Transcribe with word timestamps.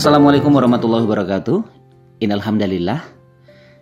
Assalamualaikum 0.00 0.56
warahmatullahi 0.56 1.04
wabarakatuh. 1.04 1.60
Innalhamdalillah. 2.24 3.04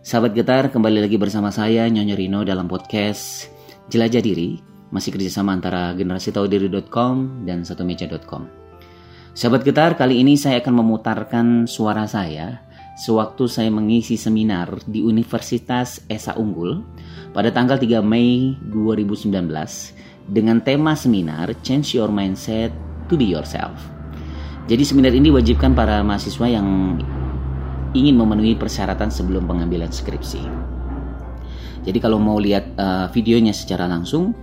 Sahabat 0.03 0.35
getar, 0.35 0.67
kembali 0.67 1.07
lagi 1.07 1.15
bersama 1.15 1.55
saya 1.55 1.87
Nyonya 1.87 2.19
Rino 2.19 2.43
dalam 2.43 2.67
podcast 2.67 3.47
Jelajah 3.87 4.19
Diri, 4.19 4.59
masih 4.91 5.15
kerjasama 5.15 5.55
antara 5.55 5.95
generasi 5.95 6.35
generasitaudiri.com 6.35 7.47
dan 7.47 7.63
satumeja.com. 7.63 8.51
Sahabat 9.31 9.63
getar, 9.63 9.95
kali 9.95 10.19
ini 10.19 10.35
saya 10.35 10.59
akan 10.59 10.83
memutarkan 10.83 11.47
suara 11.71 12.03
saya 12.11 12.67
sewaktu 12.99 13.47
saya 13.47 13.71
mengisi 13.71 14.19
seminar 14.19 14.75
di 14.91 15.07
Universitas 15.07 16.03
Esa 16.11 16.35
Unggul 16.35 16.83
pada 17.31 17.55
tanggal 17.55 17.79
3 17.79 18.03
Mei 18.03 18.59
2019 18.75 19.39
dengan 20.27 20.59
tema 20.67 20.99
seminar 20.99 21.55
Change 21.63 21.95
Your 21.95 22.11
Mindset 22.11 22.75
to 23.07 23.15
Be 23.15 23.31
Yourself. 23.31 23.98
Jadi 24.69 24.85
seminar 24.85 25.17
ini 25.17 25.33
wajibkan 25.33 25.73
para 25.73 26.05
mahasiswa 26.05 26.45
yang 26.45 27.01
ingin 27.97 28.21
memenuhi 28.21 28.53
persyaratan 28.53 29.09
sebelum 29.09 29.49
pengambilan 29.49 29.89
skripsi. 29.89 30.45
Jadi 31.89 31.99
kalau 32.05 32.21
mau 32.21 32.37
lihat 32.37 32.77
uh, 32.77 33.09
videonya 33.09 33.57
secara 33.57 33.89
langsung 33.89 34.37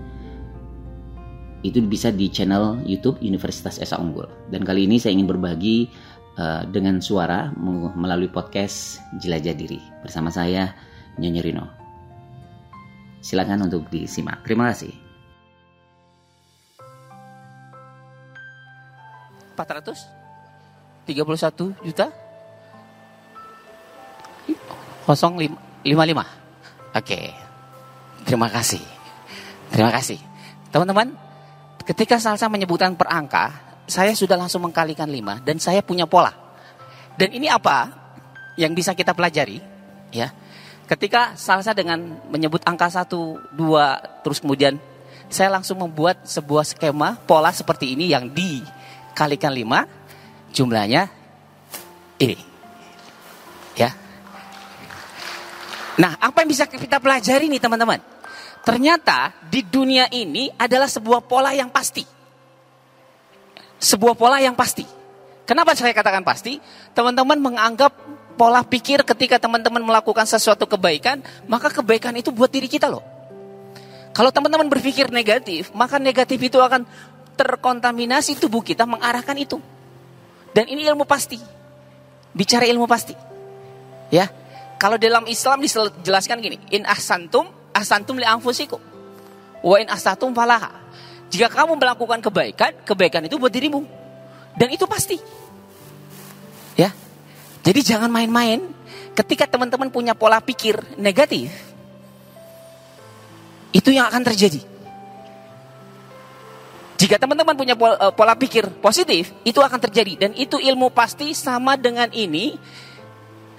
itu 1.62 1.78
bisa 1.86 2.10
di 2.10 2.26
channel 2.34 2.82
YouTube 2.90 3.22
Universitas 3.22 3.78
Esa 3.78 4.02
Unggul. 4.02 4.26
Dan 4.50 4.66
kali 4.66 4.90
ini 4.90 4.98
saya 4.98 5.14
ingin 5.14 5.30
berbagi 5.30 5.94
uh, 6.42 6.66
dengan 6.74 6.98
suara 6.98 7.54
melalui 7.94 8.30
podcast 8.30 9.06
Jelajah 9.22 9.54
Diri 9.54 9.82
bersama 10.02 10.34
saya 10.34 10.74
Nyonya 11.22 11.42
Rino. 11.46 11.66
Silakan 13.22 13.70
untuk 13.70 13.86
disimak. 13.94 14.42
Terima 14.42 14.74
kasih. 14.74 14.94
431 21.06 21.86
juta? 21.86 22.10
055 25.06 25.86
oke 26.98 27.20
terima 28.26 28.48
kasih. 28.50 28.82
Terima 29.70 29.94
kasih. 29.94 30.18
Teman-teman 30.74 31.14
ketika 31.86 32.18
salsa 32.18 32.50
menyebutkan 32.50 32.98
per 32.98 33.06
angka 33.14 33.54
saya 33.86 34.18
sudah 34.18 34.34
langsung 34.34 34.66
mengkalikan 34.66 35.06
5 35.06 35.46
dan 35.46 35.62
saya 35.62 35.86
punya 35.86 36.10
pola. 36.10 36.34
Dan 37.16 37.38
ini 37.38 37.46
apa 37.46 37.94
yang 38.58 38.74
bisa 38.74 38.98
kita 38.98 39.14
pelajari? 39.14 39.62
Ya 40.10 40.34
ketika 40.86 41.34
salsa 41.34 41.74
dengan 41.74 42.22
menyebut 42.30 42.62
angka 42.66 42.90
1 42.90 43.10
2 43.58 44.22
terus 44.22 44.38
kemudian 44.42 44.78
saya 45.26 45.50
langsung 45.50 45.82
membuat 45.82 46.22
sebuah 46.30 46.62
skema 46.62 47.18
pola 47.26 47.50
seperti 47.50 47.98
ini 47.98 48.14
yang 48.14 48.30
di 48.30 48.62
kalikan 49.18 49.50
5 49.50 50.05
jumlahnya 50.56 51.12
ini. 52.24 52.40
Ya. 53.76 53.92
Nah, 56.00 56.16
apa 56.16 56.48
yang 56.48 56.50
bisa 56.50 56.64
kita 56.64 57.04
pelajari 57.04 57.52
nih 57.52 57.60
teman-teman? 57.60 58.00
Ternyata 58.64 59.36
di 59.46 59.62
dunia 59.62 60.08
ini 60.10 60.50
adalah 60.56 60.88
sebuah 60.88 61.28
pola 61.28 61.52
yang 61.52 61.68
pasti. 61.70 62.08
Sebuah 63.78 64.16
pola 64.16 64.40
yang 64.40 64.56
pasti. 64.56 64.88
Kenapa 65.46 65.78
saya 65.78 65.94
katakan 65.94 66.26
pasti? 66.26 66.58
Teman-teman 66.98 67.38
menganggap 67.38 67.94
pola 68.34 68.66
pikir 68.66 69.06
ketika 69.06 69.38
teman-teman 69.38 69.84
melakukan 69.86 70.26
sesuatu 70.26 70.66
kebaikan, 70.66 71.22
maka 71.46 71.70
kebaikan 71.70 72.18
itu 72.18 72.34
buat 72.34 72.50
diri 72.50 72.66
kita 72.66 72.90
loh. 72.90 73.06
Kalau 74.16 74.32
teman-teman 74.32 74.72
berpikir 74.72 75.12
negatif, 75.12 75.70
maka 75.76 76.00
negatif 76.00 76.40
itu 76.40 76.58
akan 76.58 76.88
terkontaminasi 77.36 78.40
tubuh 78.40 78.64
kita 78.64 78.88
mengarahkan 78.88 79.36
itu. 79.36 79.60
Dan 80.56 80.72
ini 80.72 80.88
ilmu 80.88 81.04
pasti. 81.04 81.36
Bicara 82.32 82.64
ilmu 82.64 82.88
pasti. 82.88 83.12
Ya. 84.08 84.32
Kalau 84.80 84.96
dalam 84.96 85.28
Islam 85.28 85.60
dijelaskan 85.60 86.40
gini, 86.40 86.56
in 86.72 86.88
ahsantum 86.88 87.52
ahsantum 87.76 88.16
li 88.16 88.24
anfusikum. 88.24 88.80
Wa 89.60 89.76
in 89.84 89.92
ahsatum 89.92 90.32
falaha. 90.32 90.72
Jika 91.28 91.52
kamu 91.52 91.76
melakukan 91.76 92.24
kebaikan, 92.24 92.72
kebaikan 92.88 93.28
itu 93.28 93.36
buat 93.36 93.52
dirimu. 93.52 93.84
Dan 94.56 94.72
itu 94.72 94.88
pasti. 94.88 95.20
Ya. 96.80 96.96
Jadi 97.68 97.84
jangan 97.84 98.08
main-main 98.08 98.64
ketika 99.12 99.44
teman-teman 99.52 99.92
punya 99.92 100.16
pola 100.16 100.40
pikir 100.40 100.80
negatif. 100.96 101.52
Itu 103.76 103.92
yang 103.92 104.08
akan 104.08 104.24
terjadi. 104.24 104.75
Jika 106.96 107.20
teman-teman 107.20 107.60
punya 107.60 107.76
pola, 107.76 108.00
eh, 108.00 108.14
pola 108.16 108.34
pikir 108.40 108.72
positif, 108.80 109.36
itu 109.44 109.60
akan 109.60 109.80
terjadi 109.84 110.28
dan 110.28 110.32
itu 110.32 110.56
ilmu 110.56 110.96
pasti 110.96 111.36
sama 111.36 111.76
dengan 111.76 112.08
ini. 112.16 112.56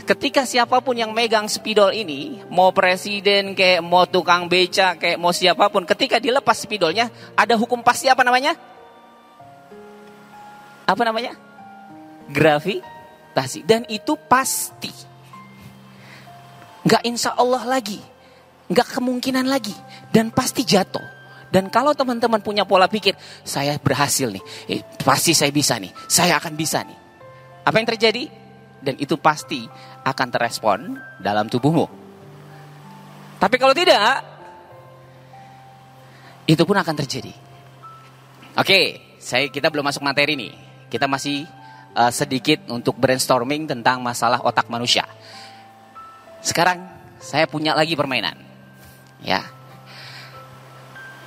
Ketika 0.06 0.46
siapa 0.46 0.78
pun 0.80 0.94
yang 0.94 1.10
megang 1.10 1.50
spidol 1.50 1.90
ini, 1.90 2.40
mau 2.46 2.70
presiden 2.70 3.58
kayak 3.58 3.82
mau 3.82 4.06
tukang 4.06 4.46
beca 4.46 4.94
kayak 4.94 5.18
mau 5.18 5.34
siapa 5.34 5.66
pun, 5.66 5.82
ketika 5.82 6.22
dilepas 6.22 6.62
spidolnya, 6.62 7.10
ada 7.34 7.58
hukum 7.58 7.82
pasti 7.82 8.06
apa 8.06 8.22
namanya? 8.22 8.54
Apa 10.86 11.02
namanya? 11.02 11.34
Gravitasi 12.30 13.66
dan 13.66 13.82
itu 13.90 14.14
pasti. 14.30 14.94
Gak 16.86 17.02
insya 17.02 17.34
Allah 17.34 17.66
lagi, 17.66 17.98
gak 18.70 18.94
kemungkinan 18.96 19.44
lagi 19.50 19.74
dan 20.14 20.30
pasti 20.30 20.62
jatuh. 20.62 21.15
Dan 21.56 21.72
kalau 21.72 21.96
teman-teman 21.96 22.44
punya 22.44 22.68
pola 22.68 22.84
pikir, 22.84 23.16
saya 23.40 23.80
berhasil 23.80 24.28
nih, 24.28 24.44
eh, 24.68 24.84
pasti 25.00 25.32
saya 25.32 25.48
bisa 25.48 25.80
nih, 25.80 25.88
saya 26.04 26.36
akan 26.36 26.52
bisa 26.52 26.84
nih. 26.84 26.98
Apa 27.64 27.80
yang 27.80 27.88
terjadi? 27.96 28.28
Dan 28.84 29.00
itu 29.00 29.16
pasti 29.16 29.64
akan 30.04 30.28
terespon 30.28 31.00
dalam 31.16 31.48
tubuhmu. 31.48 31.88
Tapi 33.40 33.56
kalau 33.56 33.72
tidak, 33.72 34.20
itu 36.44 36.60
pun 36.60 36.76
akan 36.76 36.92
terjadi. 36.92 37.32
Oke, 38.60 39.16
saya 39.16 39.48
kita 39.48 39.72
belum 39.72 39.88
masuk 39.88 40.04
materi 40.04 40.36
nih. 40.36 40.52
Kita 40.92 41.08
masih 41.08 41.48
uh, 41.96 42.12
sedikit 42.12 42.68
untuk 42.68 43.00
brainstorming 43.00 43.64
tentang 43.64 44.04
masalah 44.04 44.44
otak 44.44 44.68
manusia. 44.68 45.08
Sekarang 46.44 46.84
saya 47.16 47.48
punya 47.48 47.72
lagi 47.72 47.96
permainan. 47.96 48.36
Ya, 49.24 49.55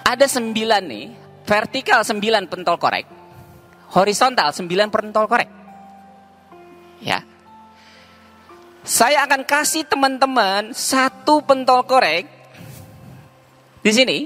ada 0.10 0.26
sembilan 0.26 0.82
nih, 0.90 1.06
vertikal 1.46 2.02
sembilan 2.02 2.50
pentol 2.50 2.82
korek, 2.82 3.06
horizontal 3.94 4.50
sembilan 4.50 4.88
pentol 4.90 5.26
korek. 5.30 5.50
Ya. 7.06 7.22
Saya 8.82 9.22
akan 9.30 9.46
kasih 9.46 9.86
teman-teman 9.86 10.74
satu 10.74 11.46
pentol 11.46 11.86
korek 11.86 12.26
di 13.86 13.92
sini. 13.94 14.20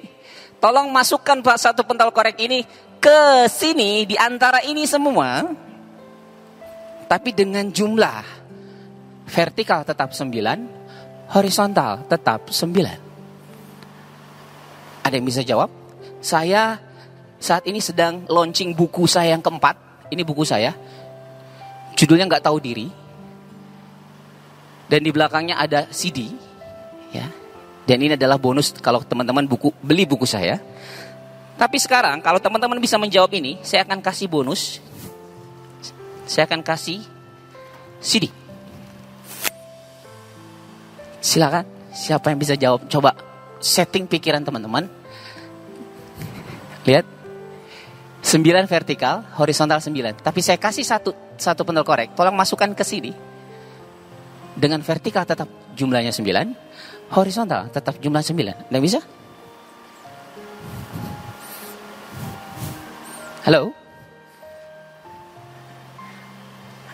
Tolong 0.63 0.87
masukkan 0.87 1.43
satu 1.59 1.83
pentol 1.83 2.15
korek 2.15 2.39
ini 2.39 2.63
ke 3.03 3.51
sini 3.51 4.07
di 4.07 4.15
antara 4.15 4.63
ini 4.63 4.87
semua. 4.87 5.43
Tapi 7.11 7.35
dengan 7.35 7.67
jumlah 7.67 8.23
vertikal 9.27 9.83
tetap 9.83 10.15
sembilan, 10.15 10.59
horizontal 11.35 12.07
tetap 12.07 12.47
sembilan. 12.47 13.02
Ada 15.03 15.19
yang 15.19 15.27
bisa 15.27 15.43
jawab? 15.43 15.69
Saya 16.23 16.79
saat 17.43 17.67
ini 17.67 17.83
sedang 17.83 18.23
launching 18.31 18.71
buku 18.71 19.03
saya 19.03 19.35
yang 19.35 19.43
keempat. 19.43 19.75
Ini 20.07 20.23
buku 20.23 20.47
saya. 20.47 20.71
Judulnya 21.99 22.25
nggak 22.31 22.47
tahu 22.47 22.57
diri. 22.63 22.87
Dan 24.87 25.03
di 25.03 25.11
belakangnya 25.11 25.59
ada 25.59 25.91
CD. 25.91 26.31
Ya. 27.11 27.27
Dan 27.83 27.99
ini 27.99 28.15
adalah 28.15 28.39
bonus 28.39 28.71
kalau 28.79 29.03
teman-teman 29.03 29.43
buku 29.43 29.75
beli 29.83 30.07
buku 30.07 30.23
saya. 30.23 30.63
Tapi 31.59 31.77
sekarang 31.77 32.23
kalau 32.23 32.39
teman-teman 32.39 32.79
bisa 32.79 32.95
menjawab 32.95 33.29
ini, 33.35 33.59
saya 33.61 33.83
akan 33.83 33.99
kasih 33.99 34.31
bonus. 34.31 34.79
Saya 36.23 36.47
akan 36.47 36.63
kasih 36.63 37.03
CD. 37.99 38.31
Silakan, 41.23 41.67
siapa 41.91 42.31
yang 42.31 42.39
bisa 42.39 42.55
jawab? 42.55 42.87
Coba 42.87 43.15
setting 43.63 44.07
pikiran 44.07 44.43
teman-teman. 44.43 44.87
Lihat. 46.83 47.05
9 48.23 48.39
vertikal, 48.71 49.27
horizontal 49.35 49.83
9. 49.83 50.23
Tapi 50.23 50.39
saya 50.39 50.55
kasih 50.55 50.87
satu 50.87 51.11
satu 51.35 51.67
pendol 51.67 51.83
korek. 51.83 52.15
Tolong 52.15 52.31
masukkan 52.31 52.71
ke 52.71 52.83
sini. 52.87 53.11
Dengan 54.55 54.79
vertikal 54.79 55.27
tetap 55.27 55.49
jumlahnya 55.75 56.15
9, 56.15 57.11
horizontal 57.19 57.67
tetap 57.67 57.99
jumlah 57.99 58.23
9. 58.23 58.71
Tidak 58.71 58.83
bisa? 58.83 59.03
Halo? 63.43 63.75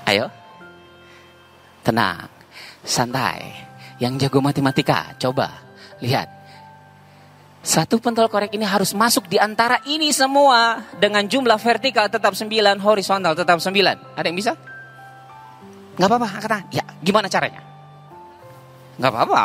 Ayo. 0.10 0.26
Tenang. 1.86 2.26
Santai. 2.82 3.70
Yang 4.02 4.26
jago 4.26 4.42
matematika, 4.42 5.14
coba 5.22 5.62
lihat. 6.02 6.39
Satu 7.60 8.00
pentol 8.00 8.32
korek 8.32 8.56
ini 8.56 8.64
harus 8.64 8.96
masuk 8.96 9.28
di 9.28 9.36
antara 9.36 9.84
ini 9.84 10.16
semua 10.16 10.88
dengan 10.96 11.28
jumlah 11.28 11.60
vertikal 11.60 12.08
tetap 12.08 12.32
9, 12.32 12.48
horizontal 12.80 13.36
tetap 13.36 13.60
9. 13.60 13.76
Ada 14.16 14.26
yang 14.32 14.38
bisa? 14.40 14.56
Nggak 16.00 16.08
apa-apa, 16.08 16.28
angkat 16.40 16.50
tangan. 16.50 16.66
Ya, 16.72 16.84
gimana 17.04 17.28
caranya? 17.28 17.62
Nggak 18.96 19.12
apa-apa. 19.12 19.44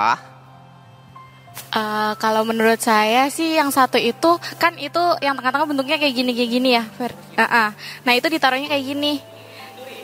Uh, 1.74 2.14
kalau 2.22 2.46
menurut 2.46 2.78
saya 2.78 3.30
sih 3.30 3.58
yang 3.58 3.70
satu 3.70 3.98
itu 3.98 4.38
kan 4.58 4.74
itu 4.78 5.02
yang 5.22 5.38
tengah-tengah 5.38 5.70
bentuknya 5.70 5.98
kayak 5.98 6.14
gini 6.14 6.30
kayak 6.34 6.50
gini 6.50 6.70
ya. 6.78 6.84
Uh 6.98 7.42
-uh. 7.42 7.68
Nah 8.06 8.12
itu 8.14 8.26
ditaruhnya 8.30 8.70
kayak 8.70 8.84
gini. 8.94 9.18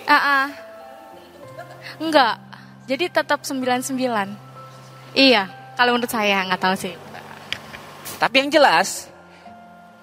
Uh 0.06 0.14
-uh. 0.14 0.46
Enggak. 2.02 2.42
Jadi 2.90 3.06
tetap 3.06 3.46
99. 3.46 3.94
Iya, 5.14 5.46
kalau 5.78 5.94
menurut 5.94 6.10
saya 6.10 6.42
nggak 6.46 6.62
tahu 6.62 6.74
sih. 6.74 7.09
Tapi 8.20 8.44
yang 8.44 8.52
jelas 8.52 9.08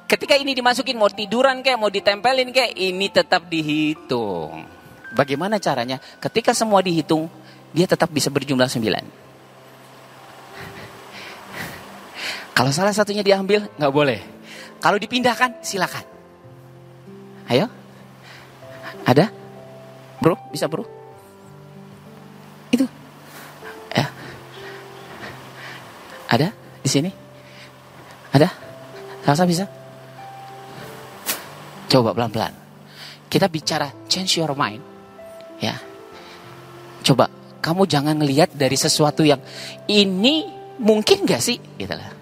ketika 0.10 0.34
ini 0.34 0.58
dimasukin 0.58 0.98
mau 0.98 1.06
tiduran 1.06 1.62
kayak 1.62 1.78
mau 1.78 1.94
ditempelin 1.94 2.50
kayak 2.50 2.74
ini 2.74 3.14
tetap 3.14 3.46
dihitung. 3.46 4.66
Bagaimana 5.14 5.62
caranya? 5.62 6.02
Ketika 6.18 6.58
semua 6.58 6.82
dihitung, 6.82 7.30
dia 7.70 7.86
tetap 7.86 8.10
bisa 8.10 8.34
berjumlah 8.34 8.66
9. 8.66 9.06
Kalau 12.58 12.74
salah 12.74 12.90
satunya 12.90 13.22
diambil, 13.22 13.70
nggak 13.78 13.94
boleh. 13.94 14.20
Kalau 14.82 14.98
dipindahkan, 14.98 15.62
silakan. 15.62 16.02
Ayo. 17.54 17.70
Ada? 19.06 19.30
Bro, 20.18 20.36
bisa 20.50 20.66
bro? 20.66 20.84
Itu. 22.74 22.90
Ya. 23.94 24.10
Ada 26.28 26.50
di 26.82 26.90
sini? 26.90 27.27
Ada? 28.34 28.50
Salsa 29.24 29.44
bisa? 29.48 29.66
Coba 31.88 32.12
pelan-pelan. 32.12 32.54
Kita 33.28 33.48
bicara 33.48 33.92
change 34.08 34.40
your 34.40 34.56
mind. 34.56 34.84
Ya. 35.60 35.80
Coba 37.04 37.32
kamu 37.64 37.88
jangan 37.88 38.16
ngelihat 38.20 38.56
dari 38.56 38.76
sesuatu 38.76 39.24
yang 39.24 39.40
ini 39.88 40.48
mungkin 40.80 41.28
gak 41.28 41.44
sih? 41.44 41.60
Gitu 41.80 41.92
lah 41.92 42.18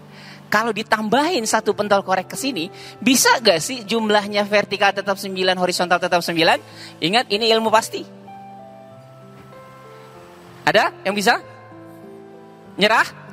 kalau 0.55 0.71
ditambahin 0.71 1.43
satu 1.43 1.75
pentol 1.75 1.99
korek 1.99 2.31
ke 2.31 2.37
sini, 2.39 2.71
bisa 3.03 3.43
gak 3.43 3.59
sih 3.59 3.83
jumlahnya 3.83 4.47
vertikal 4.47 4.95
tetap 4.95 5.19
9, 5.19 5.35
horizontal 5.59 5.99
tetap 5.99 6.23
9? 6.23 6.31
Ingat, 7.03 7.27
ini 7.27 7.51
ilmu 7.51 7.67
pasti. 7.67 8.07
Ada 10.63 10.95
yang 11.03 11.11
bisa? 11.11 11.43
Nyerah? 12.79 13.24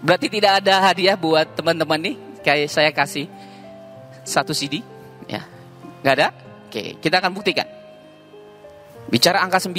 Berarti 0.00 0.32
tidak 0.32 0.64
ada 0.64 0.80
hadiah 0.90 1.16
buat 1.16 1.46
teman-teman 1.56 2.00
nih. 2.00 2.16
Kayak 2.40 2.68
saya 2.72 2.90
kasih 2.92 3.28
satu 4.24 4.56
CD. 4.56 4.80
Ya, 5.28 5.44
Gak 6.00 6.14
ada? 6.16 6.32
Oke, 6.66 6.96
kita 6.98 7.20
akan 7.20 7.36
buktikan. 7.36 7.68
Bicara 9.12 9.44
angka 9.44 9.60
9. 9.60 9.76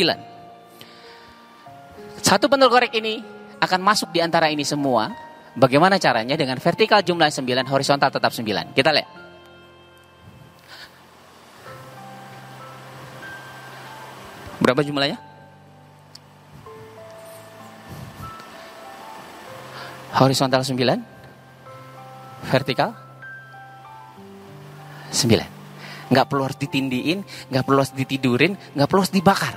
Satu 2.21 2.45
pentol 2.45 2.69
korek 2.69 2.93
ini 2.93 3.17
akan 3.57 3.81
masuk 3.81 4.13
di 4.13 4.21
antara 4.21 4.53
ini 4.53 4.61
semua 4.61 5.09
Bagaimana 5.51 5.99
caranya 5.99 6.39
dengan 6.39 6.55
vertikal 6.63 7.03
jumlah 7.03 7.27
9, 7.27 7.67
horizontal 7.67 8.07
tetap 8.07 8.31
9. 8.31 8.71
Kita 8.71 8.95
lihat. 8.95 9.09
Berapa 14.63 14.79
jumlahnya? 14.85 15.30
Horizontal 20.17 20.65
9. 20.65 20.75
Vertikal 22.51 22.91
9. 25.11 26.11
Nggak 26.11 26.25
perlu 26.27 26.43
harus 26.43 26.59
ditindiin, 26.59 27.23
nggak 27.47 27.63
perlu 27.63 27.79
harus 27.79 27.95
ditidurin, 27.95 28.57
nggak 28.75 28.87
perlu 28.87 29.01
harus 29.03 29.15
dibakar. 29.15 29.55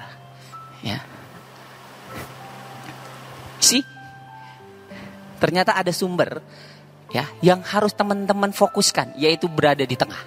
Ya. 0.85 1.03
See? 3.59 3.83
ternyata 5.45 5.77
ada 5.77 5.93
sumber 5.93 6.41
ya 7.13 7.29
yang 7.45 7.61
harus 7.61 7.93
teman-teman 7.93 8.57
fokuskan 8.57 9.21
yaitu 9.21 9.45
berada 9.45 9.85
di 9.85 9.93
tengah. 9.93 10.25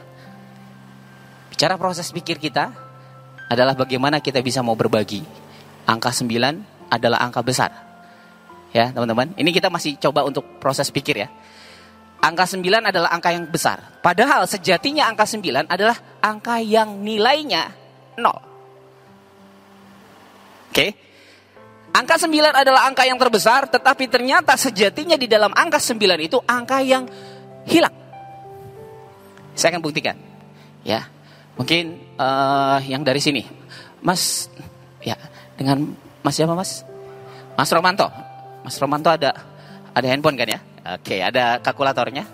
Bicara 1.49 1.73
proses 1.73 2.13
pikir 2.13 2.37
kita 2.37 2.69
adalah 3.49 3.73
bagaimana 3.73 4.21
kita 4.21 4.45
bisa 4.45 4.61
mau 4.61 4.77
berbagi. 4.77 5.25
Angka 5.89 6.13
9 6.13 6.93
adalah 6.93 7.25
angka 7.25 7.41
besar. 7.41 7.86
Ya, 8.75 8.91
teman-teman. 8.91 9.31
Ini 9.39 9.49
kita 9.55 9.71
masih 9.71 9.95
coba 9.99 10.27
untuk 10.27 10.43
proses 10.59 10.91
pikir 10.91 11.23
ya. 11.23 11.31
Angka 12.17 12.49
9 12.49 12.65
adalah 12.65 13.13
angka 13.13 13.29
yang 13.29 13.45
besar. 13.47 14.01
Padahal 14.01 14.49
sejatinya 14.49 15.05
angka 15.05 15.29
9 15.29 15.69
adalah 15.69 15.97
angka 16.19 16.57
yang 16.59 17.05
nilainya 17.05 17.69
0. 18.17 20.73
Oke. 20.73 20.87
Angka 21.93 22.15
9 22.19 22.53
adalah 22.53 22.89
angka 22.89 23.05
yang 23.05 23.21
terbesar, 23.21 23.69
tetapi 23.69 24.09
ternyata 24.09 24.57
sejatinya 24.57 25.15
di 25.15 25.29
dalam 25.29 25.53
angka 25.53 25.77
9 25.77 25.97
itu 26.21 26.37
angka 26.45 26.81
yang 26.81 27.05
hilang. 27.69 27.93
Saya 29.57 29.77
akan 29.77 29.81
buktikan. 29.81 30.17
Ya. 30.85 31.09
Mungkin 31.57 31.97
uh, 32.21 32.77
yang 32.85 33.01
dari 33.01 33.17
sini. 33.17 33.45
Mas 34.01 34.49
ya, 35.01 35.17
dengan 35.57 35.97
Mas 36.21 36.37
siapa, 36.37 36.53
Mas? 36.53 36.85
Mas 37.57 37.69
Romanto. 37.73 38.05
Mas 38.67 38.75
Romanto 38.83 39.07
ada 39.07 39.31
ada 39.95 40.07
handphone 40.11 40.35
kan 40.35 40.51
ya? 40.51 40.59
Oke, 40.99 41.23
ada 41.23 41.63
kalkulatornya. 41.63 42.27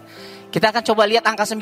Kita 0.50 0.74
akan 0.74 0.82
coba 0.82 1.06
lihat 1.06 1.22
angka 1.30 1.46
9. 1.46 1.62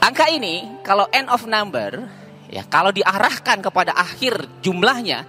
Angka 0.00 0.26
ini 0.32 0.80
kalau 0.80 1.04
end 1.12 1.28
of 1.28 1.44
number 1.44 2.08
Ya, 2.48 2.64
kalau 2.64 2.88
diarahkan 2.88 3.60
kepada 3.60 3.92
akhir 3.92 4.48
jumlahnya 4.64 5.28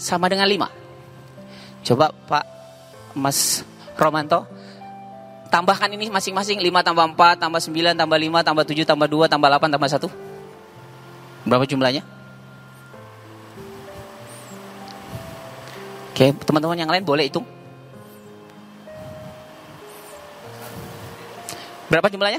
sama 0.00 0.32
dengan 0.32 0.48
5. 0.48 0.64
Coba 1.84 2.08
Pak 2.08 2.44
Mas 3.12 3.60
Romanto 4.00 4.48
tambahkan 5.52 5.92
ini 5.92 6.08
masing-masing 6.08 6.56
5 6.58 6.80
tambah 6.80 7.04
4 7.12 7.36
tambah 7.36 7.60
9 7.60 7.92
tambah 7.92 8.16
5 8.16 8.48
tambah 8.48 8.64
7 8.64 8.88
tambah 8.88 9.08
2 9.12 9.28
tambah 9.28 9.48
8 9.52 9.76
tambah 9.76 9.90
1. 9.92 10.08
Berapa 11.44 11.68
jumlahnya? 11.68 12.02
Oke, 16.14 16.30
teman-teman 16.46 16.78
yang 16.78 16.86
lain 16.86 17.02
boleh 17.02 17.26
hitung. 17.26 17.42
Berapa 21.90 22.06
jumlahnya? 22.06 22.38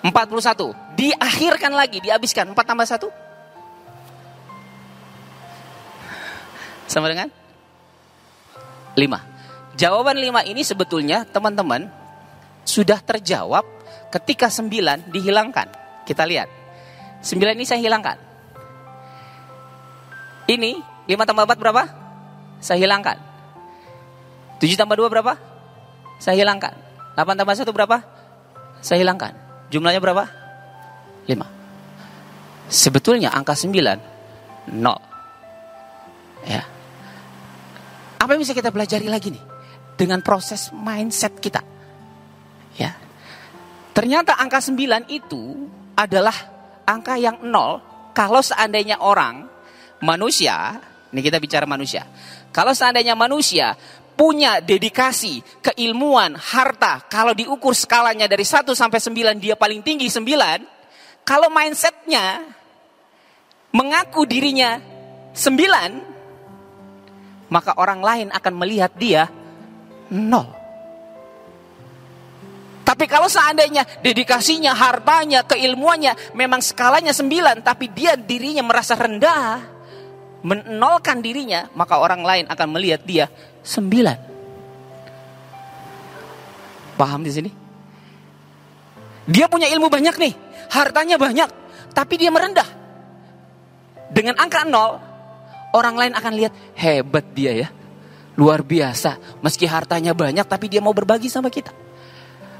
41. 0.00 0.72
Diakhirkan 0.96 1.76
lagi, 1.76 2.00
dihabiskan. 2.00 2.48
4 2.48 2.64
tambah 2.64 2.88
1. 2.88 3.12
Sama 6.88 7.12
dengan? 7.12 7.28
5. 8.96 9.76
Jawaban 9.76 10.16
5 10.16 10.48
ini 10.48 10.64
sebetulnya 10.64 11.28
teman-teman 11.28 11.92
sudah 12.64 13.04
terjawab 13.04 13.68
ketika 14.16 14.48
9 14.48 15.12
dihilangkan. 15.12 15.68
Kita 16.08 16.24
lihat. 16.24 16.48
9 17.20 17.52
ini 17.52 17.68
saya 17.68 17.84
hilangkan. 17.84 18.16
Ini 20.48 20.95
5 21.06 21.14
tambah 21.26 21.46
4 21.46 21.62
berapa? 21.62 21.82
Saya 22.58 22.82
hilangkan. 22.82 23.18
7 24.58 24.74
tambah 24.74 24.96
2 24.98 25.12
berapa? 25.12 25.38
Saya 26.18 26.36
hilangkan. 26.42 26.74
8 27.14 27.38
tambah 27.38 27.54
1 27.54 27.70
berapa? 27.70 27.96
Saya 28.82 29.02
hilangkan. 29.02 29.32
Jumlahnya 29.70 30.02
berapa? 30.02 30.24
5. 31.26 32.70
Sebetulnya 32.70 33.30
angka 33.30 33.54
9 33.54 34.74
nol. 34.74 35.00
Ya. 36.46 36.62
Apa 38.18 38.34
yang 38.34 38.42
bisa 38.42 38.54
kita 38.54 38.74
pelajari 38.74 39.06
lagi 39.06 39.30
nih? 39.30 39.44
Dengan 39.94 40.20
proses 40.20 40.74
mindset 40.74 41.38
kita. 41.38 41.62
Ya. 42.74 42.98
Ternyata 43.94 44.34
angka 44.36 44.58
9 44.58 45.06
itu 45.08 45.70
adalah 45.94 46.34
angka 46.84 47.14
yang 47.16 47.40
nol 47.46 47.80
kalau 48.12 48.40
seandainya 48.40 49.00
orang 49.00 49.48
manusia, 50.00 50.80
ini 51.16 51.24
kita 51.24 51.40
bicara 51.40 51.64
manusia. 51.64 52.04
Kalau 52.52 52.76
seandainya 52.76 53.16
manusia 53.16 53.72
punya 54.12 54.60
dedikasi, 54.60 55.40
keilmuan, 55.64 56.36
harta, 56.36 57.00
kalau 57.08 57.32
diukur 57.32 57.72
skalanya 57.72 58.28
dari 58.28 58.44
1 58.44 58.76
sampai 58.76 59.00
9 59.00 59.40
dia 59.40 59.56
paling 59.56 59.80
tinggi 59.80 60.12
9, 60.12 61.24
kalau 61.24 61.48
mindsetnya 61.48 62.44
mengaku 63.72 64.28
dirinya 64.28 64.76
9, 65.32 67.48
maka 67.48 67.72
orang 67.80 68.04
lain 68.04 68.28
akan 68.28 68.54
melihat 68.60 68.92
dia 68.92 69.32
nol. 70.12 70.52
Tapi 72.86 73.10
kalau 73.10 73.26
seandainya 73.26 73.82
dedikasinya, 74.04 74.76
hartanya, 74.76 75.42
keilmuannya 75.42 76.14
memang 76.38 76.62
skalanya 76.62 77.10
9, 77.10 77.58
tapi 77.64 77.90
dia 77.90 78.14
dirinya 78.14 78.62
merasa 78.62 78.94
rendah, 78.94 79.75
menolkan 80.46 81.18
dirinya, 81.18 81.66
maka 81.74 81.98
orang 81.98 82.22
lain 82.22 82.44
akan 82.46 82.68
melihat 82.70 83.02
dia 83.02 83.26
Sembilan. 83.66 84.14
Paham 86.94 87.26
di 87.26 87.34
sini? 87.34 87.50
Dia 89.26 89.50
punya 89.50 89.66
ilmu 89.66 89.90
banyak 89.90 90.14
nih, 90.14 90.34
hartanya 90.70 91.18
banyak. 91.18 91.50
tapi 91.96 92.20
dia 92.20 92.28
merendah. 92.28 92.68
Dengan 94.12 94.36
angka 94.36 94.68
nol, 94.68 95.00
orang 95.72 95.96
lain 95.96 96.12
akan 96.12 96.32
lihat 96.36 96.52
hebat 96.76 97.24
dia 97.32 97.56
ya. 97.56 97.68
Luar 98.36 98.60
biasa. 98.60 99.40
Meski 99.40 99.64
hartanya 99.64 100.12
banyak 100.12 100.44
tapi 100.44 100.68
dia 100.68 100.84
mau 100.84 100.92
berbagi 100.92 101.32
sama 101.32 101.48
kita. 101.48 101.72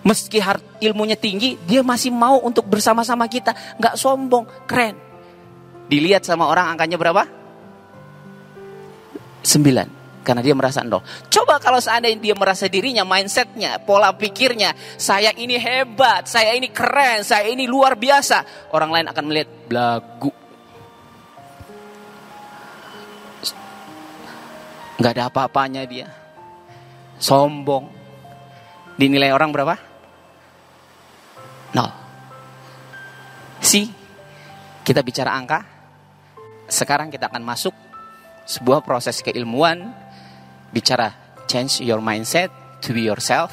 Meski 0.08 0.40
hart, 0.40 0.80
ilmunya 0.80 1.20
tinggi, 1.20 1.60
dia 1.68 1.84
masih 1.84 2.16
mau 2.16 2.40
untuk 2.40 2.64
bersama-sama 2.64 3.28
kita. 3.28 3.52
Nggak 3.76 4.00
sombong, 4.00 4.48
keren. 4.64 4.96
Dilihat 5.92 6.24
sama 6.24 6.48
orang 6.48 6.72
angkanya 6.72 6.96
berapa? 6.96 7.45
Sembilan 9.46 10.06
karena 10.26 10.42
dia 10.42 10.58
merasa 10.58 10.82
nol. 10.82 11.06
Coba 11.30 11.62
kalau 11.62 11.78
seandainya 11.78 12.18
dia 12.18 12.34
merasa 12.34 12.66
dirinya, 12.66 13.06
mindsetnya, 13.06 13.78
pola 13.78 14.10
pikirnya, 14.10 14.74
saya 14.98 15.30
ini 15.38 15.54
hebat, 15.54 16.26
saya 16.26 16.50
ini 16.58 16.74
keren, 16.74 17.22
saya 17.22 17.46
ini 17.46 17.70
luar 17.70 17.94
biasa. 17.94 18.68
Orang 18.74 18.90
lain 18.90 19.06
akan 19.06 19.22
melihat 19.22 19.46
belagu. 19.70 20.34
Gak 24.98 25.12
ada 25.14 25.30
apa-apanya 25.30 25.86
dia. 25.86 26.10
Sombong. 27.22 27.86
Dinilai 28.98 29.30
orang 29.30 29.54
berapa? 29.54 29.78
Nol. 31.70 31.90
Si, 33.62 33.86
kita 34.82 35.06
bicara 35.06 35.38
angka. 35.38 35.62
Sekarang 36.66 37.14
kita 37.14 37.30
akan 37.30 37.46
masuk 37.46 37.85
sebuah 38.46 38.86
proses 38.86 39.20
keilmuan 39.20 39.90
bicara 40.70 41.12
change 41.50 41.82
your 41.82 41.98
mindset 41.98 42.48
to 42.80 42.94
be 42.94 43.04
yourself. 43.06 43.52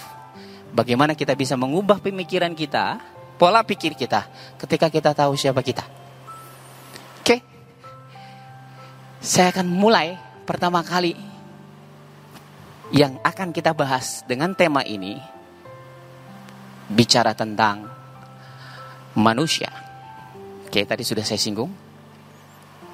Bagaimana 0.74 1.14
kita 1.14 1.38
bisa 1.38 1.54
mengubah 1.54 2.02
pemikiran 2.02 2.54
kita, 2.58 2.98
pola 3.38 3.62
pikir 3.62 3.94
kita 3.94 4.26
ketika 4.58 4.90
kita 4.90 5.14
tahu 5.14 5.38
siapa 5.38 5.62
kita. 5.62 5.86
Oke. 7.22 7.42
Saya 9.22 9.54
akan 9.54 9.70
mulai 9.70 10.18
pertama 10.46 10.82
kali 10.82 11.14
yang 12.94 13.18
akan 13.26 13.50
kita 13.50 13.74
bahas 13.74 14.22
dengan 14.30 14.54
tema 14.54 14.86
ini 14.86 15.18
bicara 16.90 17.34
tentang 17.34 17.90
manusia. 19.18 19.70
Oke, 20.68 20.86
tadi 20.90 21.06
sudah 21.06 21.22
saya 21.22 21.38
singgung. 21.38 21.70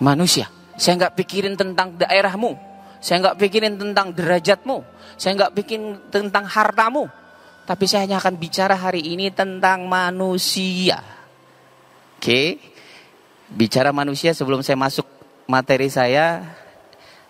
Manusia. 0.04 0.59
Saya 0.80 0.96
nggak 0.96 1.20
pikirin 1.20 1.60
tentang 1.60 2.00
daerahmu, 2.00 2.56
saya 3.00 3.24
nggak 3.24 3.38
pikirin 3.40 3.80
tentang 3.80 4.12
derajatmu. 4.12 4.84
Saya 5.16 5.36
nggak 5.40 5.52
pikirin 5.56 6.12
tentang 6.12 6.44
hartamu. 6.48 7.08
Tapi 7.64 7.86
saya 7.88 8.04
hanya 8.08 8.20
akan 8.20 8.36
bicara 8.36 8.76
hari 8.76 9.00
ini 9.00 9.32
tentang 9.32 9.88
manusia. 9.88 11.00
Oke. 12.20 12.60
Bicara 13.50 13.90
manusia 13.90 14.36
sebelum 14.36 14.62
saya 14.62 14.78
masuk 14.78 15.08
materi 15.50 15.90
saya, 15.90 16.44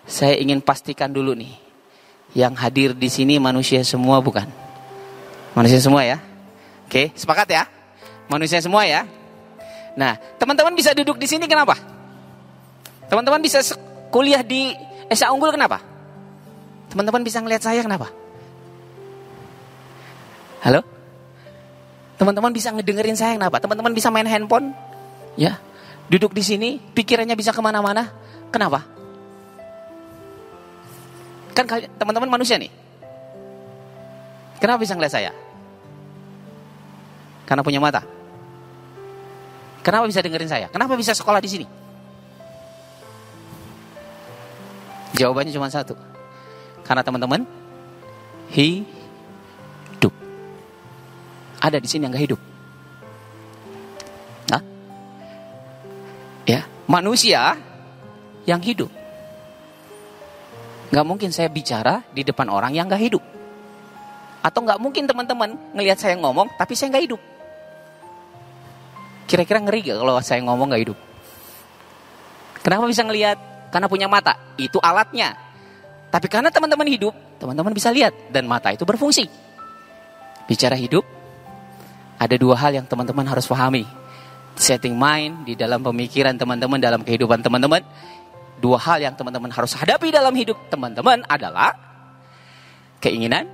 saya 0.04 0.36
ingin 0.36 0.60
pastikan 0.60 1.08
dulu 1.08 1.32
nih. 1.32 1.54
Yang 2.36 2.54
hadir 2.60 2.90
di 2.92 3.08
sini 3.08 3.40
manusia 3.40 3.80
semua 3.82 4.20
bukan? 4.20 4.46
Manusia 5.56 5.80
semua 5.80 6.04
ya? 6.04 6.20
Oke, 6.86 7.10
sepakat 7.16 7.48
ya? 7.50 7.64
Manusia 8.30 8.62
semua 8.62 8.86
ya? 8.86 9.06
Nah, 9.98 10.14
teman-teman 10.38 10.74
bisa 10.76 10.94
duduk 10.94 11.18
di 11.18 11.26
sini 11.26 11.50
kenapa? 11.50 11.99
Teman-teman 13.10 13.42
bisa 13.42 13.58
kuliah 14.14 14.46
di 14.46 14.70
Esa 15.10 15.34
Unggul 15.34 15.50
kenapa? 15.50 15.82
Teman-teman 16.94 17.26
bisa 17.26 17.42
ngelihat 17.42 17.66
saya 17.66 17.82
kenapa? 17.82 18.14
Halo? 20.62 20.86
Teman-teman 22.14 22.54
bisa 22.54 22.70
ngedengerin 22.70 23.18
saya 23.18 23.34
kenapa? 23.34 23.58
Teman-teman 23.58 23.90
bisa 23.90 24.14
main 24.14 24.30
handphone? 24.30 24.70
Ya, 25.34 25.58
duduk 26.06 26.30
di 26.30 26.46
sini, 26.46 26.78
pikirannya 26.94 27.34
bisa 27.34 27.50
ke 27.50 27.58
mana-mana. 27.58 28.14
Kenapa? 28.54 28.86
Kan 31.58 31.66
teman-teman 31.98 32.30
manusia 32.30 32.62
nih. 32.62 32.70
Kenapa 34.62 34.78
bisa 34.86 34.94
ngeliat 34.94 35.10
saya? 35.10 35.32
Karena 37.42 37.66
punya 37.66 37.82
mata. 37.82 38.06
Kenapa 39.82 40.06
bisa 40.06 40.22
dengerin 40.22 40.46
saya? 40.46 40.66
Kenapa 40.70 40.94
bisa 40.94 41.10
sekolah 41.10 41.42
di 41.42 41.50
sini? 41.50 41.79
Jawabannya 45.20 45.52
cuma 45.52 45.68
satu. 45.68 45.92
Karena 46.80 47.04
teman-teman 47.04 47.44
hidup. 48.56 50.14
Ada 51.60 51.76
di 51.76 51.84
sini 51.84 52.08
yang 52.08 52.16
gak 52.16 52.24
hidup. 52.24 52.40
Nah, 54.48 54.64
ya 56.48 56.64
manusia 56.88 57.52
yang 58.48 58.64
hidup. 58.64 58.88
Gak 60.88 61.04
mungkin 61.04 61.28
saya 61.36 61.52
bicara 61.52 62.00
di 62.16 62.24
depan 62.24 62.48
orang 62.48 62.72
yang 62.72 62.88
gak 62.88 63.04
hidup. 63.04 63.20
Atau 64.40 64.64
gak 64.64 64.80
mungkin 64.80 65.04
teman-teman 65.04 65.52
ngelihat 65.76 66.00
saya 66.00 66.16
ngomong 66.16 66.48
tapi 66.56 66.72
saya 66.72 66.96
gak 66.96 67.04
hidup. 67.04 67.20
Kira-kira 69.28 69.60
ngeri 69.60 69.84
gak 69.84 70.00
kalau 70.00 70.16
saya 70.24 70.40
ngomong 70.48 70.72
gak 70.72 70.82
hidup? 70.88 70.98
Kenapa 72.64 72.88
bisa 72.88 73.04
ngelihat? 73.04 73.49
Karena 73.70 73.86
punya 73.86 74.10
mata, 74.10 74.34
itu 74.58 74.76
alatnya. 74.82 75.34
Tapi 76.10 76.26
karena 76.26 76.50
teman-teman 76.50 76.90
hidup, 76.90 77.14
teman-teman 77.38 77.70
bisa 77.70 77.94
lihat 77.94 78.10
dan 78.34 78.44
mata 78.50 78.74
itu 78.74 78.82
berfungsi. 78.82 79.30
Bicara 80.50 80.74
hidup, 80.74 81.06
ada 82.18 82.34
dua 82.34 82.58
hal 82.58 82.82
yang 82.82 82.86
teman-teman 82.90 83.22
harus 83.30 83.46
pahami. 83.46 83.86
Setting 84.58 84.98
mind 84.98 85.46
di 85.46 85.54
dalam 85.54 85.80
pemikiran 85.80 86.34
teman-teman 86.34 86.82
dalam 86.82 87.00
kehidupan 87.06 87.40
teman-teman. 87.40 87.80
Dua 88.60 88.76
hal 88.76 89.00
yang 89.00 89.16
teman-teman 89.16 89.48
harus 89.48 89.72
hadapi 89.72 90.12
dalam 90.12 90.34
hidup 90.36 90.58
teman-teman 90.68 91.24
adalah 91.24 91.72
keinginan 93.00 93.48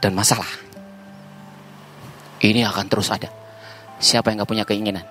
dan 0.00 0.16
masalah. 0.16 0.48
Ini 2.40 2.64
akan 2.66 2.86
terus 2.88 3.12
ada. 3.12 3.28
Siapa 4.02 4.32
yang 4.32 4.42
gak 4.42 4.50
punya 4.50 4.64
keinginan? 4.64 5.04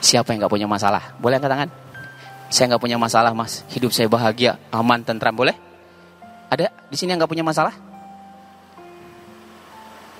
Siapa 0.00 0.32
yang 0.32 0.44
gak 0.44 0.52
punya 0.52 0.68
masalah? 0.68 1.16
Boleh 1.18 1.40
angkat 1.40 1.50
tangan? 1.50 1.70
Saya 2.46 2.70
nggak 2.70 2.82
punya 2.82 2.94
masalah 2.94 3.34
mas, 3.34 3.66
hidup 3.74 3.90
saya 3.90 4.06
bahagia, 4.06 4.54
aman, 4.70 5.02
tentram, 5.02 5.34
boleh? 5.34 5.54
Ada 6.46 6.70
di 6.86 6.94
sini 6.94 7.10
yang 7.10 7.18
nggak 7.18 7.32
punya 7.34 7.42
masalah? 7.42 7.74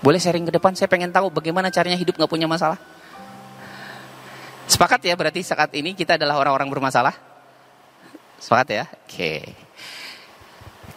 Boleh 0.02 0.18
sharing 0.18 0.42
ke 0.42 0.52
depan? 0.54 0.75
Saya 0.75 0.90
pengen 0.90 1.14
tahu 1.14 1.30
bagaimana 1.30 1.71
caranya 1.71 1.95
hidup 1.95 2.18
nggak 2.18 2.30
punya 2.30 2.50
masalah. 2.50 2.78
Sepakat 4.66 5.06
ya 5.06 5.14
berarti 5.14 5.47
saat 5.47 5.71
ini 5.78 5.95
kita 5.95 6.18
adalah 6.18 6.42
orang-orang 6.42 6.66
bermasalah? 6.66 7.14
Sepakat 8.42 8.68
ya? 8.75 8.85
Oke. 9.06 9.47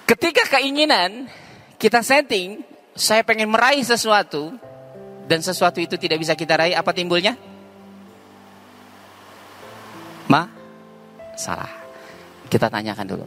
Ketika 0.09 0.57
keinginan 0.57 1.29
kita 1.77 2.01
setting, 2.01 2.65
saya 2.97 3.21
pengen 3.21 3.53
meraih 3.53 3.85
sesuatu, 3.85 4.57
dan 5.29 5.45
sesuatu 5.45 5.77
itu 5.77 5.93
tidak 6.01 6.17
bisa 6.17 6.33
kita 6.33 6.57
raih, 6.57 6.73
apa 6.73 6.89
timbulnya? 6.89 7.37
Salah. 11.39 11.71
Kita 12.51 12.67
tanyakan 12.67 13.07
dulu. 13.07 13.25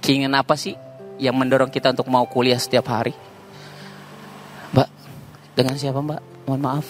Keinginan 0.00 0.40
apa 0.40 0.56
sih 0.56 0.72
yang 1.20 1.36
mendorong 1.36 1.68
kita 1.68 1.92
untuk 1.92 2.08
mau 2.08 2.24
kuliah 2.24 2.56
setiap 2.56 2.88
hari? 2.88 3.12
Mbak, 4.72 4.88
dengan 5.52 5.76
siapa 5.76 6.00
mbak? 6.00 6.48
Mohon 6.48 6.62
maaf. 6.64 6.86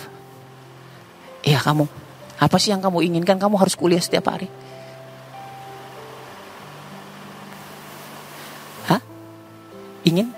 Iya 1.43 1.59
kamu. 1.59 1.91
Apa 2.39 2.57
sih 2.63 2.71
yang 2.71 2.79
kamu 2.79 3.03
inginkan? 3.03 3.43
Kamu 3.43 3.59
harus 3.59 3.75
kuliah 3.75 3.99
setiap 3.99 4.31
hari. 4.31 4.47
Hah? 8.87 9.03
Ingin? 10.07 10.31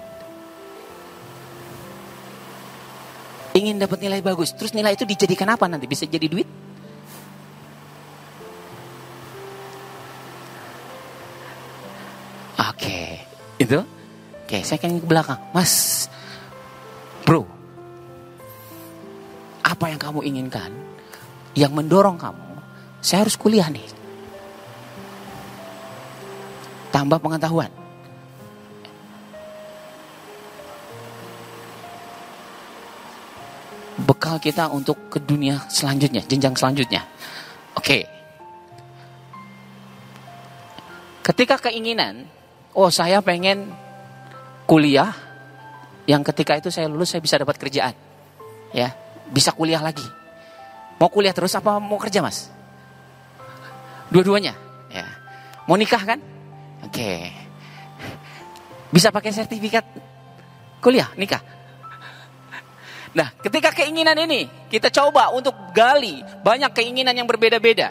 Ingin 3.52 3.76
dapat 3.76 4.00
nilai 4.00 4.24
bagus. 4.24 4.56
Terus 4.56 4.72
nilai 4.72 4.96
itu 4.96 5.04
dijadikan 5.04 5.52
apa 5.52 5.68
nanti? 5.68 5.84
Bisa 5.84 6.08
jadi 6.08 6.24
duit? 6.24 6.48
Oke, 13.66 13.74
itu. 13.74 13.82
Oke, 14.46 14.58
saya 14.62 14.78
akan 14.78 15.02
ke 15.02 15.08
belakang. 15.10 15.40
Mas, 15.50 16.06
bro, 17.26 17.42
apa 19.66 19.90
yang 19.90 19.98
kamu 19.98 20.22
inginkan? 20.22 20.70
Yang 21.58 21.72
mendorong 21.74 22.14
kamu, 22.14 22.62
saya 23.02 23.26
harus 23.26 23.34
kuliah 23.34 23.66
nih. 23.66 23.82
Tambah 26.94 27.18
pengetahuan. 27.18 27.74
Bekal 34.06 34.38
kita 34.38 34.70
untuk 34.70 35.10
ke 35.10 35.18
dunia 35.18 35.58
selanjutnya, 35.66 36.22
jenjang 36.22 36.54
selanjutnya. 36.54 37.02
Oke. 37.74 38.06
Ketika 41.26 41.58
keinginan 41.58 42.30
oh 42.76 42.92
saya 42.92 43.24
pengen 43.24 43.72
kuliah 44.68 45.16
yang 46.04 46.20
ketika 46.22 46.54
itu 46.60 46.68
saya 46.68 46.86
lulus 46.86 47.16
saya 47.16 47.24
bisa 47.24 47.40
dapat 47.40 47.56
kerjaan. 47.56 47.96
Ya, 48.70 48.92
bisa 49.32 49.50
kuliah 49.56 49.80
lagi. 49.80 50.04
Mau 51.00 51.08
kuliah 51.08 51.32
terus 51.32 51.56
apa 51.56 51.80
mau 51.80 51.96
kerja 51.96 52.20
mas? 52.20 52.52
Dua-duanya. 54.12 54.54
Ya. 54.92 55.08
Mau 55.66 55.74
nikah 55.74 56.02
kan? 56.04 56.20
Oke. 56.86 57.32
Bisa 58.92 59.10
pakai 59.10 59.34
sertifikat 59.34 59.82
kuliah, 60.78 61.10
nikah. 61.18 61.42
Nah, 63.16 63.32
ketika 63.40 63.72
keinginan 63.72 64.14
ini 64.28 64.46
kita 64.68 64.92
coba 64.92 65.32
untuk 65.32 65.56
gali 65.72 66.20
banyak 66.44 66.70
keinginan 66.76 67.16
yang 67.16 67.26
berbeda-beda. 67.26 67.90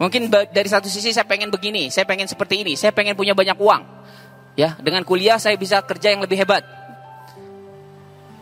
Mungkin 0.00 0.30
dari 0.30 0.68
satu 0.70 0.88
sisi 0.88 1.12
saya 1.12 1.28
pengen 1.28 1.52
begini, 1.52 1.92
saya 1.92 2.08
pengen 2.08 2.26
seperti 2.26 2.64
ini, 2.64 2.78
saya 2.78 2.94
pengen 2.94 3.12
punya 3.18 3.36
banyak 3.36 3.58
uang. 3.58 4.01
Ya, 4.52 4.76
dengan 4.80 5.00
kuliah 5.02 5.40
saya 5.40 5.56
bisa 5.56 5.80
kerja 5.80 6.12
yang 6.12 6.20
lebih 6.20 6.36
hebat. 6.36 6.64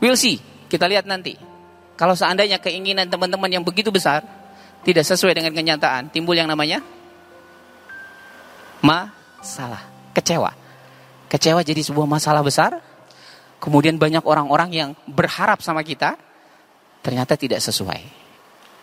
We'll 0.03 0.19
see, 0.19 0.43
kita 0.67 0.91
lihat 0.91 1.07
nanti. 1.07 1.39
Kalau 1.95 2.17
seandainya 2.17 2.59
keinginan 2.59 3.07
teman-teman 3.07 3.47
yang 3.53 3.63
begitu 3.63 3.93
besar 3.93 4.25
tidak 4.83 5.05
sesuai 5.05 5.37
dengan 5.37 5.53
kenyataan, 5.53 6.09
timbul 6.09 6.33
yang 6.33 6.49
namanya 6.49 6.81
masalah, 8.81 9.85
kecewa. 10.17 10.51
Kecewa 11.31 11.61
jadi 11.63 11.85
sebuah 11.85 12.09
masalah 12.09 12.43
besar. 12.43 12.81
Kemudian 13.61 14.01
banyak 14.01 14.25
orang-orang 14.25 14.71
yang 14.73 14.91
berharap 15.05 15.61
sama 15.61 15.85
kita 15.85 16.17
ternyata 17.05 17.37
tidak 17.37 17.61
sesuai 17.61 18.01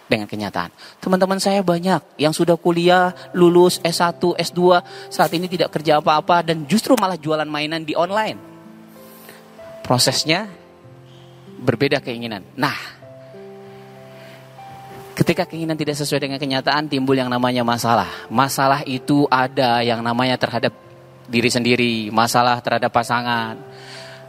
dengan 0.08 0.26
kenyataan. 0.26 0.72
Teman-teman 1.04 1.38
saya 1.38 1.60
banyak 1.62 2.20
yang 2.20 2.32
sudah 2.32 2.56
kuliah, 2.56 3.12
lulus 3.36 3.80
S1, 3.84 4.20
S2, 4.40 4.82
saat 5.12 5.32
ini 5.36 5.52
tidak 5.52 5.76
kerja 5.76 6.00
apa-apa 6.00 6.42
dan 6.42 6.64
justru 6.66 6.96
malah 6.96 7.20
jualan 7.20 7.48
mainan 7.48 7.84
di 7.84 7.94
online. 7.94 8.40
Prosesnya 9.84 10.48
berbeda 11.60 12.00
keinginan. 12.04 12.44
Nah, 12.56 12.76
ketika 15.18 15.50
keinginan 15.50 15.76
tidak 15.76 15.98
sesuai 16.00 16.24
dengan 16.24 16.40
kenyataan 16.40 16.88
timbul 16.88 17.18
yang 17.18 17.32
namanya 17.32 17.66
masalah. 17.66 18.08
Masalah 18.32 18.86
itu 18.88 19.26
ada 19.28 19.84
yang 19.84 20.00
namanya 20.06 20.38
terhadap 20.38 20.72
diri 21.28 21.52
sendiri, 21.52 22.08
masalah 22.14 22.62
terhadap 22.64 22.94
pasangan. 22.94 23.60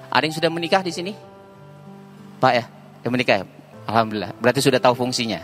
Ada 0.08 0.24
yang 0.24 0.34
sudah 0.34 0.50
menikah 0.50 0.82
di 0.82 0.90
sini? 0.90 1.12
Pak 2.40 2.52
ya, 2.54 2.64
yang 3.04 3.12
menikah 3.12 3.42
ya? 3.42 3.46
Alhamdulillah. 3.88 4.36
Berarti 4.40 4.60
sudah 4.60 4.80
tahu 4.80 4.96
fungsinya. 4.96 5.40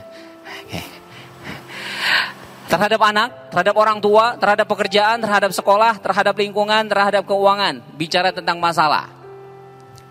Terhadap 2.64 3.00
anak, 3.06 3.30
terhadap 3.54 3.74
orang 3.78 4.02
tua, 4.02 4.34
terhadap 4.34 4.66
pekerjaan, 4.66 5.22
terhadap 5.22 5.54
sekolah, 5.54 6.00
terhadap 6.02 6.34
lingkungan, 6.34 6.90
terhadap 6.90 7.22
keuangan. 7.22 7.78
Bicara 7.94 8.34
tentang 8.34 8.58
masalah. 8.58 9.06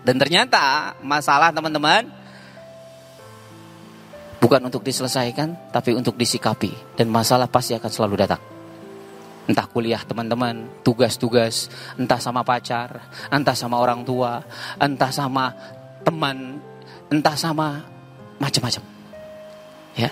Dan 0.00 0.16
ternyata 0.16 0.96
masalah 1.04 1.52
teman-teman 1.52 2.08
bukan 4.40 4.60
untuk 4.64 4.80
diselesaikan, 4.80 5.72
tapi 5.72 5.92
untuk 5.92 6.16
disikapi. 6.16 6.96
Dan 6.96 7.12
masalah 7.12 7.50
pasti 7.52 7.76
akan 7.76 7.90
selalu 7.92 8.14
datang. 8.16 8.40
Entah 9.44 9.68
kuliah 9.68 10.00
teman-teman, 10.00 10.80
tugas-tugas, 10.80 11.68
entah 12.00 12.16
sama 12.16 12.40
pacar, 12.40 13.12
entah 13.28 13.52
sama 13.52 13.76
orang 13.76 14.00
tua, 14.00 14.40
entah 14.80 15.12
sama 15.12 15.52
teman, 16.00 16.64
entah 17.12 17.36
sama 17.36 17.84
macam-macam. 18.40 18.93
Ya. 19.94 20.10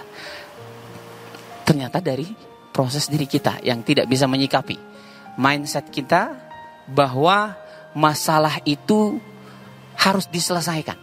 Ternyata 1.67 1.99
dari 1.99 2.27
proses 2.73 3.07
diri 3.07 3.27
kita 3.27 3.61
yang 3.63 3.85
tidak 3.85 4.09
bisa 4.09 4.25
menyikapi 4.31 4.93
mindset 5.37 5.89
kita 5.89 6.37
bahwa 6.89 7.57
masalah 7.97 8.61
itu 8.65 9.21
harus 9.97 10.27
diselesaikan. 10.29 10.97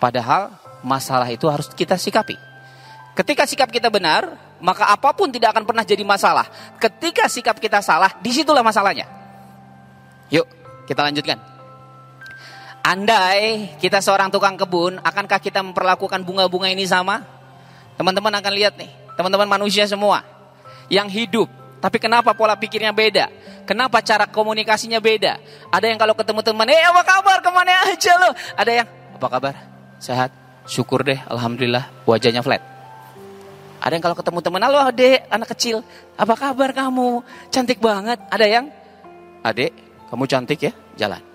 Padahal 0.00 0.54
masalah 0.80 1.28
itu 1.28 1.44
harus 1.50 1.68
kita 1.76 2.00
sikapi. 2.00 2.38
Ketika 3.12 3.44
sikap 3.44 3.68
kita 3.68 3.92
benar, 3.92 4.32
maka 4.64 4.88
apa 4.88 5.12
pun 5.12 5.28
tidak 5.28 5.52
akan 5.52 5.68
pernah 5.68 5.84
jadi 5.84 6.00
masalah. 6.06 6.48
Ketika 6.80 7.28
sikap 7.28 7.58
kita 7.60 7.84
salah, 7.84 8.16
di 8.22 8.32
situlah 8.32 8.64
masalahnya. 8.64 9.04
Yuk, 10.32 10.46
kita 10.88 11.04
lanjutkan. 11.04 11.36
Andai 12.80 13.76
kita 13.76 14.00
seorang 14.00 14.32
tukang 14.32 14.56
kebun, 14.56 14.96
akankah 15.04 15.36
kita 15.36 15.60
memperlakukan 15.60 16.24
bunga-bunga 16.24 16.72
ini 16.72 16.88
sama? 16.88 17.39
Teman-teman 18.00 18.32
akan 18.32 18.52
lihat 18.56 18.80
nih, 18.80 18.88
teman-teman 19.12 19.44
manusia 19.44 19.84
semua 19.84 20.24
yang 20.88 21.04
hidup, 21.04 21.52
tapi 21.84 22.00
kenapa 22.00 22.32
pola 22.32 22.56
pikirnya 22.56 22.96
beda? 22.96 23.28
Kenapa 23.68 24.00
cara 24.00 24.24
komunikasinya 24.24 24.96
beda? 25.04 25.36
Ada 25.68 25.92
yang 25.92 26.00
kalau 26.00 26.16
ketemu 26.16 26.40
teman, 26.40 26.64
eh 26.72 26.80
apa 26.80 27.04
kabar, 27.04 27.44
ke 27.44 27.50
mana 27.52 27.92
aja 27.92 28.16
lo? 28.16 28.32
Ada 28.56 28.72
yang, 28.72 28.88
apa 29.20 29.26
kabar? 29.28 29.54
Sehat? 30.00 30.32
Syukur 30.64 31.04
deh, 31.04 31.20
Alhamdulillah, 31.28 31.92
wajahnya 32.08 32.40
flat. 32.40 32.64
Ada 33.84 33.92
yang 33.92 34.04
kalau 34.08 34.16
ketemu 34.16 34.38
teman, 34.48 34.64
halo 34.64 34.80
adek, 34.80 35.28
anak 35.28 35.48
kecil, 35.52 35.84
apa 36.16 36.34
kabar 36.40 36.72
kamu? 36.72 37.20
Cantik 37.52 37.84
banget. 37.84 38.16
Ada 38.32 38.46
yang, 38.48 38.72
adek, 39.44 39.76
kamu 40.08 40.24
cantik 40.24 40.56
ya, 40.56 40.72
jalan. 40.96 41.29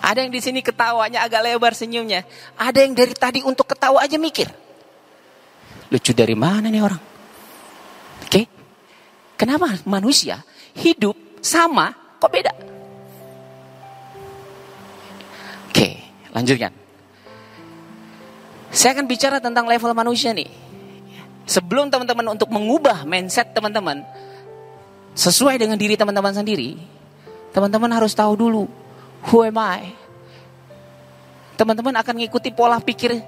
Ada 0.00 0.24
yang 0.24 0.32
di 0.32 0.40
sini 0.40 0.64
ketawanya 0.64 1.20
agak 1.20 1.44
lebar 1.44 1.76
senyumnya. 1.76 2.24
Ada 2.56 2.88
yang 2.88 2.96
dari 2.96 3.12
tadi 3.12 3.40
untuk 3.44 3.68
ketawa 3.68 4.00
aja 4.00 4.16
mikir. 4.16 4.48
Lucu 5.92 6.16
dari 6.16 6.32
mana 6.32 6.72
nih 6.72 6.80
orang? 6.80 7.02
Oke, 8.24 8.46
kenapa 9.36 9.76
manusia 9.84 10.40
hidup 10.72 11.18
sama 11.44 11.92
kok 12.16 12.32
beda? 12.32 12.52
Oke, 15.68 16.00
lanjutkan. 16.32 16.72
Saya 18.70 18.94
akan 18.94 19.06
bicara 19.10 19.42
tentang 19.42 19.66
level 19.66 19.92
manusia 19.92 20.30
nih. 20.30 20.48
Sebelum 21.44 21.90
teman-teman 21.90 22.38
untuk 22.38 22.46
mengubah 22.54 23.02
mindset 23.02 23.50
teman-teman 23.50 24.06
sesuai 25.18 25.58
dengan 25.58 25.74
diri 25.74 25.98
teman-teman 25.98 26.30
sendiri, 26.30 26.78
teman-teman 27.50 27.90
harus 27.90 28.14
tahu 28.14 28.38
dulu 28.38 28.70
who 29.28 29.44
am 29.44 29.58
I. 29.60 29.92
Teman-teman 31.60 31.92
akan 32.00 32.14
mengikuti 32.16 32.48
pola 32.48 32.80
pikir 32.80 33.20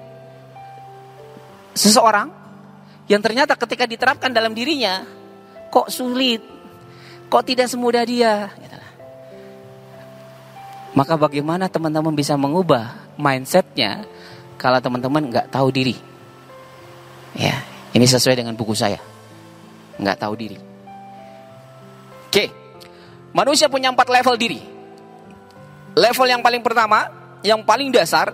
seseorang 1.77 2.33
yang 3.05 3.21
ternyata 3.21 3.53
ketika 3.53 3.85
diterapkan 3.85 4.33
dalam 4.33 4.57
dirinya 4.57 5.05
kok 5.69 5.89
sulit, 5.93 6.41
kok 7.29 7.45
tidak 7.45 7.69
semudah 7.69 8.01
dia. 8.05 8.49
Maka 10.93 11.17
bagaimana 11.17 11.65
teman-teman 11.69 12.13
bisa 12.13 12.37
mengubah 12.37 12.93
mindsetnya 13.17 14.05
kalau 14.61 14.77
teman-teman 14.77 15.29
nggak 15.29 15.49
tahu 15.49 15.73
diri. 15.73 15.97
Ya, 17.33 17.65
ini 17.97 18.05
sesuai 18.05 18.37
dengan 18.37 18.53
buku 18.53 18.77
saya. 18.77 19.01
Nggak 19.97 20.21
tahu 20.21 20.33
diri. 20.37 20.57
Oke, 22.29 22.49
manusia 23.33 23.69
punya 23.69 23.89
empat 23.89 24.05
level 24.09 24.37
diri. 24.37 24.72
Level 25.93 26.27
yang 26.27 26.41
paling 26.41 26.61
pertama, 26.65 27.09
yang 27.45 27.61
paling 27.61 27.93
dasar 27.93 28.33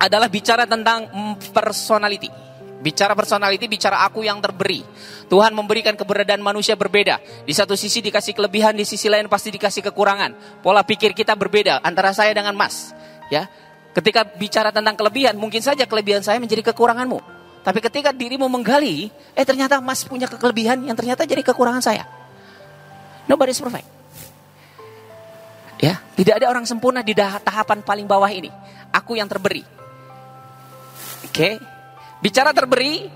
adalah 0.00 0.26
bicara 0.26 0.64
tentang 0.64 1.08
personality. 1.52 2.32
Bicara 2.82 3.14
personality, 3.14 3.70
bicara 3.70 4.02
aku 4.02 4.26
yang 4.26 4.42
terberi. 4.42 4.82
Tuhan 5.30 5.54
memberikan 5.54 5.94
keberadaan 5.94 6.42
manusia 6.42 6.74
berbeda. 6.74 7.22
Di 7.46 7.54
satu 7.54 7.78
sisi 7.78 8.02
dikasih 8.02 8.34
kelebihan, 8.34 8.74
di 8.74 8.82
sisi 8.82 9.06
lain 9.06 9.30
pasti 9.30 9.54
dikasih 9.54 9.86
kekurangan. 9.92 10.60
Pola 10.66 10.82
pikir 10.82 11.14
kita 11.14 11.38
berbeda 11.38 11.78
antara 11.86 12.10
saya 12.10 12.34
dengan 12.34 12.58
Mas. 12.58 12.90
Ya, 13.30 13.46
Ketika 13.92 14.24
bicara 14.24 14.72
tentang 14.72 14.96
kelebihan, 14.96 15.36
mungkin 15.36 15.60
saja 15.60 15.84
kelebihan 15.84 16.24
saya 16.24 16.40
menjadi 16.40 16.72
kekuranganmu. 16.72 17.20
Tapi 17.60 17.78
ketika 17.78 18.10
dirimu 18.10 18.48
menggali, 18.48 19.12
eh 19.36 19.44
ternyata 19.44 19.78
Mas 19.84 20.02
punya 20.02 20.26
kelebihan 20.26 20.80
yang 20.82 20.96
ternyata 20.96 21.28
jadi 21.28 21.44
kekurangan 21.44 21.84
saya. 21.84 22.08
Nobody 23.28 23.52
is 23.52 23.60
perfect. 23.60 24.01
Ya, 25.82 25.98
tidak 26.14 26.38
ada 26.38 26.46
orang 26.46 26.62
sempurna 26.62 27.02
di 27.02 27.10
tahapan 27.18 27.82
paling 27.82 28.06
bawah 28.06 28.30
ini. 28.30 28.54
Aku 28.94 29.18
yang 29.18 29.26
terberi. 29.26 29.66
Oke. 31.26 31.34
Okay. 31.34 31.54
Bicara 32.22 32.54
terberi, 32.54 33.10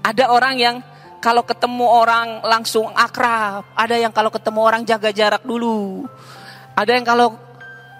ada 0.00 0.32
orang 0.32 0.56
yang 0.56 0.76
kalau 1.20 1.44
ketemu 1.44 1.84
orang 1.84 2.40
langsung 2.40 2.88
akrab, 2.96 3.68
ada 3.76 3.92
yang 4.00 4.08
kalau 4.08 4.32
ketemu 4.32 4.60
orang 4.64 4.82
jaga 4.88 5.12
jarak 5.12 5.44
dulu. 5.44 6.08
Ada 6.72 6.96
yang 6.96 7.04
kalau 7.04 7.36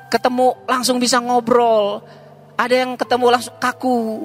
ketemu 0.09 0.57
langsung 0.65 0.97
bisa 0.97 1.21
ngobrol. 1.21 2.01
Ada 2.57 2.89
yang 2.89 2.97
ketemu 2.97 3.27
langsung 3.29 3.61
kaku. 3.61 4.25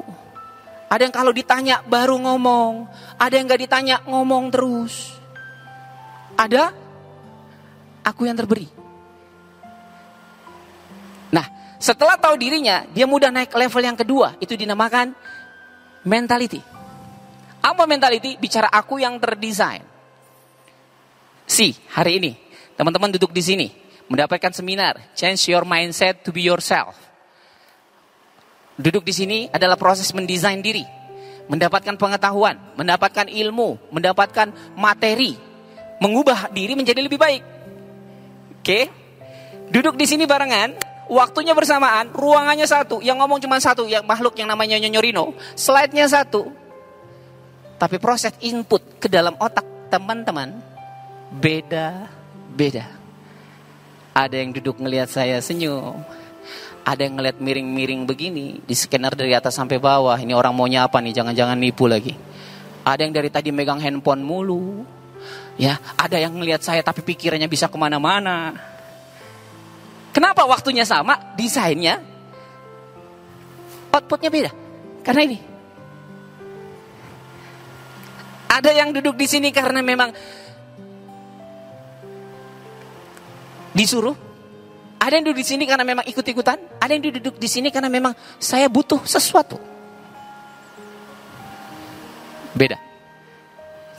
Ada 0.87 1.09
yang 1.09 1.13
kalau 1.13 1.35
ditanya 1.35 1.83
baru 1.83 2.15
ngomong. 2.23 2.87
Ada 3.19 3.35
yang 3.35 3.51
gak 3.51 3.61
ditanya 3.67 3.95
ngomong 4.07 4.47
terus. 4.47 5.11
Ada 6.39 6.71
aku 8.07 8.31
yang 8.31 8.39
terberi. 8.39 8.82
Setelah 11.83 12.15
tahu 12.15 12.39
dirinya, 12.39 12.87
dia 12.95 13.03
mudah 13.03 13.27
naik 13.27 13.51
level 13.51 13.83
yang 13.83 13.99
kedua. 13.99 14.39
Itu 14.39 14.55
dinamakan 14.55 15.11
mentality. 16.07 16.63
Apa 17.59 17.83
mentality? 17.83 18.39
Bicara 18.39 18.71
aku 18.71 19.03
yang 19.03 19.19
terdesain. 19.19 19.83
Si, 21.43 21.75
hari 21.91 22.23
ini, 22.23 22.31
teman-teman 22.79 23.11
duduk 23.11 23.35
di 23.35 23.43
sini 23.43 23.67
mendapatkan 24.07 24.55
seminar 24.55 24.95
Change 25.11 25.51
Your 25.51 25.67
Mindset 25.67 26.23
to 26.23 26.31
Be 26.31 26.47
Yourself. 26.47 26.95
Duduk 28.79 29.03
di 29.03 29.11
sini 29.11 29.39
adalah 29.51 29.75
proses 29.75 30.07
mendesain 30.15 30.63
diri, 30.63 30.87
mendapatkan 31.51 31.99
pengetahuan, 31.99 32.79
mendapatkan 32.79 33.27
ilmu, 33.27 33.91
mendapatkan 33.91 34.55
materi, 34.79 35.35
mengubah 35.99 36.47
diri 36.47 36.79
menjadi 36.79 37.03
lebih 37.03 37.19
baik. 37.19 37.43
Oke? 38.63 38.87
Duduk 39.67 39.99
di 39.99 40.07
sini 40.07 40.23
barengan, 40.23 40.92
waktunya 41.09 41.51
bersamaan, 41.51 42.11
ruangannya 42.11 42.67
satu, 42.67 42.99
yang 43.03 43.19
ngomong 43.19 43.39
cuma 43.43 43.59
satu, 43.59 43.87
yang 43.87 44.05
makhluk 44.07 44.35
yang 44.39 44.47
namanya 44.47 44.79
Nyonyorino, 44.79 45.35
slide-nya 45.57 46.07
satu. 46.07 46.51
Tapi 47.79 47.99
proses 47.99 48.31
input 48.39 48.79
ke 49.01 49.11
dalam 49.11 49.35
otak 49.39 49.65
teman-teman 49.91 50.55
beda-beda. 51.35 52.87
Ada 54.13 54.39
yang 54.39 54.53
duduk 54.53 54.77
ngelihat 54.77 55.09
saya 55.09 55.41
senyum, 55.41 55.99
ada 56.85 57.01
yang 57.01 57.17
ngeliat 57.17 57.41
miring-miring 57.41 58.05
begini 58.05 58.61
di 58.61 58.75
scanner 58.77 59.15
dari 59.17 59.33
atas 59.33 59.57
sampai 59.57 59.81
bawah. 59.81 60.15
Ini 60.15 60.35
orang 60.37 60.53
mau 60.53 60.69
nyapa 60.69 61.01
nih? 61.01 61.15
Jangan-jangan 61.15 61.57
nipu 61.57 61.89
lagi. 61.89 62.13
Ada 62.83 63.07
yang 63.07 63.13
dari 63.15 63.31
tadi 63.31 63.49
megang 63.49 63.79
handphone 63.81 64.21
mulu. 64.21 64.85
Ya 65.55 65.77
ada 65.95 66.17
yang 66.17 66.35
ngeliat 66.35 66.65
saya 66.65 66.81
tapi 66.81 67.05
pikirannya 67.05 67.45
bisa 67.45 67.69
ke 67.69 67.77
mana-mana 67.77 68.72
kenapa 70.13 70.45
waktunya 70.45 70.85
sama? 70.85 71.17
Desainnya? 71.33 71.99
Outputnya 73.89 74.29
beda. 74.29 74.51
Karena 75.01 75.21
ini. 75.25 75.37
Ada 78.53 78.69
yang 78.69 78.93
duduk 78.93 79.17
di 79.17 79.25
sini 79.25 79.49
karena 79.49 79.81
memang 79.81 80.13
disuruh. 83.73 84.13
Ada 85.01 85.19
yang 85.19 85.25
duduk 85.27 85.43
di 85.43 85.47
sini 85.51 85.63
karena 85.67 85.83
memang 85.83 86.07
ikut-ikutan, 86.07 86.79
ada 86.79 86.91
yang 86.95 87.03
duduk 87.03 87.35
di 87.35 87.49
sini 87.51 87.67
karena 87.75 87.91
memang 87.91 88.15
saya 88.39 88.71
butuh 88.71 89.03
sesuatu. 89.03 89.59
Beda. 92.55 92.79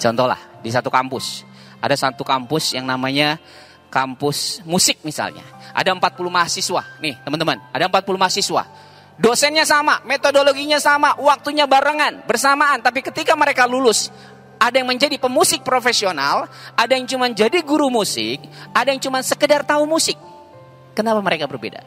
Contohlah 0.01 0.41
di 0.65 0.73
satu 0.73 0.89
kampus, 0.89 1.45
ada 1.83 1.93
satu 1.93 2.25
kampus 2.25 2.73
yang 2.73 2.89
namanya 2.89 3.37
kampus 3.95 4.67
musik 4.67 4.99
misalnya. 5.07 5.47
Ada 5.71 5.95
40 5.95 6.27
mahasiswa, 6.27 6.83
nih 6.99 7.15
teman-teman, 7.23 7.63
ada 7.71 7.87
40 7.87 8.19
mahasiswa. 8.19 8.63
Dosennya 9.15 9.63
sama, 9.63 10.03
metodologinya 10.03 10.83
sama, 10.83 11.15
waktunya 11.23 11.71
barengan, 11.71 12.27
bersamaan. 12.27 12.83
Tapi 12.83 12.99
ketika 12.99 13.39
mereka 13.39 13.63
lulus, 13.63 14.11
ada 14.59 14.75
yang 14.83 14.91
menjadi 14.91 15.15
pemusik 15.23 15.63
profesional, 15.63 16.51
ada 16.75 16.99
yang 16.99 17.07
cuma 17.07 17.31
jadi 17.31 17.63
guru 17.63 17.87
musik, 17.95 18.43
ada 18.75 18.91
yang 18.91 18.99
cuma 18.99 19.23
sekedar 19.23 19.63
tahu 19.63 19.87
musik. 19.87 20.19
Kenapa 20.99 21.23
mereka 21.23 21.47
berbeda? 21.47 21.87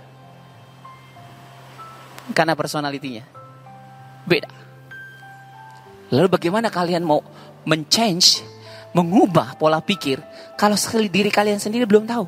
Karena 2.32 2.56
personalitinya 2.56 3.28
beda. 4.24 4.52
Lalu 6.16 6.28
bagaimana 6.32 6.72
kalian 6.72 7.04
mau 7.04 7.20
men-change, 7.68 8.40
mengubah 8.96 9.60
pola 9.60 9.84
pikir 9.84 10.22
kalau 10.56 10.76
sekali 10.80 11.12
diri 11.12 11.30
kalian 11.30 11.60
sendiri 11.60 11.84
belum 11.84 12.08
tahu 12.08 12.26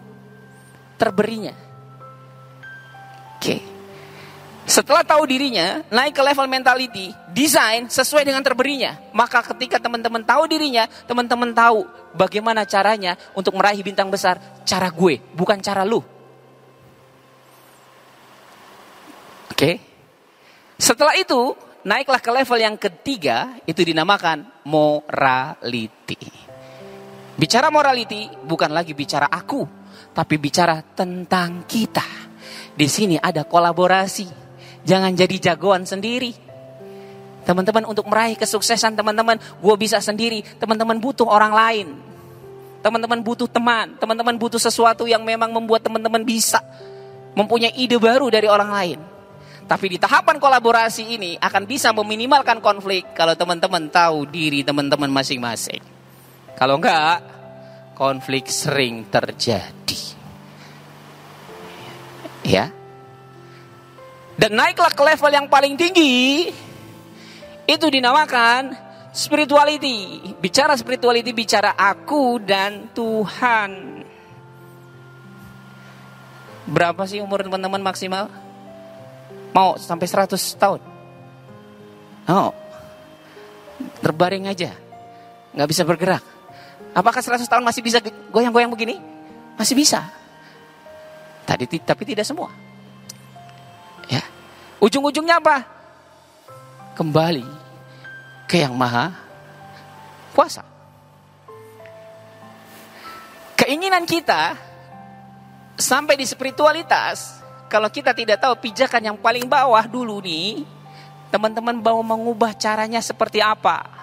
terberinya? 1.00 1.56
Oke. 3.40 3.80
Setelah 4.70 5.02
tahu 5.02 5.26
dirinya, 5.26 5.82
naik 5.90 6.14
ke 6.14 6.22
level 6.22 6.46
mentality, 6.46 7.10
desain 7.34 7.90
sesuai 7.90 8.22
dengan 8.22 8.46
terberinya. 8.46 9.02
Maka 9.10 9.42
ketika 9.42 9.82
teman-teman 9.82 10.22
tahu 10.22 10.46
dirinya, 10.46 10.86
teman-teman 11.10 11.50
tahu 11.58 11.90
bagaimana 12.14 12.70
caranya 12.70 13.18
untuk 13.34 13.58
meraih 13.58 13.82
bintang 13.82 14.14
besar. 14.14 14.38
Cara 14.70 14.94
gue, 14.94 15.18
bukan 15.34 15.58
cara 15.58 15.82
lu. 15.82 16.06
Oke. 19.50 19.82
Setelah 20.78 21.18
itu, 21.18 21.58
naiklah 21.82 22.22
ke 22.22 22.30
level 22.30 22.60
yang 22.62 22.78
ketiga, 22.78 23.58
itu 23.66 23.82
dinamakan 23.82 24.46
morality. 24.70 26.49
Bicara 27.40 27.72
morality 27.72 28.28
bukan 28.44 28.68
lagi 28.68 28.92
bicara 28.92 29.32
aku, 29.32 29.64
tapi 30.12 30.36
bicara 30.36 30.84
tentang 30.84 31.64
kita. 31.64 32.04
Di 32.76 32.84
sini 32.92 33.16
ada 33.16 33.48
kolaborasi. 33.48 34.28
Jangan 34.84 35.16
jadi 35.16 35.52
jagoan 35.52 35.88
sendiri. 35.88 36.36
Teman-teman 37.48 37.88
untuk 37.88 38.12
meraih 38.12 38.36
kesuksesan 38.36 38.92
teman-teman, 39.00 39.40
gue 39.40 39.76
bisa 39.80 40.04
sendiri. 40.04 40.44
Teman-teman 40.60 41.00
butuh 41.00 41.32
orang 41.32 41.56
lain. 41.56 41.88
Teman-teman 42.84 43.24
butuh 43.24 43.48
teman. 43.48 43.96
Teman-teman 43.96 44.36
butuh 44.36 44.60
sesuatu 44.60 45.08
yang 45.08 45.24
memang 45.24 45.56
membuat 45.56 45.88
teman-teman 45.88 46.28
bisa 46.28 46.60
mempunyai 47.40 47.72
ide 47.80 47.96
baru 47.96 48.28
dari 48.28 48.52
orang 48.52 48.72
lain. 48.76 49.00
Tapi 49.64 49.86
di 49.96 49.98
tahapan 50.02 50.44
kolaborasi 50.44 51.16
ini 51.16 51.32
akan 51.40 51.64
bisa 51.64 51.96
meminimalkan 51.96 52.60
konflik 52.60 53.16
kalau 53.16 53.32
teman-teman 53.40 53.88
tahu 53.88 54.28
diri 54.28 54.60
teman-teman 54.60 55.08
masing-masing. 55.08 55.99
Kalau 56.56 56.80
enggak, 56.80 57.22
konflik 58.00 58.48
sering 58.48 59.12
terjadi. 59.12 60.02
Ya. 62.48 62.72
Dan 64.40 64.56
naiklah 64.56 64.96
ke 64.96 65.04
level 65.04 65.32
yang 65.36 65.48
paling 65.52 65.76
tinggi. 65.76 66.48
Itu 67.68 67.92
dinamakan 67.92 68.72
spirituality. 69.12 70.32
Bicara 70.40 70.80
spirituality 70.80 71.36
bicara 71.36 71.76
aku 71.76 72.40
dan 72.40 72.88
Tuhan. 72.96 74.00
Berapa 76.70 77.04
sih 77.04 77.20
umur 77.20 77.44
teman-teman 77.44 77.82
maksimal? 77.82 78.32
Mau 79.52 79.76
sampai 79.82 80.06
100 80.08 80.38
tahun? 80.56 80.82
Oh, 82.30 82.54
terbaring 84.06 84.46
aja. 84.46 84.78
Nggak 85.58 85.70
bisa 85.74 85.82
bergerak. 85.82 86.39
Apakah 86.94 87.22
100 87.22 87.46
tahun 87.46 87.64
masih 87.64 87.82
bisa 87.86 88.02
goyang-goyang 88.34 88.72
begini? 88.74 88.98
Masih 89.56 89.78
bisa. 89.78 90.10
Tadi 91.46 91.66
tapi 91.82 92.04
tidak 92.06 92.26
semua. 92.26 92.50
Ya. 94.10 94.26
Ujung-ujungnya 94.82 95.42
apa? 95.42 95.66
Kembali 96.98 97.46
ke 98.50 98.62
yang 98.62 98.74
maha 98.74 99.14
kuasa. 100.34 100.66
Keinginan 103.60 104.08
kita 104.08 104.56
sampai 105.76 106.16
di 106.16 106.26
spiritualitas 106.26 107.40
kalau 107.70 107.92
kita 107.92 108.18
tidak 108.18 108.42
tahu 108.42 108.58
pijakan 108.58 109.14
yang 109.14 109.18
paling 109.20 109.46
bawah 109.46 109.86
dulu 109.86 110.18
nih, 110.26 110.66
teman-teman 111.30 111.78
mau 111.78 112.02
mengubah 112.02 112.58
caranya 112.58 112.98
seperti 112.98 113.44
apa? 113.44 113.99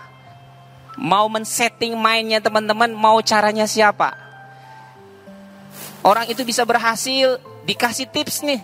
Mau 0.96 1.28
men-setting 1.28 1.92
mainnya 1.94 2.40
teman-teman, 2.40 2.88
mau 2.96 3.20
caranya 3.20 3.68
siapa? 3.68 4.16
Orang 6.00 6.24
itu 6.26 6.40
bisa 6.42 6.64
berhasil, 6.64 7.36
dikasih 7.68 8.08
tips 8.08 8.40
nih. 8.42 8.60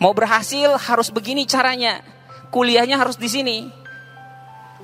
Mau 0.00 0.16
berhasil 0.16 0.72
harus 0.80 1.12
begini 1.12 1.44
caranya. 1.44 2.00
Kuliahnya 2.48 2.96
harus 2.96 3.20
di 3.20 3.28
sini. 3.28 3.68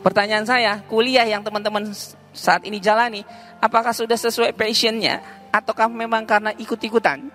Pertanyaan 0.04 0.44
saya, 0.44 0.84
kuliah 0.86 1.24
yang 1.24 1.40
teman-teman 1.40 1.90
saat 2.36 2.62
ini 2.68 2.78
jalani, 2.78 3.24
apakah 3.58 3.96
sudah 3.96 4.14
sesuai 4.14 4.52
passionnya? 4.52 5.24
Ataukah 5.50 5.88
memang 5.88 6.28
karena 6.28 6.52
ikut-ikutan? 6.52 7.32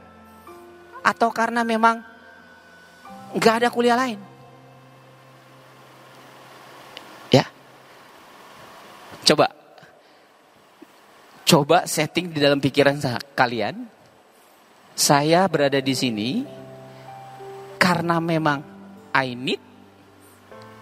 atau 1.02 1.34
karena 1.34 1.66
memang 1.66 2.06
nggak 3.34 3.56
ada 3.66 3.70
kuliah 3.74 3.98
lain? 3.98 4.22
Coba, 9.26 9.48
coba 11.46 11.78
setting 11.90 12.32
di 12.32 12.40
dalam 12.40 12.62
pikiran 12.62 12.98
kalian. 13.36 13.88
Saya 14.92 15.48
berada 15.48 15.80
di 15.80 15.96
sini 15.96 16.30
karena 17.80 18.20
memang 18.22 18.60
I 19.16 19.34
need 19.34 19.62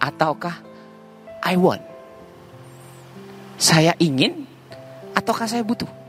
ataukah 0.02 0.56
I 1.40 1.54
want. 1.56 1.82
Saya 3.60 3.96
ingin 4.00 4.44
ataukah 5.16 5.48
saya 5.48 5.64
butuh? 5.64 6.00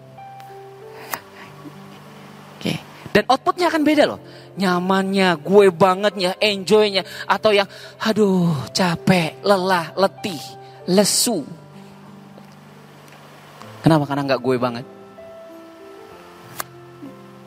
Dan 3.11 3.27
outputnya 3.27 3.67
akan 3.67 3.83
beda 3.83 4.03
loh. 4.07 4.19
Nyamannya, 4.55 5.35
gue 5.43 5.67
bangetnya, 5.71 6.39
enjoynya. 6.39 7.03
Atau 7.27 7.51
yang, 7.51 7.67
aduh 7.99 8.71
capek, 8.71 9.43
lelah, 9.43 9.91
letih, 9.99 10.39
lesu. 10.87 11.43
Kenapa? 13.81 14.05
Karena 14.05 14.23
nggak 14.29 14.41
gue 14.41 14.55
banget. 14.61 14.85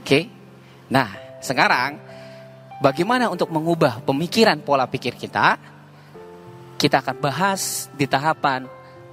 Oke. 0.02 0.06
Okay? 0.06 0.22
Nah, 0.90 1.08
sekarang 1.38 1.96
bagaimana 2.82 3.30
untuk 3.30 3.48
mengubah 3.54 4.02
pemikiran 4.02 4.60
pola 4.60 4.84
pikir 4.90 5.14
kita? 5.14 5.56
Kita 6.74 7.00
akan 7.00 7.16
bahas 7.22 7.88
di 7.94 8.04
tahapan 8.04 8.66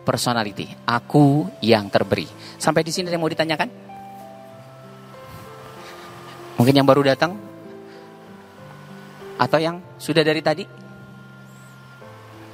personality. 0.04 0.68
Aku 0.84 1.48
yang 1.62 1.88
terberi. 1.88 2.28
Sampai 2.58 2.84
di 2.84 2.92
sini 2.92 3.08
yang 3.08 3.22
mau 3.22 3.32
ditanyakan? 3.32 3.70
Mungkin 6.60 6.78
yang 6.78 6.86
baru 6.86 7.02
datang 7.02 7.34
Atau 9.42 9.58
yang 9.58 9.82
sudah 9.98 10.22
dari 10.22 10.38
tadi? 10.46 10.62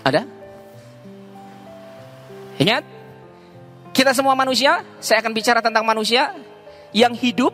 Ada? 0.07 0.23
Ingat? 2.63 2.96
Kita 3.97 4.13
semua 4.13 4.37
manusia, 4.37 4.85
saya 5.01 5.25
akan 5.25 5.33
bicara 5.33 5.57
tentang 5.57 5.81
manusia 5.81 6.29
yang 6.93 7.17
hidup, 7.17 7.49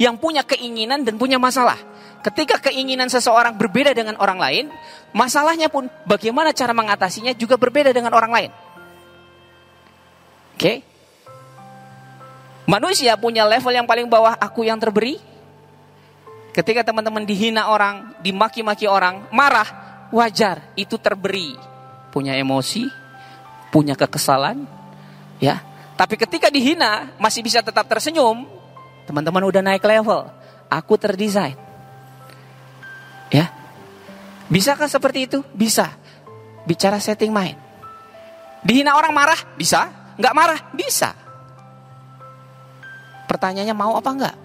yang 0.00 0.16
punya 0.16 0.40
keinginan 0.40 1.04
dan 1.04 1.20
punya 1.20 1.36
masalah. 1.36 1.76
Ketika 2.24 2.56
keinginan 2.56 3.12
seseorang 3.12 3.52
berbeda 3.60 3.92
dengan 3.92 4.16
orang 4.16 4.40
lain, 4.40 4.64
masalahnya 5.12 5.68
pun 5.68 5.92
bagaimana 6.08 6.56
cara 6.56 6.72
mengatasinya 6.72 7.36
juga 7.36 7.60
berbeda 7.60 7.92
dengan 7.92 8.16
orang 8.16 8.32
lain. 8.32 8.50
Oke? 10.56 10.64
Okay? 10.64 10.76
Manusia 12.64 13.12
punya 13.20 13.44
level 13.44 13.76
yang 13.76 13.84
paling 13.84 14.08
bawah, 14.08 14.32
aku 14.32 14.64
yang 14.64 14.80
terberi. 14.80 15.20
Ketika 16.56 16.88
teman-teman 16.88 17.28
dihina 17.28 17.68
orang, 17.68 18.16
dimaki-maki 18.24 18.88
orang, 18.88 19.28
marah, 19.28 20.08
wajar, 20.08 20.72
itu 20.72 20.96
terberi. 20.96 21.52
Punya 22.10 22.32
emosi, 22.32 22.88
punya 23.68 23.92
kekesalan, 23.92 24.64
ya. 25.42 25.62
Tapi 25.96 26.20
ketika 26.20 26.52
dihina, 26.52 27.16
masih 27.16 27.40
bisa 27.40 27.64
tetap 27.64 27.88
tersenyum, 27.88 28.44
teman-teman 29.08 29.48
udah 29.48 29.64
naik 29.64 29.80
level. 29.80 30.28
Aku 30.68 31.00
terdesain. 31.00 31.56
Ya. 33.32 33.48
Bisakah 34.52 34.86
seperti 34.86 35.24
itu? 35.24 35.38
Bisa. 35.56 35.96
Bicara 36.68 37.00
setting 37.00 37.32
mind. 37.32 37.56
Dihina 38.60 38.92
orang 38.98 39.14
marah? 39.14 39.40
Bisa. 39.56 39.88
Nggak 40.20 40.34
marah? 40.36 40.60
Bisa. 40.76 41.16
Pertanyaannya 43.26 43.74
mau 43.74 43.96
apa 43.96 44.10
enggak? 44.12 44.36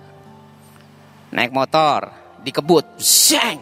Naik 1.32 1.52
motor, 1.52 2.12
dikebut, 2.44 2.98
zeng. 3.00 3.60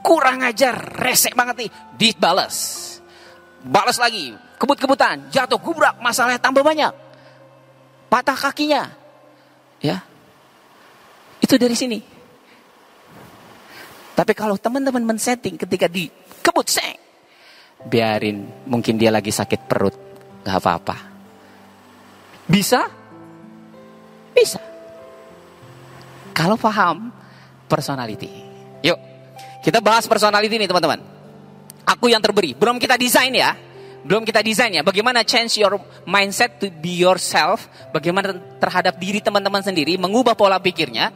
Kurang 0.00 0.40
ajar, 0.46 0.78
resek 1.02 1.34
banget 1.34 1.66
nih, 1.66 1.70
dibales. 1.98 2.56
Balas 3.60 3.98
lagi, 3.98 4.32
kebut-kebutan, 4.58 5.30
jatuh, 5.30 5.56
gubrak, 5.62 5.96
masalahnya 6.02 6.42
tambah 6.42 6.66
banyak. 6.66 6.90
Patah 8.10 8.36
kakinya. 8.36 8.90
Ya. 9.78 10.02
Itu 11.38 11.54
dari 11.54 11.78
sini. 11.78 12.02
Tapi 14.18 14.34
kalau 14.34 14.58
teman-teman 14.58 15.06
men-setting 15.06 15.54
ketika 15.54 15.86
dikebut, 15.86 16.66
seng. 16.66 16.98
Biarin, 17.86 18.66
mungkin 18.66 18.98
dia 18.98 19.14
lagi 19.14 19.30
sakit 19.30 19.70
perut. 19.70 19.94
Gak 20.42 20.58
apa-apa. 20.58 20.96
Bisa? 22.50 22.82
Bisa. 24.34 24.58
Kalau 26.34 26.58
paham 26.58 27.14
personality. 27.70 28.30
Yuk, 28.82 28.98
kita 29.62 29.78
bahas 29.78 30.10
personality 30.10 30.58
nih 30.58 30.66
teman-teman. 30.66 30.98
Aku 31.86 32.10
yang 32.10 32.18
terberi. 32.24 32.58
Belum 32.58 32.82
kita 32.82 32.98
desain 32.98 33.30
ya. 33.30 33.54
Belum 34.06 34.22
kita 34.22 34.42
desain 34.42 34.70
ya. 34.70 34.86
Bagaimana 34.86 35.26
change 35.26 35.58
your 35.58 35.78
mindset 36.06 36.58
to 36.62 36.70
be 36.70 37.02
yourself. 37.02 37.66
Bagaimana 37.90 38.36
terhadap 38.62 38.94
diri 38.96 39.18
teman-teman 39.18 39.60
sendiri. 39.62 39.98
Mengubah 39.98 40.38
pola 40.38 40.58
pikirnya. 40.62 41.10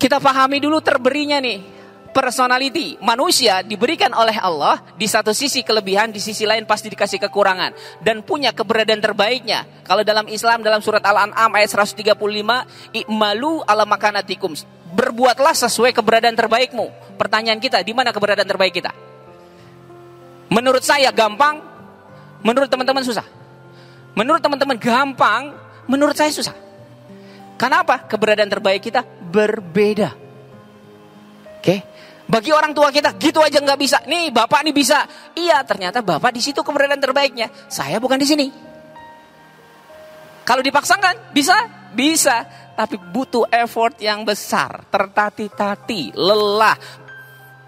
Kita 0.00 0.16
pahami 0.16 0.58
dulu 0.58 0.80
terberinya 0.80 1.38
nih 1.38 1.80
personality. 2.10 2.98
Manusia 3.00 3.62
diberikan 3.62 4.10
oleh 4.12 4.36
Allah 4.36 4.82
di 4.98 5.06
satu 5.06 5.30
sisi 5.30 5.62
kelebihan, 5.62 6.10
di 6.10 6.18
sisi 6.18 6.44
lain 6.44 6.66
pasti 6.66 6.90
dikasih 6.90 7.22
kekurangan 7.28 8.02
dan 8.02 8.20
punya 8.26 8.50
keberadaan 8.50 9.00
terbaiknya. 9.00 9.64
Kalau 9.86 10.02
dalam 10.02 10.26
Islam 10.26 10.60
dalam 10.60 10.82
surat 10.82 11.00
Al-An'am 11.00 11.50
ayat 11.54 11.70
135, 11.70 12.66
"I'malu 12.92 13.62
ala 13.64 13.86
makanatikum." 13.86 14.52
Berbuatlah 14.90 15.54
sesuai 15.54 15.94
keberadaan 15.94 16.34
terbaikmu. 16.34 17.14
Pertanyaan 17.14 17.62
kita, 17.62 17.78
di 17.86 17.94
mana 17.94 18.10
keberadaan 18.10 18.48
terbaik 18.48 18.74
kita? 18.74 19.09
Menurut 20.50 20.82
saya 20.82 21.14
gampang, 21.14 21.62
menurut 22.42 22.66
teman-teman 22.66 23.06
susah. 23.06 23.24
Menurut 24.18 24.42
teman-teman 24.42 24.76
gampang, 24.76 25.54
menurut 25.86 26.18
saya 26.18 26.34
susah. 26.34 26.54
Kenapa? 27.54 28.02
Keberadaan 28.10 28.50
terbaik 28.50 28.82
kita 28.82 29.06
berbeda. 29.06 30.10
Oke? 31.60 31.76
Bagi 32.30 32.54
orang 32.54 32.70
tua 32.70 32.94
kita 32.94 33.14
gitu 33.18 33.42
aja 33.42 33.58
nggak 33.58 33.78
bisa. 33.78 33.98
Nih 34.06 34.30
bapak 34.30 34.62
nih 34.62 34.74
bisa. 34.74 35.02
Iya 35.34 35.66
ternyata 35.66 35.98
bapak 35.98 36.30
di 36.30 36.38
situ 36.38 36.62
keberadaan 36.62 37.02
terbaiknya. 37.02 37.50
Saya 37.66 37.98
bukan 37.98 38.18
di 38.18 38.26
sini. 38.26 38.46
Kalau 40.46 40.62
dipaksakan 40.62 41.34
bisa, 41.34 41.54
bisa. 41.94 42.46
Tapi 42.74 42.96
butuh 42.96 43.44
effort 43.52 44.00
yang 44.00 44.24
besar, 44.24 44.88
tertati-tati, 44.88 46.16
lelah, 46.16 46.78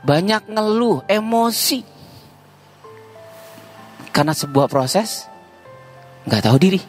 banyak 0.00 0.48
ngeluh, 0.48 1.04
emosi. 1.04 1.84
Karena 4.12 4.36
sebuah 4.36 4.68
proses 4.68 5.26
nggak 6.28 6.42
tahu 6.44 6.56
diri. 6.60 6.80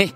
Nih, 0.00 0.10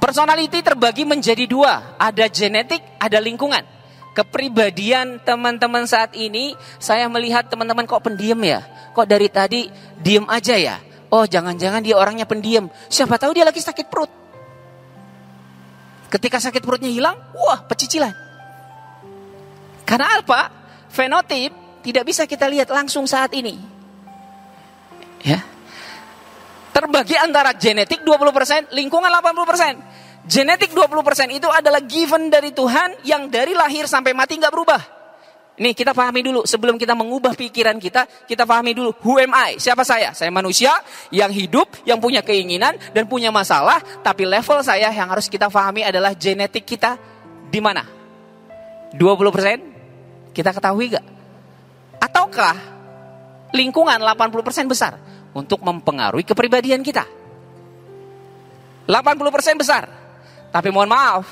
Personality 0.00 0.64
terbagi 0.64 1.04
menjadi 1.04 1.44
dua, 1.44 1.94
ada 2.00 2.26
genetik, 2.26 2.82
ada 2.96 3.20
lingkungan. 3.20 3.62
Kepribadian 4.10 5.22
teman-teman 5.22 5.86
saat 5.86 6.16
ini, 6.18 6.56
saya 6.82 7.06
melihat 7.06 7.46
teman-teman 7.46 7.86
kok 7.86 8.02
pendiam 8.02 8.40
ya? 8.42 8.64
Kok 8.90 9.06
dari 9.06 9.28
tadi 9.30 9.70
diem 10.00 10.26
aja 10.26 10.56
ya? 10.58 10.80
Oh 11.12 11.28
jangan-jangan 11.28 11.84
dia 11.84 11.94
orangnya 11.94 12.26
pendiam. 12.26 12.66
Siapa 12.88 13.20
tahu 13.20 13.36
dia 13.36 13.46
lagi 13.46 13.60
sakit 13.60 13.86
perut. 13.86 14.10
Ketika 16.10 16.42
sakit 16.42 16.64
perutnya 16.64 16.90
hilang, 16.90 17.14
wah 17.36 17.62
pecicilan. 17.68 18.16
Karena 19.86 20.18
apa? 20.18 20.50
Fenotip 20.90 21.54
tidak 21.80 22.04
bisa 22.04 22.28
kita 22.28 22.46
lihat 22.48 22.68
langsung 22.68 23.08
saat 23.08 23.32
ini. 23.36 23.56
Ya, 25.20 25.44
terbagi 26.72 27.16
antara 27.20 27.52
genetik 27.52 28.00
20%, 28.00 28.72
lingkungan 28.72 29.12
80%. 29.12 30.00
Genetik 30.24 30.72
20% 30.72 31.32
itu 31.32 31.48
adalah 31.48 31.80
given 31.84 32.28
dari 32.28 32.52
Tuhan 32.52 33.04
yang 33.04 33.28
dari 33.28 33.52
lahir 33.56 33.88
sampai 33.88 34.12
mati 34.16 34.36
nggak 34.36 34.52
berubah. 34.52 34.80
Nih 35.60 35.76
kita 35.76 35.92
pahami 35.92 36.24
dulu 36.24 36.48
sebelum 36.48 36.80
kita 36.80 36.96
mengubah 36.96 37.36
pikiran 37.36 37.76
kita, 37.76 38.08
kita 38.24 38.48
pahami 38.48 38.72
dulu 38.72 38.96
who 39.04 39.20
am 39.20 39.36
I? 39.36 39.60
Siapa 39.60 39.84
saya? 39.84 40.16
Saya 40.16 40.32
manusia 40.32 40.72
yang 41.12 41.28
hidup, 41.28 41.84
yang 41.84 42.00
punya 42.00 42.24
keinginan 42.24 42.80
dan 42.96 43.04
punya 43.04 43.28
masalah, 43.28 43.76
tapi 44.00 44.24
level 44.24 44.64
saya 44.64 44.88
yang 44.88 45.12
harus 45.12 45.28
kita 45.28 45.52
pahami 45.52 45.84
adalah 45.84 46.16
genetik 46.16 46.64
kita 46.64 46.96
di 47.52 47.60
mana? 47.60 47.84
20% 48.96 50.32
kita 50.32 50.50
ketahui 50.56 50.96
gak? 50.96 51.19
Ataukah 52.00 52.56
lingkungan 53.52 54.00
80% 54.00 54.66
besar? 54.66 54.98
untuk 55.34 55.62
mempengaruhi 55.62 56.26
kepribadian 56.26 56.82
kita. 56.82 57.06
80% 58.90 59.62
besar. 59.62 59.86
Tapi 60.50 60.68
mohon 60.74 60.90
maaf, 60.90 61.26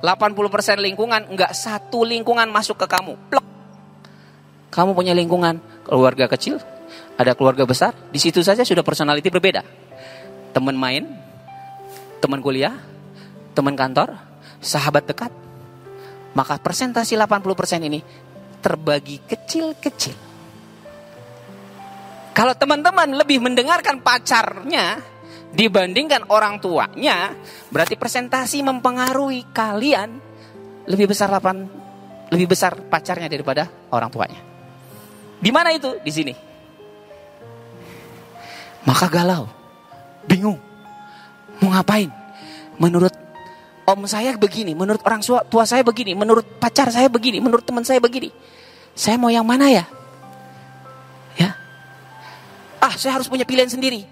80% 0.00 0.80
lingkungan 0.80 1.28
enggak 1.28 1.52
satu 1.52 2.00
lingkungan 2.08 2.48
masuk 2.48 2.80
ke 2.80 2.86
kamu. 2.88 3.12
Plok. 3.28 3.46
Kamu 4.72 4.96
punya 4.96 5.12
lingkungan 5.12 5.60
keluarga 5.84 6.28
kecil, 6.32 6.56
ada 7.20 7.36
keluarga 7.36 7.68
besar, 7.68 7.92
di 8.08 8.20
situ 8.20 8.40
saja 8.40 8.64
sudah 8.64 8.80
personality 8.80 9.28
berbeda. 9.28 9.60
Teman 10.56 10.76
main, 10.76 11.04
teman 12.24 12.40
kuliah, 12.40 12.72
teman 13.52 13.76
kantor, 13.76 14.16
sahabat 14.64 15.04
dekat. 15.04 15.32
Maka 16.32 16.56
persentasi 16.60 17.18
80% 17.18 17.88
ini 17.88 18.00
terbagi 18.58 19.22
kecil-kecil. 19.24 20.16
Kalau 22.34 22.54
teman-teman 22.54 23.18
lebih 23.18 23.42
mendengarkan 23.42 23.98
pacarnya 23.98 25.02
dibandingkan 25.50 26.30
orang 26.30 26.62
tuanya, 26.62 27.34
berarti 27.72 27.98
presentasi 27.98 28.62
mempengaruhi 28.62 29.50
kalian 29.50 30.10
lebih 30.86 31.10
besar 31.10 31.28
8 31.34 32.30
lebih 32.30 32.46
besar 32.54 32.76
pacarnya 32.76 33.26
daripada 33.26 33.66
orang 33.90 34.10
tuanya. 34.12 34.40
Di 35.38 35.50
mana 35.50 35.72
itu? 35.72 35.96
Di 35.98 36.12
sini. 36.12 36.34
Maka 38.84 39.06
galau, 39.10 39.44
bingung, 40.24 40.56
mau 41.60 41.70
ngapain? 41.72 42.08
Menurut 42.78 43.12
om 43.88 44.04
saya 44.04 44.36
begini, 44.36 44.76
menurut 44.76 45.00
orang 45.08 45.24
tua 45.24 45.64
saya 45.64 45.80
begini, 45.80 46.12
menurut 46.12 46.44
pacar 46.60 46.92
saya 46.92 47.08
begini, 47.08 47.40
menurut 47.40 47.64
teman 47.64 47.88
saya 47.88 47.96
begini. 47.96 48.28
Saya 48.92 49.16
mau 49.16 49.32
yang 49.32 49.48
mana 49.48 49.72
ya? 49.72 49.88
ah 52.88 52.94
saya 52.96 53.18
harus 53.18 53.28
punya 53.28 53.44
pilihan 53.44 53.68
sendiri. 53.68 54.06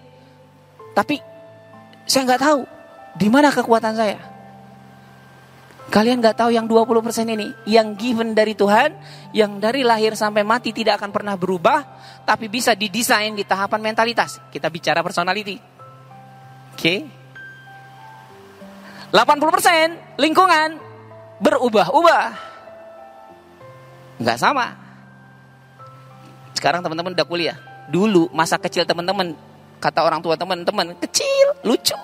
Tapi 0.92 1.20
saya 2.04 2.28
nggak 2.28 2.42
tahu 2.42 2.60
di 3.16 3.28
mana 3.32 3.48
kekuatan 3.48 3.94
saya. 3.96 4.20
Kalian 5.86 6.18
nggak 6.18 6.36
tahu 6.42 6.50
yang 6.50 6.66
20% 6.66 6.82
ini, 7.30 7.54
yang 7.70 7.94
given 7.94 8.34
dari 8.34 8.58
Tuhan, 8.58 8.90
yang 9.30 9.62
dari 9.62 9.86
lahir 9.86 10.18
sampai 10.18 10.42
mati 10.42 10.74
tidak 10.74 10.98
akan 10.98 11.14
pernah 11.14 11.38
berubah, 11.38 11.86
tapi 12.26 12.50
bisa 12.50 12.74
didesain 12.74 13.38
di 13.38 13.46
tahapan 13.46 13.94
mentalitas. 13.94 14.42
Kita 14.50 14.66
bicara 14.66 15.00
personality. 15.06 15.56
Oke. 16.74 16.76
Okay. 16.76 17.00
80% 19.14 20.18
lingkungan, 20.18 20.80
berubah-ubah. 21.38 22.24
Nggak 24.16 24.38
sama. 24.40 24.72
Sekarang 26.56 26.80
teman-teman 26.80 27.12
udah 27.12 27.26
kuliah. 27.28 27.56
Dulu 27.86 28.32
masa 28.32 28.56
kecil 28.56 28.88
teman-teman, 28.88 29.36
kata 29.78 30.02
orang 30.02 30.24
tua 30.24 30.34
teman-teman, 30.34 30.96
kecil, 30.98 31.54
lucu, 31.62 31.94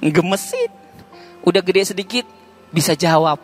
gemesin. 0.00 0.70
Udah 1.44 1.60
gede 1.60 1.92
sedikit, 1.92 2.24
bisa 2.70 2.94
jawab. 2.94 3.42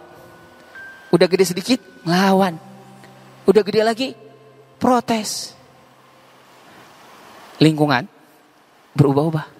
Udah 1.11 1.27
gede 1.27 1.45
sedikit, 1.49 1.81
ngelawan. 2.07 2.57
Udah 3.45 3.63
gede 3.63 3.83
lagi, 3.85 4.09
protes. 4.81 5.53
Lingkungan 7.57 8.05
berubah-ubah. 8.93 9.56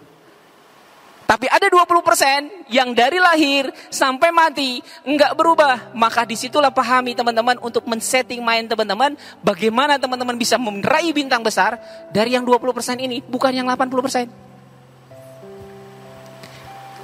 Tapi 1.27 1.51
ada 1.51 1.67
20% 1.67 2.71
yang 2.71 2.95
dari 2.95 3.19
lahir 3.19 3.75
sampai 3.91 4.31
mati 4.31 4.79
nggak 5.03 5.35
berubah. 5.35 5.91
Maka 5.91 6.23
di 6.23 6.39
situlah 6.39 6.71
pahami 6.71 7.19
teman-teman 7.19 7.59
untuk 7.59 7.83
men-setting 7.91 8.39
mind 8.47 8.71
teman-teman. 8.71 9.19
Bagaimana 9.43 9.99
teman-teman 9.99 10.39
bisa 10.39 10.55
meraih 10.55 11.11
bintang 11.11 11.43
besar 11.43 11.83
dari 12.15 12.39
yang 12.39 12.47
20% 12.47 13.03
ini. 13.03 13.19
Bukan 13.27 13.51
yang 13.51 13.67
80%. 13.67 14.31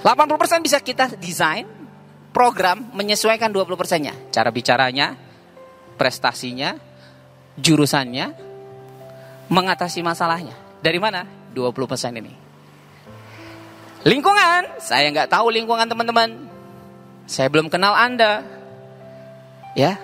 80% 0.02 0.66
bisa 0.66 0.78
kita 0.82 1.14
desain, 1.18 1.66
program 2.34 2.90
menyesuaikan 2.94 3.50
20%-nya. 3.50 4.14
Cara 4.34 4.50
bicaranya, 4.50 5.14
prestasinya, 5.94 6.74
jurusannya, 7.58 8.34
mengatasi 9.46 10.02
masalahnya. 10.02 10.54
Dari 10.82 10.98
mana? 10.98 11.22
20% 11.54 12.18
ini. 12.18 12.41
Lingkungan, 14.02 14.82
saya 14.82 15.06
nggak 15.14 15.30
tahu 15.30 15.54
lingkungan 15.54 15.86
teman-teman. 15.86 16.50
Saya 17.30 17.46
belum 17.46 17.70
kenal 17.70 17.94
Anda. 17.94 18.42
Ya. 19.78 19.94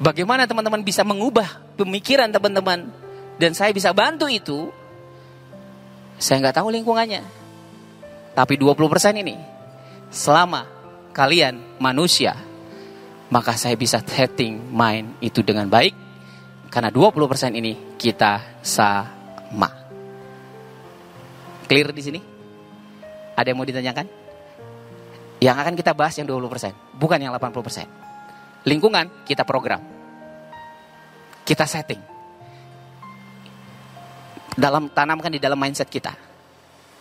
Bagaimana 0.00 0.48
teman-teman 0.48 0.80
bisa 0.80 1.04
mengubah 1.04 1.60
pemikiran 1.76 2.32
teman-teman 2.32 2.90
dan 3.36 3.52
saya 3.52 3.70
bisa 3.76 3.92
bantu 3.92 4.26
itu? 4.26 4.72
Saya 6.16 6.40
nggak 6.40 6.56
tahu 6.64 6.72
lingkungannya. 6.72 7.22
Tapi 8.34 8.58
20% 8.58 8.74
ini 9.20 9.36
selama 10.10 10.66
kalian 11.14 11.78
manusia 11.78 12.34
maka 13.30 13.54
saya 13.54 13.78
bisa 13.78 14.02
setting 14.02 14.58
mind 14.74 15.22
itu 15.22 15.42
dengan 15.46 15.70
baik 15.70 15.94
karena 16.72 16.90
20% 16.90 17.54
ini 17.54 17.94
kita 17.94 18.58
sama. 18.64 19.70
Clear 21.70 21.94
di 21.94 22.02
sini? 22.02 22.33
Ada 23.34 23.50
yang 23.50 23.58
mau 23.58 23.66
ditanyakan? 23.66 24.06
Yang 25.42 25.56
akan 25.60 25.74
kita 25.74 25.92
bahas 25.92 26.14
yang 26.16 26.30
20%, 26.30 26.96
bukan 26.96 27.18
yang 27.18 27.34
80%. 27.34 28.64
Lingkungan 28.64 29.26
kita 29.28 29.44
program. 29.44 29.82
Kita 31.44 31.68
setting. 31.68 32.00
Dalam 34.54 34.88
tanamkan 34.94 35.28
di 35.28 35.42
dalam 35.42 35.58
mindset 35.58 35.90
kita. 35.90 36.14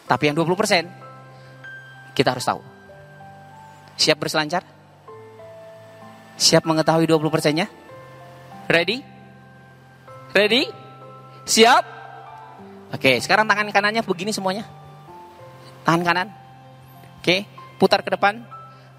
Tapi 0.04 0.24
yang 0.28 0.36
20% 0.36 2.12
kita 2.12 2.36
harus 2.36 2.44
tahu. 2.44 2.60
Siap 3.96 4.18
berselancar? 4.20 4.66
Siap 6.36 6.66
mengetahui 6.66 7.06
20%-nya? 7.08 7.70
Ready? 8.68 8.98
Ready? 10.34 10.64
Siap? 11.46 11.84
Oke, 12.94 13.22
sekarang 13.22 13.46
tangan 13.48 13.70
kanannya 13.70 14.02
begini 14.04 14.34
semuanya. 14.34 14.66
Tangan 15.84 16.02
kanan. 16.04 16.28
Oke, 17.20 17.48
putar 17.80 18.04
ke 18.04 18.12
depan. 18.16 18.44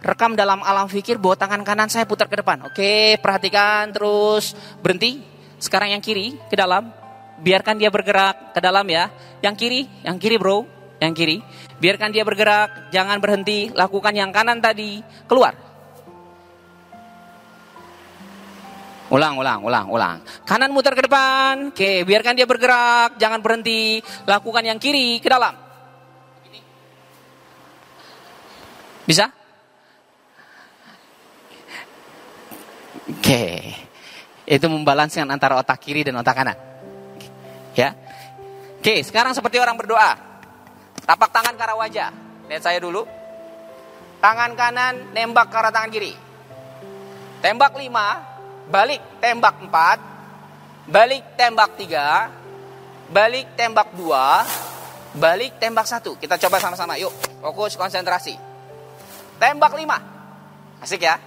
Rekam 0.05 0.37
dalam 0.37 0.61
alam 0.61 0.85
pikir 0.85 1.17
bahwa 1.17 1.33
tangan 1.33 1.65
kanan 1.65 1.89
saya 1.89 2.05
putar 2.05 2.29
ke 2.29 2.37
depan. 2.37 2.69
Oke, 2.69 3.17
perhatikan 3.25 3.89
terus. 3.89 4.53
Berhenti. 4.85 5.25
Sekarang 5.57 5.97
yang 5.97 6.05
kiri 6.05 6.37
ke 6.53 6.57
dalam. 6.61 6.93
Biarkan 7.41 7.81
dia 7.81 7.89
bergerak 7.89 8.53
ke 8.53 8.61
dalam 8.61 8.85
ya. 8.85 9.09
Yang 9.41 9.55
kiri, 9.65 9.81
yang 10.05 10.21
kiri 10.21 10.37
bro. 10.37 10.69
Yang 11.01 11.13
kiri. 11.17 11.37
Biarkan 11.81 12.13
dia 12.13 12.21
bergerak, 12.21 12.93
jangan 12.93 13.17
berhenti. 13.17 13.73
Lakukan 13.73 14.13
yang 14.13 14.29
kanan 14.29 14.61
tadi. 14.61 15.01
Keluar. 15.25 15.57
Ulang, 19.09 19.41
ulang, 19.41 19.65
ulang, 19.65 19.87
ulang. 19.89 20.17
Kanan 20.45 20.69
muter 20.69 20.93
ke 20.93 21.09
depan. 21.09 21.73
Oke, 21.73 22.05
biarkan 22.05 22.37
dia 22.37 22.45
bergerak, 22.45 23.17
jangan 23.17 23.41
berhenti. 23.41 24.05
Lakukan 24.29 24.69
yang 24.69 24.77
kiri 24.77 25.17
ke 25.25 25.33
dalam. 25.33 25.64
Bisa? 29.05 29.29
Oke. 33.09 33.45
Itu 34.45 34.69
membalanskan 34.69 35.29
antara 35.33 35.57
otak 35.57 35.81
kiri 35.81 36.05
dan 36.05 36.21
otak 36.21 36.37
kanan. 36.37 36.57
Ya. 37.73 37.97
Oke, 38.81 39.01
sekarang 39.01 39.33
seperti 39.33 39.57
orang 39.57 39.81
berdoa. 39.81 40.13
Tapak 41.05 41.31
tangan 41.33 41.57
ke 41.57 41.63
arah 41.65 41.77
wajah. 41.81 42.11
Lihat 42.49 42.63
saya 42.65 42.77
dulu. 42.81 43.09
Tangan 44.21 44.53
kanan 44.57 45.13
nembak 45.17 45.49
ke 45.49 45.57
arah 45.57 45.73
tangan 45.73 45.93
kiri. 45.93 46.13
Tembak 47.45 47.77
lima, 47.77 48.25
balik 48.73 49.21
tembak 49.21 49.61
4, 49.61 50.89
balik 50.89 51.37
tembak 51.37 51.77
3, 51.77 53.13
balik 53.13 53.53
tembak 53.53 53.93
2, 53.93 55.21
balik 55.21 55.53
tembak 55.61 55.85
1. 55.85 56.17
Kita 56.17 56.41
coba 56.41 56.57
sama-sama, 56.57 56.97
yuk. 56.97 57.13
Fokus 57.45 57.77
konsentrasi. 57.77 58.54
Tembak 59.39 59.75
5. 59.75 60.83
Asik 60.85 61.03
ya. 61.05 61.19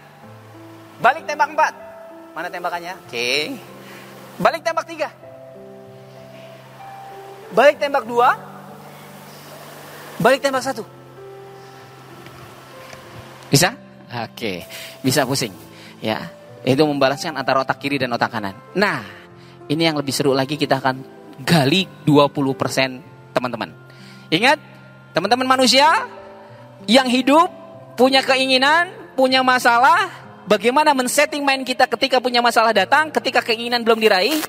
Balik 1.01 1.25
tembak 1.29 1.49
4. 1.53 1.73
Mana 2.37 2.49
tembakannya? 2.49 2.93
Oke. 3.05 3.57
Balik 4.37 4.61
tembak 4.61 4.85
3. 4.85 5.09
Balik 7.53 7.79
tembak 7.81 8.05
2. 8.05 8.37
Balik 10.21 10.41
tembak 10.41 10.63
1. 10.65 10.85
Bisa? 13.47 13.71
Oke, 14.07 14.63
bisa 15.03 15.27
pusing. 15.27 15.51
Ya, 15.99 16.31
itu 16.63 16.79
membalaskan 16.83 17.35
antara 17.35 17.59
otak 17.63 17.79
kiri 17.79 17.99
dan 17.99 18.11
otak 18.15 18.31
kanan. 18.31 18.55
Nah, 18.75 19.03
ini 19.67 19.83
yang 19.83 19.99
lebih 19.99 20.15
seru 20.15 20.31
lagi 20.31 20.55
kita 20.55 20.79
akan 20.79 21.03
gali 21.43 21.87
20% 22.07 23.35
teman-teman. 23.35 23.69
Ingat, 24.31 24.59
teman-teman 25.11 25.47
manusia 25.47 25.87
yang 26.87 27.07
hidup 27.07 27.51
punya 27.97 28.21
keinginan, 28.21 28.93
punya 29.17 29.41
masalah, 29.41 30.07
bagaimana 30.45 30.93
men-setting 30.93 31.41
mind 31.41 31.65
kita 31.65 31.89
ketika 31.89 32.21
punya 32.21 32.39
masalah 32.39 32.71
datang, 32.71 33.09
ketika 33.09 33.41
keinginan 33.41 33.81
belum 33.81 33.97
diraih, 33.97 34.39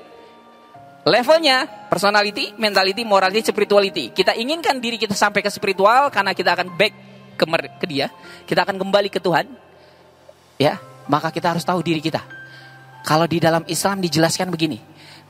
levelnya 1.08 1.66
personality, 1.88 2.52
mentality, 2.60 3.02
morality, 3.02 3.48
spirituality. 3.48 4.12
Kita 4.12 4.36
inginkan 4.36 4.78
diri 4.78 5.00
kita 5.00 5.16
sampai 5.16 5.40
ke 5.40 5.48
spiritual 5.48 6.12
karena 6.12 6.36
kita 6.36 6.52
akan 6.52 6.76
back 6.76 6.92
ke, 7.40 7.44
ke 7.80 7.86
dia, 7.88 8.12
kita 8.44 8.68
akan 8.68 8.76
kembali 8.76 9.08
ke 9.08 9.18
Tuhan. 9.18 9.48
Ya, 10.60 10.76
maka 11.08 11.32
kita 11.32 11.56
harus 11.56 11.64
tahu 11.64 11.80
diri 11.80 12.04
kita. 12.04 12.20
Kalau 13.02 13.24
di 13.24 13.40
dalam 13.40 13.64
Islam 13.64 14.04
dijelaskan 14.04 14.52
begini, 14.52 14.76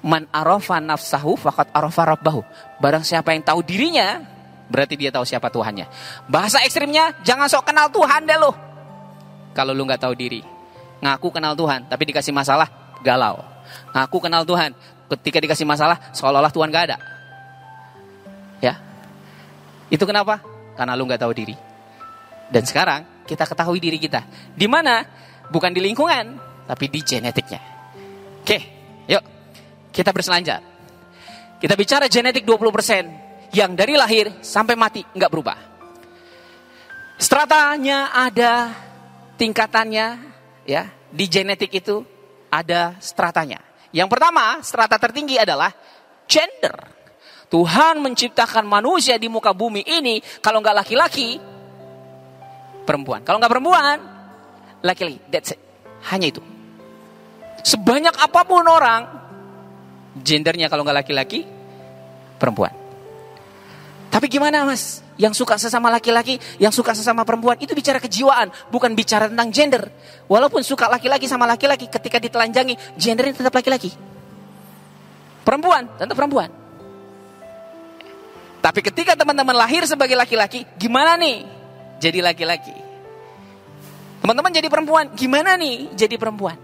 man 0.02 0.26
arafa 0.34 0.82
nafsahu 0.82 1.38
fakat 1.38 1.70
arafa 1.70 2.16
rabbahu. 2.16 2.42
Barang 2.82 3.06
siapa 3.06 3.30
yang 3.36 3.44
tahu 3.44 3.62
dirinya, 3.62 4.24
berarti 4.68 4.94
dia 4.94 5.10
tahu 5.12 5.24
siapa 5.24 5.48
Tuhannya. 5.48 5.88
Bahasa 6.28 6.62
ekstrimnya, 6.64 7.16
jangan 7.24 7.48
sok 7.48 7.72
kenal 7.72 7.88
Tuhan 7.92 8.24
deh 8.24 8.38
lo. 8.38 8.52
Kalau 9.56 9.74
lu 9.74 9.82
nggak 9.88 10.04
tahu 10.04 10.14
diri, 10.14 10.40
ngaku 11.02 11.28
kenal 11.34 11.58
Tuhan, 11.58 11.88
tapi 11.90 12.02
dikasih 12.14 12.30
masalah, 12.30 12.68
galau. 13.02 13.42
Ngaku 13.92 14.18
kenal 14.22 14.46
Tuhan, 14.46 14.72
ketika 15.18 15.38
dikasih 15.42 15.66
masalah, 15.66 15.98
seolah-olah 16.14 16.52
Tuhan 16.52 16.68
gak 16.70 16.84
ada. 16.92 16.96
Ya, 18.62 18.78
itu 19.90 20.04
kenapa? 20.06 20.40
Karena 20.78 20.94
lu 20.94 21.04
nggak 21.04 21.20
tahu 21.20 21.32
diri. 21.34 21.56
Dan 22.48 22.62
sekarang 22.64 23.26
kita 23.26 23.44
ketahui 23.44 23.82
diri 23.82 23.98
kita. 23.98 24.24
Di 24.54 24.64
mana 24.70 25.04
Bukan 25.48 25.72
di 25.72 25.80
lingkungan, 25.80 26.36
tapi 26.68 26.92
di 26.92 27.00
genetiknya. 27.00 27.60
Oke, 28.44 28.58
yuk 29.08 29.24
kita 29.88 30.12
berselancar. 30.12 30.60
Kita 31.58 31.74
bicara 31.74 32.06
genetik 32.06 32.44
20% 32.44 33.27
yang 33.52 33.72
dari 33.72 33.96
lahir 33.96 34.40
sampai 34.44 34.74
mati 34.76 35.02
nggak 35.04 35.30
berubah. 35.32 35.58
Stratanya 37.18 38.14
ada 38.14 38.70
tingkatannya 39.34 40.06
ya 40.68 40.82
di 41.08 41.24
genetik 41.26 41.72
itu 41.72 42.04
ada 42.52 42.96
stratanya. 43.00 43.58
Yang 43.90 44.08
pertama, 44.12 44.60
strata 44.60 45.00
tertinggi 45.00 45.40
adalah 45.40 45.72
gender. 46.28 46.76
Tuhan 47.48 48.04
menciptakan 48.04 48.68
manusia 48.68 49.16
di 49.16 49.32
muka 49.32 49.56
bumi 49.56 49.80
ini 49.80 50.20
kalau 50.44 50.60
nggak 50.60 50.84
laki-laki 50.84 51.40
perempuan. 52.84 53.24
Kalau 53.24 53.40
nggak 53.40 53.52
perempuan 53.52 53.96
laki-laki. 54.84 55.18
That's 55.32 55.56
it. 55.56 55.60
Hanya 56.12 56.28
itu. 56.28 56.44
Sebanyak 57.64 58.14
apa 58.14 58.46
pun 58.46 58.62
orang, 58.68 59.02
gendernya 60.20 60.70
kalau 60.70 60.86
nggak 60.86 61.04
laki-laki, 61.04 61.42
perempuan. 62.38 62.87
Tapi 64.08 64.26
gimana 64.26 64.64
mas? 64.64 65.04
Yang 65.20 65.44
suka 65.44 65.58
sesama 65.60 65.92
laki-laki, 65.92 66.38
yang 66.62 66.72
suka 66.72 66.94
sesama 66.94 67.26
perempuan, 67.26 67.58
itu 67.60 67.74
bicara 67.74 67.98
kejiwaan, 67.98 68.48
bukan 68.72 68.94
bicara 68.94 69.28
tentang 69.28 69.50
gender. 69.50 69.82
Walaupun 70.30 70.64
suka 70.64 70.88
laki-laki 70.88 71.26
sama 71.26 71.44
laki-laki, 71.44 71.90
ketika 71.90 72.16
ditelanjangi, 72.22 72.96
gendernya 72.96 73.34
tetap 73.34 73.52
laki-laki. 73.52 73.92
Perempuan, 75.42 75.90
tetap 75.98 76.14
perempuan. 76.14 76.48
Tapi 78.58 78.80
ketika 78.82 79.14
teman-teman 79.18 79.54
lahir 79.54 79.84
sebagai 79.86 80.14
laki-laki, 80.14 80.66
gimana 80.78 81.18
nih? 81.18 81.46
Jadi 81.98 82.18
laki-laki. 82.22 82.74
Teman-teman 84.22 84.50
jadi 84.50 84.68
perempuan, 84.70 85.14
gimana 85.14 85.54
nih 85.54 85.94
jadi 85.94 86.14
perempuan? 86.18 86.58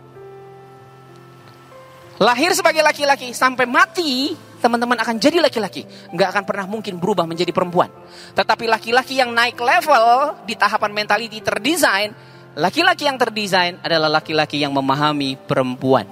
Lahir 2.22 2.54
sebagai 2.54 2.82
laki-laki 2.82 3.34
sampai 3.34 3.66
mati, 3.66 4.34
teman-teman 4.64 4.96
akan 4.96 5.20
jadi 5.20 5.44
laki-laki. 5.44 5.84
Nggak 6.08 6.28
akan 6.32 6.44
pernah 6.48 6.64
mungkin 6.64 6.96
berubah 6.96 7.28
menjadi 7.28 7.52
perempuan. 7.52 7.92
Tetapi 8.32 8.64
laki-laki 8.64 9.20
yang 9.20 9.28
naik 9.36 9.60
level 9.60 10.40
di 10.48 10.56
tahapan 10.56 10.88
mentality 10.96 11.44
terdesain, 11.44 12.16
laki-laki 12.56 13.04
yang 13.04 13.20
terdesain 13.20 13.76
adalah 13.84 14.08
laki-laki 14.08 14.64
yang 14.64 14.72
memahami 14.72 15.36
perempuan. 15.36 16.08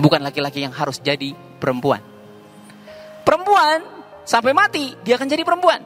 Bukan 0.00 0.24
laki-laki 0.24 0.64
yang 0.64 0.72
harus 0.72 0.96
jadi 1.04 1.36
perempuan. 1.60 2.00
Perempuan 3.20 3.84
sampai 4.24 4.56
mati 4.56 4.96
dia 5.04 5.20
akan 5.20 5.28
jadi 5.28 5.44
perempuan. 5.44 5.84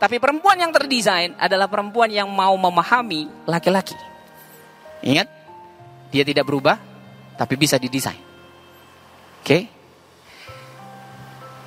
Tapi 0.00 0.18
perempuan 0.18 0.58
yang 0.58 0.74
terdesain 0.74 1.38
adalah 1.38 1.70
perempuan 1.70 2.10
yang 2.10 2.26
mau 2.26 2.56
memahami 2.58 3.46
laki-laki. 3.46 3.94
Ingat, 5.06 5.28
dia 6.10 6.24
tidak 6.24 6.48
berubah, 6.48 6.80
tapi 7.38 7.54
bisa 7.54 7.78
didesain. 7.78 8.18
Oke. 9.40 9.46
Okay? 9.46 9.79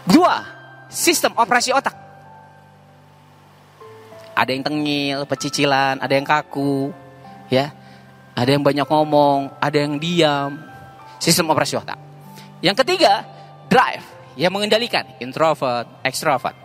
Dua, 0.04 0.44
sistem 0.92 1.32
operasi 1.40 1.72
otak. 1.72 1.96
Ada 4.34 4.50
yang 4.50 4.66
tengil, 4.66 5.24
pecicilan, 5.30 6.02
ada 6.02 6.14
yang 6.14 6.26
kaku, 6.26 6.90
ya. 7.48 7.72
Ada 8.34 8.58
yang 8.58 8.66
banyak 8.66 8.88
ngomong, 8.90 9.54
ada 9.62 9.78
yang 9.78 10.02
diam. 10.02 10.58
Sistem 11.22 11.54
operasi 11.54 11.78
otak. 11.78 12.02
Yang 12.60 12.82
ketiga, 12.82 13.22
drive 13.70 14.04
yang 14.34 14.50
mengendalikan 14.50 15.06
introvert, 15.22 15.86
extrovert. 16.02 16.58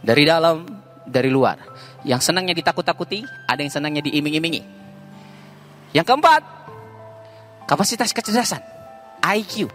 Dari 0.00 0.24
dalam, 0.24 0.64
dari 1.04 1.28
luar. 1.28 1.60
Yang 2.08 2.32
senangnya 2.32 2.56
ditakut-takuti, 2.56 3.20
ada 3.44 3.60
yang 3.60 3.68
senangnya 3.68 4.00
diiming-imingi. 4.00 4.64
Yang 5.92 6.06
keempat, 6.08 6.42
kapasitas 7.68 8.16
kecerdasan, 8.16 8.64
IQ 9.20 9.68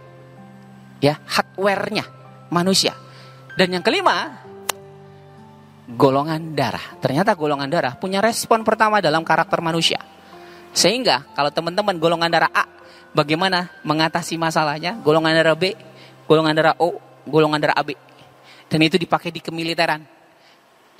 ya 1.00 1.20
hardware-nya 1.28 2.04
manusia. 2.48 2.94
Dan 3.56 3.72
yang 3.72 3.84
kelima, 3.84 4.44
golongan 5.88 6.52
darah. 6.52 7.00
Ternyata 7.00 7.32
golongan 7.32 7.72
darah 7.72 7.96
punya 7.96 8.20
respon 8.20 8.60
pertama 8.62 9.00
dalam 9.00 9.24
karakter 9.24 9.64
manusia. 9.64 9.96
Sehingga 10.76 11.24
kalau 11.32 11.48
teman-teman 11.48 11.96
golongan 11.96 12.28
darah 12.28 12.52
A, 12.52 12.68
bagaimana 13.16 13.72
mengatasi 13.80 14.36
masalahnya? 14.36 15.00
Golongan 15.00 15.32
darah 15.32 15.56
B, 15.56 15.72
golongan 16.28 16.52
darah 16.52 16.76
O, 16.76 17.00
golongan 17.24 17.64
darah 17.64 17.76
AB. 17.80 17.96
Dan 18.68 18.84
itu 18.84 19.00
dipakai 19.00 19.32
di 19.32 19.40
kemiliteran. 19.40 20.04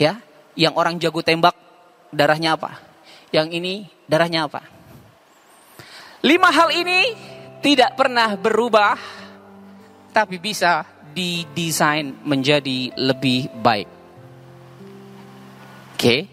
Ya, 0.00 0.16
yang 0.56 0.72
orang 0.80 0.96
jago 0.96 1.20
tembak 1.20 1.52
darahnya 2.08 2.56
apa? 2.56 2.80
Yang 3.36 3.48
ini 3.60 3.74
darahnya 4.08 4.48
apa? 4.48 4.64
Lima 6.24 6.48
hal 6.48 6.72
ini 6.72 7.12
tidak 7.60 8.00
pernah 8.00 8.32
berubah 8.32 8.96
tapi 10.16 10.40
bisa 10.40 10.95
didesain 11.16 12.12
menjadi 12.28 12.92
lebih 12.92 13.48
baik. 13.64 13.88
Oke, 15.96 16.28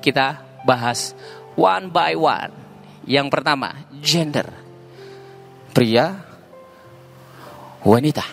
kita 0.00 0.40
bahas 0.64 1.12
one 1.52 1.92
by 1.92 2.16
one. 2.16 2.52
Yang 3.04 3.28
pertama, 3.28 3.84
gender. 4.00 4.48
Pria, 5.76 6.16
wanita. 7.84 8.24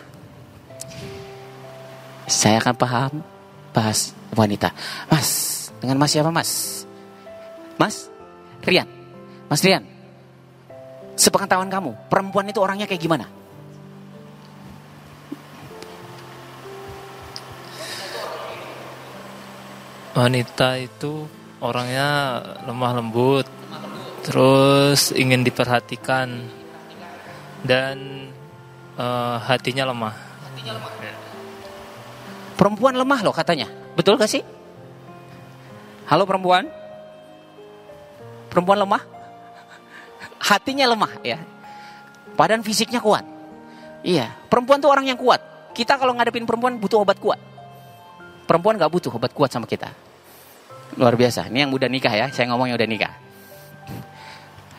Saya 2.32 2.64
akan 2.64 2.76
paham 2.80 3.12
bahas 3.76 4.16
wanita. 4.32 4.72
Mas, 5.12 5.68
dengan 5.84 5.99
mas 5.99 6.16
siapa 6.16 6.32
mas? 6.32 6.52
Mas, 7.76 8.08
Rian. 8.64 8.88
Mas 9.52 9.60
Rian, 9.68 9.84
sepengetahuan 11.20 11.68
kamu, 11.68 11.91
perempuan 12.08 12.47
itu 12.47 12.64
orangnya 12.64 12.88
kayak 12.88 13.04
gimana? 13.04 13.40
Wanita 20.12 20.76
itu 20.80 21.24
orangnya 21.64 22.41
lemah 22.68 22.91
lembut, 22.99 23.47
terus 24.28 25.16
ingin 25.16 25.43
diperhatikan 25.45 26.51
dan 27.64 28.28
uh, 28.99 29.39
hatinya 29.39 29.88
lemah. 29.88 30.16
Perempuan 32.59 32.93
lemah 32.93 33.20
loh 33.26 33.34
katanya, 33.34 33.72
betul 33.97 34.20
gak 34.20 34.30
sih? 34.30 34.43
Halo 36.12 36.28
perempuan, 36.28 36.68
perempuan 38.51 38.84
lemah, 38.84 39.01
hatinya 40.43 40.86
lemah 40.91 41.12
ya. 41.24 41.39
Badan 42.36 42.64
fisiknya 42.64 42.99
kuat. 42.99 43.24
Iya, 44.01 44.34
perempuan 44.49 44.82
tuh 44.82 44.91
orang 44.91 45.07
yang 45.07 45.20
kuat. 45.20 45.39
Kita 45.72 45.95
kalau 45.95 46.12
ngadepin 46.18 46.43
perempuan 46.43 46.76
butuh 46.82 47.05
obat 47.05 47.22
kuat. 47.22 47.51
Perempuan 48.52 48.76
gak 48.76 48.91
butuh 48.91 49.16
obat 49.16 49.32
kuat 49.32 49.47
sama 49.47 49.64
kita. 49.64 49.88
Luar 50.99 51.16
biasa. 51.16 51.47
Ini 51.47 51.64
yang 51.64 51.72
udah 51.72 51.88
nikah 51.88 52.12
ya. 52.12 52.28
Saya 52.36 52.52
ngomong 52.52 52.68
yang 52.68 52.76
udah 52.76 52.89
nikah. 52.91 53.16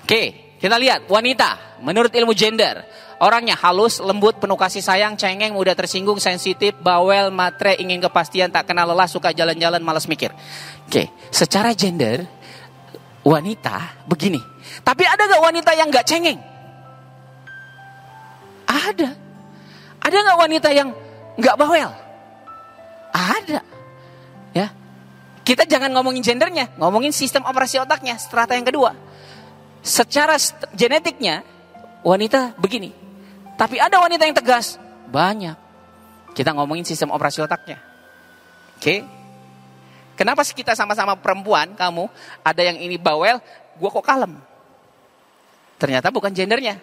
Oke, 0.05 0.53
kita 0.61 0.77
lihat 0.77 1.09
wanita. 1.09 1.81
Menurut 1.81 2.13
ilmu 2.13 2.37
gender, 2.37 2.85
orangnya 3.17 3.57
halus, 3.57 3.97
lembut, 3.97 4.37
penuh 4.37 4.61
kasih 4.61 4.85
sayang, 4.85 5.17
cengeng, 5.17 5.57
mudah 5.57 5.73
tersinggung, 5.73 6.21
sensitif, 6.21 6.77
bawel, 6.85 7.33
matre, 7.33 7.81
ingin 7.81 7.97
kepastian, 7.97 8.53
tak 8.53 8.69
kenal 8.69 8.93
lelah, 8.93 9.09
suka 9.09 9.33
jalan-jalan, 9.33 9.81
malas 9.81 10.05
mikir. 10.05 10.37
Oke, 10.85 11.09
secara 11.33 11.73
gender 11.73 12.29
wanita 13.25 14.05
begini. 14.05 14.45
Tapi 14.85 15.09
ada 15.09 15.25
gak 15.33 15.41
wanita 15.49 15.73
yang 15.73 15.89
gak 15.89 16.05
cengeng? 16.05 16.37
Ada. 18.69 19.17
Ada 20.05 20.17
gak 20.29 20.39
wanita 20.45 20.69
yang 20.77 20.93
gak 21.41 21.57
bawel? 21.57 22.12
Ada. 23.13 23.61
Ya. 24.57 24.73
Kita 25.45 25.69
jangan 25.69 25.93
ngomongin 25.93 26.25
gendernya, 26.25 26.73
ngomongin 26.81 27.13
sistem 27.13 27.45
operasi 27.45 27.77
otaknya, 27.79 28.17
strata 28.17 28.57
yang 28.57 28.65
kedua. 28.65 28.97
Secara 29.83 30.39
genetiknya 30.73 31.45
wanita 32.01 32.57
begini. 32.57 32.95
Tapi 33.59 33.79
ada 33.79 34.01
wanita 34.01 34.25
yang 34.25 34.35
tegas, 34.35 34.81
banyak. 35.13 35.55
Kita 36.33 36.57
ngomongin 36.57 36.89
sistem 36.89 37.13
operasi 37.13 37.45
otaknya. 37.45 37.79
Oke. 38.81 39.05
Kenapa 40.17 40.45
kita 40.47 40.73
sama-sama 40.73 41.19
perempuan, 41.19 41.77
kamu 41.77 42.09
ada 42.45 42.63
yang 42.63 42.79
ini 42.81 42.97
bawel, 42.97 43.43
gua 43.77 43.91
kok 43.91 44.05
kalem? 44.05 44.33
Ternyata 45.77 46.15
bukan 46.15 46.31
gendernya. 46.31 46.79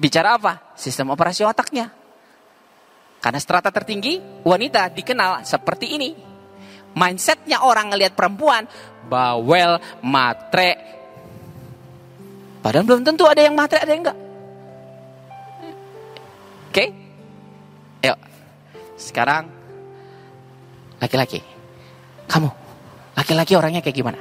Bicara 0.00 0.34
apa? 0.40 0.74
Sistem 0.74 1.12
operasi 1.12 1.44
otaknya. 1.46 1.92
Karena 3.24 3.40
strata 3.40 3.72
tertinggi, 3.72 4.20
wanita 4.44 4.92
dikenal 4.92 5.48
seperti 5.48 5.96
ini. 5.96 6.12
Mindsetnya 6.92 7.64
orang 7.64 7.88
ngelihat 7.88 8.12
perempuan, 8.12 8.68
bawel, 9.08 9.80
matre. 10.04 10.76
Padahal 12.60 12.84
belum 12.84 13.00
tentu 13.00 13.24
ada 13.24 13.40
yang 13.40 13.56
matre, 13.56 13.80
ada 13.80 13.88
yang 13.88 14.04
enggak. 14.04 14.18
Oke? 16.68 16.76
Okay? 16.76 16.88
Ayo. 18.04 18.14
Sekarang, 19.00 19.48
laki-laki. 21.00 21.40
Kamu, 22.28 22.52
laki-laki 23.16 23.56
orangnya 23.56 23.80
kayak 23.80 23.96
gimana? 23.96 24.20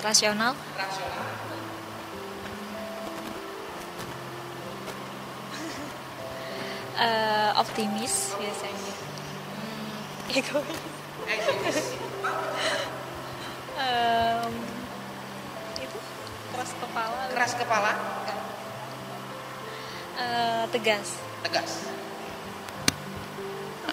Rasional. 0.00 0.56
Uh, 6.98 7.50
optimis 7.62 8.34
biasanya. 8.36 8.92
Hmm, 9.54 10.34
egois. 10.34 11.78
um, 13.78 14.52
itu 15.78 15.98
keras 16.52 16.70
kepala. 16.74 17.20
Keras 17.32 17.52
kepala. 17.54 17.92
Uh, 20.18 20.64
tegas. 20.74 21.08
Tegas. 21.46 21.72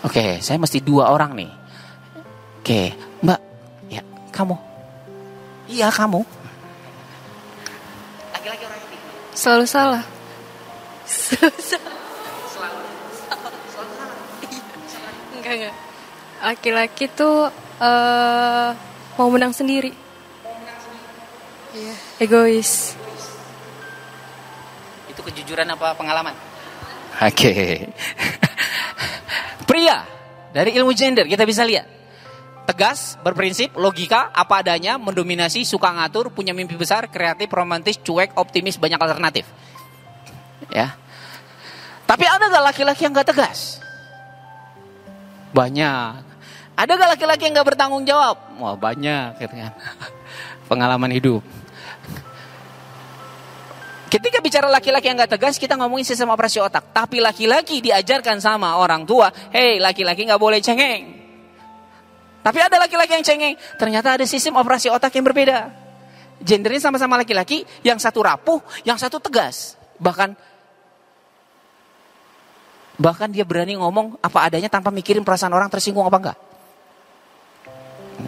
Oke, 0.06 0.42
saya 0.42 0.58
mesti 0.62 0.82
dua 0.82 1.14
orang 1.14 1.34
nih. 1.38 1.52
Oke, 2.62 2.94
Mbak, 3.22 3.42
ya 3.90 4.02
kamu. 4.34 4.58
Iya 5.66 5.90
kamu. 5.94 6.22
Laki-laki 8.34 8.64
orang 8.66 8.82
ini. 8.86 8.98
Selalu 9.34 9.66
salah. 9.66 10.04
Selalu 11.06 11.62
salah. 11.62 12.05
Enggak, 15.46 15.58
enggak. 15.62 15.76
Laki-laki 16.42 17.06
tuh 17.14 17.54
eh 17.78 18.70
mau 19.14 19.30
menang 19.30 19.54
sendiri. 19.54 19.94
Iya, 21.78 21.94
egois. 22.18 22.98
Itu 25.06 25.22
kejujuran 25.22 25.70
apa 25.70 25.94
pengalaman? 25.94 26.34
Oke. 27.22 27.86
Pria 29.70 30.02
dari 30.50 30.74
ilmu 30.82 30.98
gender 30.98 31.30
kita 31.30 31.46
bisa 31.46 31.62
lihat. 31.62 31.94
Tegas, 32.66 33.22
berprinsip, 33.22 33.78
logika, 33.78 34.34
apa 34.34 34.66
adanya, 34.66 34.98
mendominasi, 34.98 35.62
suka 35.62 35.94
ngatur, 35.94 36.34
punya 36.34 36.50
mimpi 36.50 36.74
besar, 36.74 37.06
kreatif, 37.14 37.46
romantis, 37.54 38.02
cuek, 38.02 38.34
optimis, 38.34 38.82
banyak 38.82 38.98
alternatif. 38.98 39.46
Ya. 40.74 40.98
Tapi 42.10 42.26
ada 42.26 42.50
gak 42.50 42.66
laki-laki 42.74 43.06
yang 43.06 43.14
gak 43.14 43.30
tegas? 43.30 43.85
Banyak. 45.56 46.36
Ada 46.76 46.92
gak 47.00 47.10
laki-laki 47.16 47.48
yang 47.48 47.56
gak 47.56 47.68
bertanggung 47.72 48.04
jawab? 48.04 48.36
Wah 48.60 48.76
banyak. 48.76 49.40
Gitu 49.40 49.56
kan. 49.56 49.72
Pengalaman 50.70 51.16
hidup. 51.16 51.40
Ketika 54.12 54.40
bicara 54.40 54.68
laki-laki 54.68 55.08
yang 55.12 55.20
gak 55.20 55.40
tegas, 55.40 55.56
kita 55.56 55.80
ngomongin 55.80 56.04
sistem 56.04 56.36
operasi 56.36 56.60
otak. 56.60 56.92
Tapi 56.92 57.24
laki-laki 57.24 57.80
diajarkan 57.80 58.44
sama 58.44 58.76
orang 58.80 59.08
tua, 59.08 59.32
hei 59.56 59.80
laki-laki 59.80 60.28
gak 60.28 60.40
boleh 60.40 60.60
cengeng. 60.60 61.16
Tapi 62.46 62.60
ada 62.62 62.78
laki-laki 62.78 63.12
yang 63.18 63.26
cengeng, 63.26 63.56
ternyata 63.82 64.16
ada 64.16 64.26
sistem 64.30 64.62
operasi 64.62 64.88
otak 64.92 65.10
yang 65.18 65.26
berbeda. 65.26 65.68
Gendernya 66.40 66.78
sama-sama 66.78 67.18
laki-laki, 67.18 67.66
yang 67.82 67.98
satu 67.98 68.22
rapuh, 68.22 68.62
yang 68.86 69.02
satu 69.02 69.18
tegas. 69.18 69.76
Bahkan 69.98 70.38
bahkan 72.96 73.32
dia 73.32 73.44
berani 73.44 73.76
ngomong 73.76 74.20
apa 74.24 74.48
adanya 74.48 74.72
tanpa 74.72 74.92
mikirin 74.92 75.24
perasaan 75.24 75.54
orang 75.54 75.68
tersinggung 75.72 76.08
apa 76.08 76.18
enggak. 76.18 76.38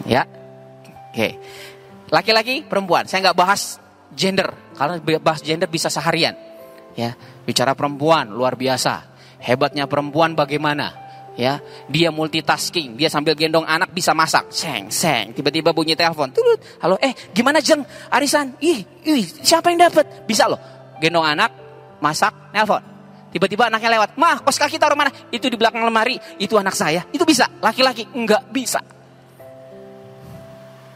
Ya. 0.04 0.22
Oke. 1.12 1.40
Laki-laki, 2.08 2.64
perempuan. 2.64 3.04
Saya 3.04 3.28
nggak 3.28 3.38
bahas 3.38 3.80
gender 4.16 4.48
karena 4.76 4.96
bahas 5.20 5.40
gender 5.44 5.68
bisa 5.68 5.92
seharian. 5.92 6.32
Ya, 6.96 7.14
bicara 7.44 7.76
perempuan 7.78 8.32
luar 8.32 8.58
biasa. 8.58 9.06
Hebatnya 9.38 9.86
perempuan 9.86 10.34
bagaimana? 10.34 11.06
Ya, 11.38 11.62
dia 11.86 12.10
multitasking, 12.10 12.98
dia 12.98 13.06
sambil 13.06 13.38
gendong 13.38 13.62
anak 13.62 13.94
bisa 13.94 14.10
masak. 14.10 14.50
Seng, 14.50 14.90
seng, 14.90 15.30
tiba-tiba 15.30 15.70
bunyi 15.70 15.94
telepon. 15.94 16.34
Turut, 16.34 16.58
halo, 16.82 16.98
eh 16.98 17.14
gimana 17.30 17.62
jeng? 17.62 17.86
Arisan, 18.10 18.58
ih, 18.58 18.82
ih, 19.06 19.22
siapa 19.46 19.70
yang 19.70 19.86
dapat? 19.86 20.26
Bisa 20.26 20.50
loh, 20.50 20.58
gendong 20.98 21.22
anak, 21.22 21.54
masak, 22.02 22.34
nelpon. 22.50 22.97
Tiba-tiba 23.28 23.68
anaknya 23.68 24.00
lewat, 24.00 24.16
mah 24.16 24.40
kos 24.40 24.56
kaki 24.56 24.80
taruh 24.80 24.96
mana? 24.96 25.12
Itu 25.28 25.52
di 25.52 25.56
belakang 25.60 25.84
lemari, 25.84 26.16
itu 26.40 26.56
anak 26.56 26.72
saya. 26.72 27.04
Itu 27.12 27.28
bisa, 27.28 27.44
laki-laki 27.60 28.08
enggak 28.16 28.48
bisa. 28.48 28.80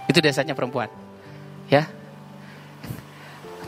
Itu 0.08 0.18
dasarnya 0.24 0.56
perempuan. 0.56 0.88
Ya. 1.68 1.88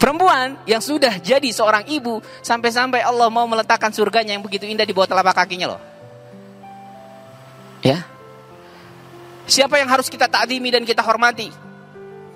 Perempuan 0.00 0.60
yang 0.68 0.84
sudah 0.84 1.16
jadi 1.16 1.48
seorang 1.48 1.88
ibu 1.88 2.20
sampai-sampai 2.44 3.00
Allah 3.00 3.28
mau 3.32 3.48
meletakkan 3.48 3.88
surganya 3.92 4.36
yang 4.36 4.44
begitu 4.44 4.68
indah 4.68 4.84
di 4.84 4.92
bawah 4.92 5.08
telapak 5.08 5.44
kakinya 5.44 5.76
loh. 5.76 5.80
Ya. 7.84 8.04
Siapa 9.44 9.76
yang 9.76 9.92
harus 9.92 10.08
kita 10.08 10.24
takdimi 10.24 10.72
dan 10.72 10.88
kita 10.88 11.04
hormati? 11.04 11.63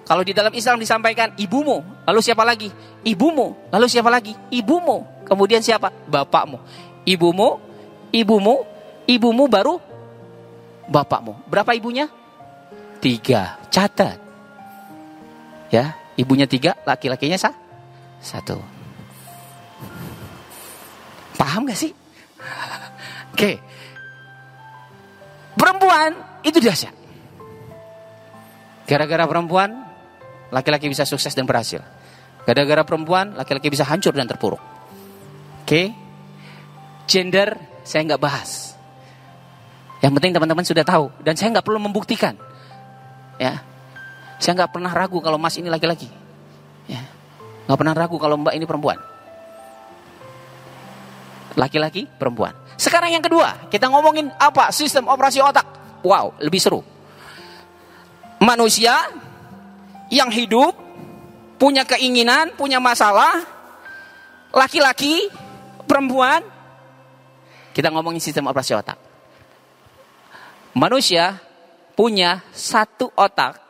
Kalau 0.08 0.24
di 0.24 0.32
dalam 0.32 0.48
Islam 0.56 0.80
disampaikan 0.80 1.36
ibumu, 1.36 1.84
lalu 2.08 2.24
siapa 2.24 2.40
lagi? 2.40 2.72
Ibumu, 3.04 3.68
lalu 3.68 3.86
siapa 3.92 4.08
lagi? 4.08 4.32
Ibumu. 4.48 5.04
Kemudian 5.28 5.60
siapa? 5.60 5.92
Bapakmu. 6.08 6.56
Ibumu, 7.04 7.60
ibumu, 8.08 8.64
ibumu 9.04 9.44
baru 9.52 9.76
bapakmu. 10.88 11.44
Berapa 11.44 11.76
ibunya? 11.76 12.08
Tiga. 13.04 13.60
Catat. 13.68 14.16
Ya, 15.68 15.92
ibunya 16.16 16.48
tiga, 16.48 16.72
laki-lakinya 16.88 17.36
sah? 17.36 17.52
Satu. 18.24 18.56
Paham 21.36 21.68
gak 21.68 21.76
sih? 21.76 21.92
Oke. 23.36 23.60
Perempuan 25.52 26.16
itu 26.40 26.56
dahsyat. 26.64 26.96
Gara-gara 28.88 29.28
perempuan, 29.28 29.87
laki-laki 30.52 30.88
bisa 30.88 31.04
sukses 31.04 31.32
dan 31.36 31.44
berhasil. 31.44 31.80
Gara-gara 32.48 32.80
perempuan, 32.84 33.36
laki-laki 33.36 33.68
bisa 33.68 33.84
hancur 33.84 34.16
dan 34.16 34.24
terpuruk. 34.24 34.60
Oke, 35.64 35.92
gender 37.04 37.60
saya 37.84 38.08
nggak 38.08 38.22
bahas. 38.22 38.72
Yang 40.00 40.12
penting 40.16 40.32
teman-teman 40.32 40.64
sudah 40.64 40.84
tahu 40.86 41.12
dan 41.20 41.36
saya 41.36 41.52
nggak 41.52 41.66
perlu 41.66 41.76
membuktikan. 41.82 42.38
Ya, 43.36 43.60
saya 44.40 44.64
nggak 44.64 44.72
pernah 44.72 44.92
ragu 44.94 45.20
kalau 45.20 45.36
Mas 45.36 45.60
ini 45.60 45.68
laki-laki. 45.68 46.08
Ya, 46.88 47.04
nggak 47.68 47.78
pernah 47.78 47.92
ragu 47.92 48.16
kalau 48.16 48.40
Mbak 48.40 48.54
ini 48.56 48.64
perempuan. 48.64 48.98
Laki-laki, 51.58 52.06
perempuan. 52.06 52.54
Sekarang 52.78 53.10
yang 53.10 53.20
kedua, 53.20 53.68
kita 53.68 53.90
ngomongin 53.90 54.30
apa? 54.38 54.70
Sistem 54.70 55.10
operasi 55.10 55.42
otak. 55.42 55.66
Wow, 56.06 56.38
lebih 56.38 56.62
seru. 56.62 56.80
Manusia 58.38 58.94
yang 60.08 60.32
hidup, 60.32 60.72
punya 61.60 61.84
keinginan, 61.84 62.52
punya 62.56 62.80
masalah, 62.80 63.44
laki-laki, 64.52 65.28
perempuan, 65.84 66.40
kita 67.72 67.94
ngomongin 67.94 68.18
sistem 68.18 68.48
operasi 68.50 68.74
otak. 68.74 68.98
Manusia 70.74 71.38
punya 71.94 72.42
satu 72.50 73.10
otak, 73.14 73.60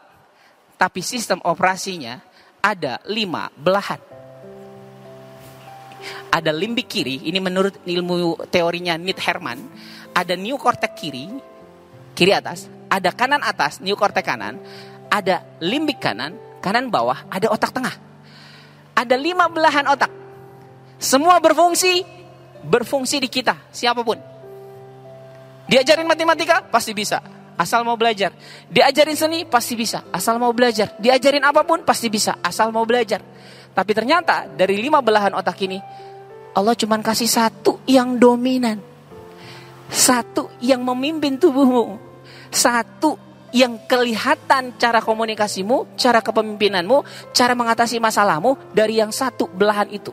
tapi 0.81 1.01
sistem 1.03 1.43
operasinya 1.45 2.23
ada 2.63 3.03
lima 3.09 3.53
belahan. 3.53 4.01
Ada 6.29 6.55
limbik 6.55 6.87
kiri, 6.87 7.27
ini 7.27 7.41
menurut 7.43 7.83
ilmu 7.83 8.47
teorinya 8.53 8.95
Nit 8.95 9.19
Herman, 9.19 9.59
ada 10.15 10.37
neokortek 10.37 10.93
kiri, 10.95 11.27
kiri 12.15 12.33
atas, 12.37 12.69
ada 12.87 13.11
kanan 13.11 13.43
atas, 13.43 13.81
neokortek 13.81 14.23
kanan, 14.23 14.61
ada 15.09 15.45
limbik 15.61 16.01
kanan, 16.01 16.37
kanan 16.61 16.93
bawah, 16.93 17.27
ada 17.29 17.49
otak 17.49 17.73
tengah. 17.73 17.93
Ada 18.95 19.15
lima 19.17 19.49
belahan 19.49 19.89
otak. 19.89 20.11
Semua 20.99 21.39
berfungsi, 21.39 22.03
berfungsi 22.65 23.23
di 23.23 23.29
kita, 23.31 23.55
siapa 23.71 24.03
pun. 24.03 24.19
Diajarin 25.69 26.09
matematika, 26.09 26.65
pasti 26.65 26.97
bisa. 26.97 27.21
Asal 27.59 27.83
mau 27.83 27.99
belajar. 27.99 28.33
Diajarin 28.71 29.19
seni, 29.19 29.45
pasti 29.45 29.75
bisa. 29.75 30.07
Asal 30.15 30.39
mau 30.41 30.55
belajar. 30.55 30.95
Diajarin 30.97 31.45
apa 31.45 31.67
pun, 31.67 31.83
pasti 31.85 32.09
bisa. 32.09 32.39
Asal 32.41 32.73
mau 32.73 32.87
belajar. 32.89 33.21
Tapi 33.75 33.93
ternyata 33.93 34.49
dari 34.49 34.81
lima 34.81 35.05
belahan 35.05 35.35
otak 35.37 35.59
ini, 35.67 35.79
Allah 36.57 36.75
cuma 36.79 36.99
kasih 36.99 37.29
satu 37.29 37.85
yang 37.85 38.17
dominan. 38.17 38.81
Satu 39.91 40.51
yang 40.65 40.83
memimpin 40.83 41.37
tubuhmu. 41.37 41.99
Satu 42.49 43.28
yang 43.53 43.81
kelihatan 43.89 44.77
cara 44.77 45.01
komunikasimu, 45.01 45.97
cara 45.97 46.21
kepemimpinanmu, 46.21 47.33
cara 47.33 47.57
mengatasi 47.57 47.97
masalahmu 47.97 48.57
dari 48.77 49.01
yang 49.01 49.09
satu 49.09 49.49
belahan 49.49 49.89
itu. 49.89 50.13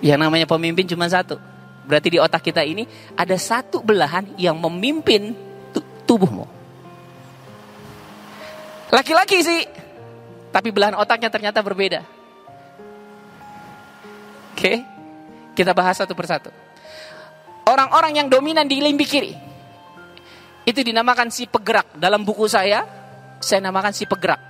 Yang 0.00 0.18
namanya 0.20 0.46
pemimpin 0.48 0.88
cuma 0.88 1.08
satu. 1.08 1.36
Berarti 1.84 2.16
di 2.16 2.18
otak 2.20 2.40
kita 2.40 2.64
ini 2.64 2.88
ada 3.12 3.36
satu 3.36 3.84
belahan 3.84 4.36
yang 4.40 4.56
memimpin 4.56 5.36
tubuhmu. 6.08 6.48
Laki-laki 8.88 9.44
sih, 9.44 9.60
tapi 10.52 10.72
belahan 10.72 10.96
otaknya 10.96 11.28
ternyata 11.28 11.60
berbeda. 11.60 12.00
Oke, 14.54 14.80
kita 15.52 15.74
bahas 15.74 15.98
satu 15.98 16.14
persatu. 16.16 16.48
Orang-orang 17.64 18.22
yang 18.24 18.28
dominan 18.30 18.68
di 18.68 18.80
limbik 18.80 19.08
kiri, 19.08 19.34
itu 20.64 20.80
dinamakan 20.80 21.28
si 21.28 21.44
peggerak. 21.44 21.96
Dalam 21.96 22.24
buku 22.24 22.48
saya, 22.48 22.84
saya 23.40 23.60
namakan 23.60 23.92
si 23.92 24.08
peggerak. 24.08 24.40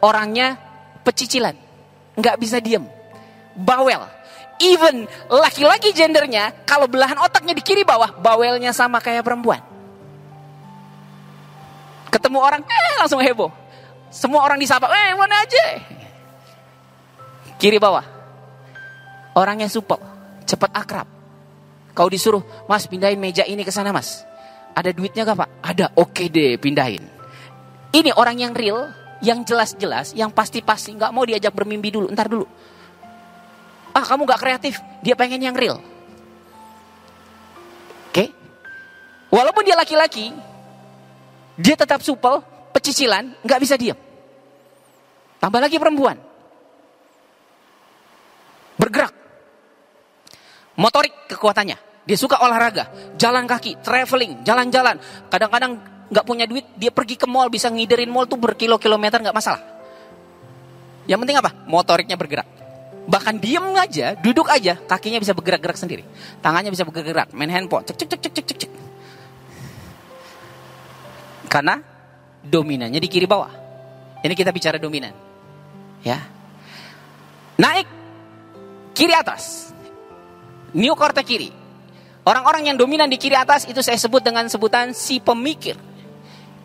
Orangnya 0.00 0.56
pecicilan, 1.04 1.56
nggak 2.16 2.36
bisa 2.40 2.60
diem, 2.60 2.84
bawel. 3.56 4.04
Even 4.56 5.04
laki-laki 5.28 5.92
gendernya, 5.92 6.64
kalau 6.64 6.88
belahan 6.88 7.20
otaknya 7.20 7.52
di 7.52 7.60
kiri 7.60 7.84
bawah, 7.84 8.16
bawelnya 8.16 8.72
sama 8.72 9.04
kayak 9.04 9.20
perempuan. 9.20 9.60
Ketemu 12.08 12.38
orang, 12.40 12.62
eh 12.64 12.96
langsung 12.96 13.20
heboh. 13.20 13.52
Semua 14.08 14.40
orang 14.40 14.56
disapa, 14.56 14.88
eh 14.88 15.12
mana 15.12 15.44
aja. 15.44 15.64
Kiri 17.60 17.76
bawah. 17.76 18.04
Orangnya 19.36 19.68
supel, 19.68 20.00
cepat 20.48 20.72
akrab. 20.72 21.08
Kau 21.92 22.08
disuruh, 22.08 22.40
mas 22.64 22.88
pindahin 22.88 23.20
meja 23.20 23.44
ini 23.44 23.60
ke 23.60 23.72
sana 23.72 23.92
mas. 23.92 24.24
Ada 24.76 24.92
duitnya 24.92 25.24
gak 25.24 25.40
pak? 25.40 25.48
Ada, 25.64 25.86
oke 25.96 26.28
deh 26.28 26.60
pindahin. 26.60 27.00
Ini 27.96 28.12
orang 28.12 28.36
yang 28.36 28.52
real, 28.52 28.92
yang 29.24 29.40
jelas-jelas, 29.40 30.12
yang 30.12 30.28
pasti-pasti 30.28 30.92
nggak 30.92 31.12
mau 31.16 31.24
diajak 31.24 31.54
bermimpi 31.56 31.88
dulu, 31.88 32.12
ntar 32.12 32.28
dulu. 32.28 32.44
Ah 33.96 34.04
kamu 34.04 34.28
nggak 34.28 34.40
kreatif, 34.42 34.76
dia 35.00 35.16
pengen 35.16 35.40
yang 35.40 35.56
real. 35.56 35.80
Oke? 38.12 38.28
Walaupun 39.32 39.64
dia 39.64 39.72
laki-laki, 39.72 40.28
dia 41.56 41.72
tetap 41.72 42.04
supel, 42.04 42.44
pecicilan, 42.76 43.32
nggak 43.40 43.60
bisa 43.64 43.80
diam. 43.80 43.96
Tambah 45.40 45.60
lagi 45.64 45.80
perempuan. 45.80 46.20
Bergerak. 48.76 49.14
Motorik 50.76 51.16
kekuatannya. 51.32 51.85
Dia 52.06 52.14
suka 52.14 52.38
olahraga, 52.38 52.86
jalan 53.18 53.50
kaki, 53.50 53.82
traveling, 53.82 54.46
jalan-jalan. 54.46 54.96
Kadang-kadang 55.26 55.82
nggak 56.06 56.24
punya 56.24 56.46
duit, 56.46 56.62
dia 56.78 56.94
pergi 56.94 57.18
ke 57.18 57.26
mall, 57.26 57.50
bisa 57.50 57.66
ngiderin 57.66 58.06
mall 58.06 58.30
tuh 58.30 58.38
berkilo-kilometer 58.38 59.18
nggak 59.26 59.34
masalah. 59.34 59.58
Yang 61.10 61.18
penting 61.26 61.38
apa? 61.42 61.50
Motoriknya 61.66 62.14
bergerak. 62.14 62.46
Bahkan 63.06 63.38
diem 63.42 63.66
aja, 63.74 64.14
duduk 64.18 64.46
aja, 64.50 64.78
kakinya 64.86 65.18
bisa 65.18 65.34
bergerak-gerak 65.34 65.78
sendiri. 65.78 66.02
Tangannya 66.42 66.70
bisa 66.70 66.86
bergerak, 66.86 67.34
main 67.34 67.50
handphone, 67.50 67.82
cek 67.86 67.98
cek 67.98 68.08
cek 68.18 68.20
cek 68.22 68.44
cek 68.46 68.58
cek. 68.66 68.72
Karena 71.46 71.78
dominannya 72.42 72.98
di 73.02 73.10
kiri 73.10 73.26
bawah. 73.26 73.50
Ini 74.22 74.34
kita 74.34 74.50
bicara 74.50 74.78
dominan. 74.78 75.14
Ya. 76.02 76.22
Naik 77.58 77.86
kiri 78.94 79.14
atas. 79.14 79.70
New 80.74 80.94
kiri. 80.98 81.65
Orang-orang 82.26 82.66
yang 82.66 82.76
dominan 82.76 83.06
di 83.06 83.22
kiri 83.22 83.38
atas 83.38 83.70
itu 83.70 83.78
saya 83.86 83.94
sebut 83.94 84.18
dengan 84.18 84.50
sebutan 84.50 84.90
si 84.90 85.22
pemikir. 85.22 85.78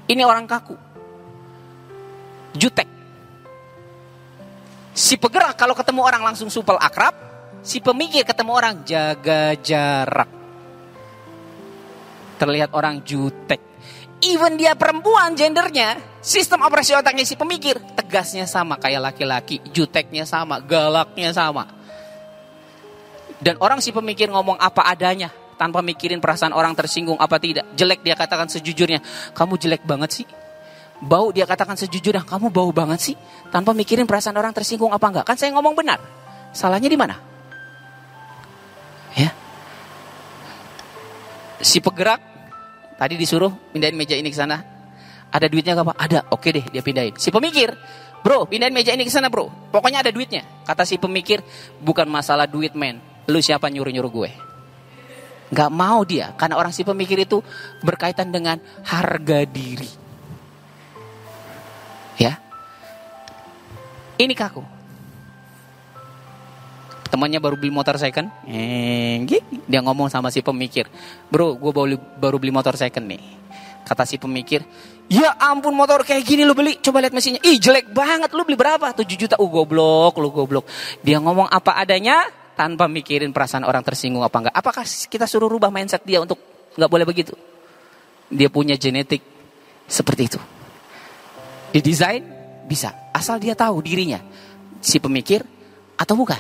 Ini 0.10 0.26
orang 0.26 0.50
kaku. 0.50 0.74
Jutek. 2.58 2.90
Si 4.98 5.22
penggerak 5.22 5.54
kalau 5.62 5.78
ketemu 5.78 6.02
orang 6.02 6.26
langsung 6.26 6.50
supel 6.50 6.82
akrab. 6.82 7.14
Si 7.62 7.78
pemikir 7.78 8.26
ketemu 8.26 8.52
orang 8.58 8.82
jaga 8.82 9.54
jarak. 9.62 10.30
Terlihat 12.42 12.74
orang 12.74 13.06
jutek. 13.06 13.62
Even 14.26 14.58
dia 14.58 14.74
perempuan 14.74 15.38
gendernya, 15.38 16.02
sistem 16.26 16.66
operasi 16.66 16.98
otaknya 16.98 17.22
si 17.22 17.38
pemikir 17.38 17.78
tegasnya 17.94 18.50
sama 18.50 18.82
kayak 18.82 19.14
laki-laki, 19.14 19.62
juteknya 19.70 20.26
sama, 20.26 20.58
galaknya 20.58 21.30
sama. 21.34 21.70
Dan 23.38 23.62
orang 23.62 23.82
si 23.82 23.90
pemikir 23.90 24.30
ngomong 24.30 24.58
apa 24.58 24.86
adanya 24.86 25.41
tanpa 25.62 25.86
mikirin 25.86 26.18
perasaan 26.18 26.58
orang 26.58 26.74
tersinggung 26.74 27.22
apa 27.22 27.38
tidak. 27.38 27.70
Jelek 27.78 28.02
dia 28.02 28.18
katakan 28.18 28.50
sejujurnya, 28.50 28.98
kamu 29.38 29.62
jelek 29.62 29.86
banget 29.86 30.10
sih. 30.10 30.26
Bau 30.98 31.30
dia 31.30 31.46
katakan 31.46 31.78
sejujurnya, 31.78 32.26
kamu 32.26 32.50
bau 32.50 32.74
banget 32.74 33.14
sih. 33.14 33.16
Tanpa 33.54 33.78
mikirin 33.78 34.10
perasaan 34.10 34.34
orang 34.42 34.58
tersinggung 34.58 34.90
apa 34.90 35.06
enggak. 35.14 35.26
Kan 35.30 35.38
saya 35.38 35.54
ngomong 35.54 35.78
benar. 35.78 36.02
Salahnya 36.50 36.90
di 36.90 36.98
mana? 36.98 37.14
Ya. 39.14 39.30
Si 41.62 41.78
penggerak 41.78 42.32
Tadi 43.02 43.18
disuruh 43.18 43.50
pindahin 43.74 43.98
meja 43.98 44.14
ini 44.14 44.30
ke 44.30 44.38
sana. 44.38 44.62
Ada 45.34 45.50
duitnya 45.50 45.74
gak 45.74 45.90
pak? 45.90 45.98
Ada. 45.98 46.20
Oke 46.38 46.54
deh 46.54 46.62
dia 46.70 46.86
pindahin. 46.86 47.18
Si 47.18 47.34
pemikir, 47.34 47.74
bro 48.22 48.46
pindahin 48.46 48.70
meja 48.78 48.94
ini 48.94 49.02
ke 49.02 49.10
sana 49.10 49.26
bro. 49.26 49.50
Pokoknya 49.74 50.06
ada 50.06 50.14
duitnya. 50.14 50.46
Kata 50.62 50.86
si 50.86 51.02
pemikir, 51.02 51.42
bukan 51.82 52.06
masalah 52.06 52.46
duit 52.46 52.78
men. 52.78 53.02
Lu 53.26 53.42
siapa 53.42 53.74
nyuruh-nyuruh 53.74 54.12
gue? 54.14 54.51
Gak 55.52 55.72
mau 55.72 56.08
dia. 56.08 56.32
Karena 56.40 56.56
orang 56.56 56.72
si 56.72 56.88
pemikir 56.88 57.20
itu 57.20 57.44
berkaitan 57.84 58.32
dengan 58.32 58.56
harga 58.88 59.44
diri. 59.44 59.92
Ya. 62.16 62.40
Ini 64.16 64.32
kaku. 64.32 64.64
Temannya 67.12 67.44
baru 67.44 67.60
beli 67.60 67.76
motor 67.76 68.00
second. 68.00 68.32
Eh, 68.48 69.28
dia 69.68 69.84
ngomong 69.84 70.08
sama 70.08 70.32
si 70.32 70.40
pemikir. 70.40 70.88
Bro, 71.28 71.60
gue 71.60 71.72
baru, 71.76 72.00
baru 72.16 72.40
beli 72.40 72.56
motor 72.56 72.80
second 72.80 73.04
nih. 73.04 73.20
Kata 73.84 74.08
si 74.08 74.16
pemikir, 74.16 74.64
ya 75.12 75.36
ampun 75.36 75.76
motor 75.76 76.08
kayak 76.08 76.24
gini 76.24 76.48
lu 76.48 76.56
beli. 76.56 76.80
Coba 76.80 77.04
lihat 77.04 77.12
mesinnya. 77.12 77.44
Ih 77.44 77.60
jelek 77.60 77.92
banget, 77.92 78.32
lu 78.32 78.48
beli 78.48 78.56
berapa? 78.56 78.96
7 78.96 79.04
juta. 79.20 79.36
Uh 79.36 79.52
goblok, 79.52 80.16
lu 80.24 80.32
goblok. 80.32 80.64
Dia 81.04 81.20
ngomong 81.20 81.52
apa 81.52 81.76
adanya 81.76 82.24
tanpa 82.62 82.86
mikirin 82.86 83.34
perasaan 83.34 83.66
orang 83.66 83.82
tersinggung 83.82 84.22
apa 84.22 84.38
enggak. 84.38 84.54
Apakah 84.54 84.86
kita 84.86 85.26
suruh 85.26 85.50
rubah 85.50 85.74
mindset 85.74 86.06
dia 86.06 86.22
untuk 86.22 86.38
nggak 86.78 86.92
boleh 86.94 87.10
begitu? 87.10 87.34
Dia 88.30 88.54
punya 88.54 88.78
genetik 88.78 89.26
seperti 89.90 90.30
itu. 90.30 90.38
Didesain 91.74 92.22
bisa, 92.70 93.10
asal 93.10 93.42
dia 93.42 93.58
tahu 93.58 93.82
dirinya. 93.82 94.22
Si 94.78 95.02
pemikir 95.02 95.42
atau 95.98 96.14
bukan. 96.14 96.38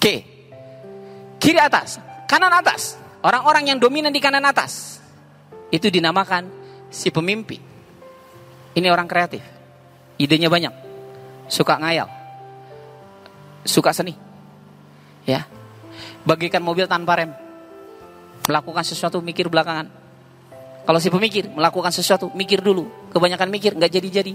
Oke. 0.00 0.14
Kiri 1.36 1.60
atas, 1.60 2.00
kanan 2.24 2.56
atas. 2.56 2.96
Orang-orang 3.20 3.68
yang 3.68 3.76
dominan 3.76 4.16
di 4.16 4.20
kanan 4.24 4.48
atas. 4.48 4.96
Itu 5.68 5.92
dinamakan 5.92 6.48
si 6.88 7.12
pemimpin. 7.12 7.60
Ini 8.72 8.88
orang 8.88 9.04
kreatif. 9.04 9.44
Idenya 10.16 10.48
banyak. 10.48 10.85
Suka 11.46 11.78
ngayal. 11.78 12.10
Suka 13.66 13.90
seni. 13.90 14.14
Ya. 15.26 15.46
Bagikan 16.26 16.62
mobil 16.62 16.86
tanpa 16.86 17.18
rem. 17.18 17.30
Melakukan 18.46 18.86
sesuatu 18.86 19.18
mikir 19.22 19.50
belakangan. 19.50 19.90
Kalau 20.86 21.02
si 21.02 21.10
pemikir 21.10 21.50
melakukan 21.50 21.90
sesuatu 21.90 22.30
mikir 22.30 22.62
dulu. 22.62 22.86
Kebanyakan 23.10 23.50
mikir 23.50 23.74
nggak 23.74 23.90
jadi-jadi. 23.90 24.34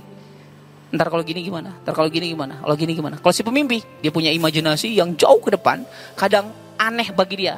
Ntar 0.92 1.08
kalau 1.08 1.24
gini 1.24 1.40
gimana? 1.40 1.72
Ntar 1.88 1.96
kalau 1.96 2.12
gini 2.12 2.28
gimana? 2.36 2.60
Kalau 2.60 2.76
gini 2.76 2.92
gimana? 2.92 3.16
Kalau 3.24 3.32
si 3.32 3.48
pemimpi, 3.48 3.80
dia 4.04 4.12
punya 4.12 4.28
imajinasi 4.36 4.92
yang 4.92 5.16
jauh 5.16 5.40
ke 5.40 5.56
depan, 5.56 5.88
kadang 6.20 6.52
aneh 6.76 7.16
bagi 7.16 7.48
dia. 7.48 7.56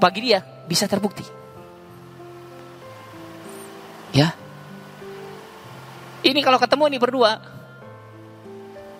Bagi 0.00 0.24
dia 0.24 0.40
bisa 0.64 0.88
terbukti. 0.88 1.24
Ya. 4.16 4.32
Ini 6.24 6.40
kalau 6.40 6.56
ketemu 6.56 6.96
nih 6.96 7.00
berdua 7.00 7.55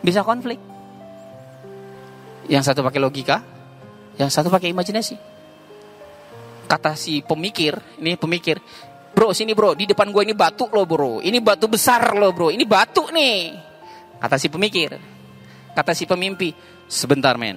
bisa 0.07 0.23
konflik. 0.23 0.63
Yang 2.47 2.71
satu 2.71 2.87
pakai 2.87 3.03
logika, 3.03 3.43
yang 4.15 4.31
satu 4.31 4.47
pakai 4.47 4.71
imajinasi. 4.71 5.19
Kata 6.71 6.95
si 6.95 7.27
pemikir, 7.27 7.75
ini 7.99 8.15
pemikir, 8.15 8.63
Bro, 9.17 9.33
sini 9.33 9.57
bro, 9.57 9.73
di 9.73 9.89
depan 9.89 10.13
gue 10.13 10.29
ini 10.29 10.37
batu 10.37 10.69
loh 10.69 10.85
bro. 10.85 11.25
Ini 11.25 11.41
batu 11.41 11.73
besar 11.73 12.13
loh 12.13 12.37
bro, 12.37 12.53
ini 12.53 12.69
batu 12.69 13.09
nih. 13.09 13.57
Kata 14.21 14.37
si 14.37 14.53
pemikir. 14.53 14.93
Kata 15.73 15.97
si 15.97 16.05
pemimpi, 16.05 16.53
sebentar 16.85 17.41
men. 17.41 17.57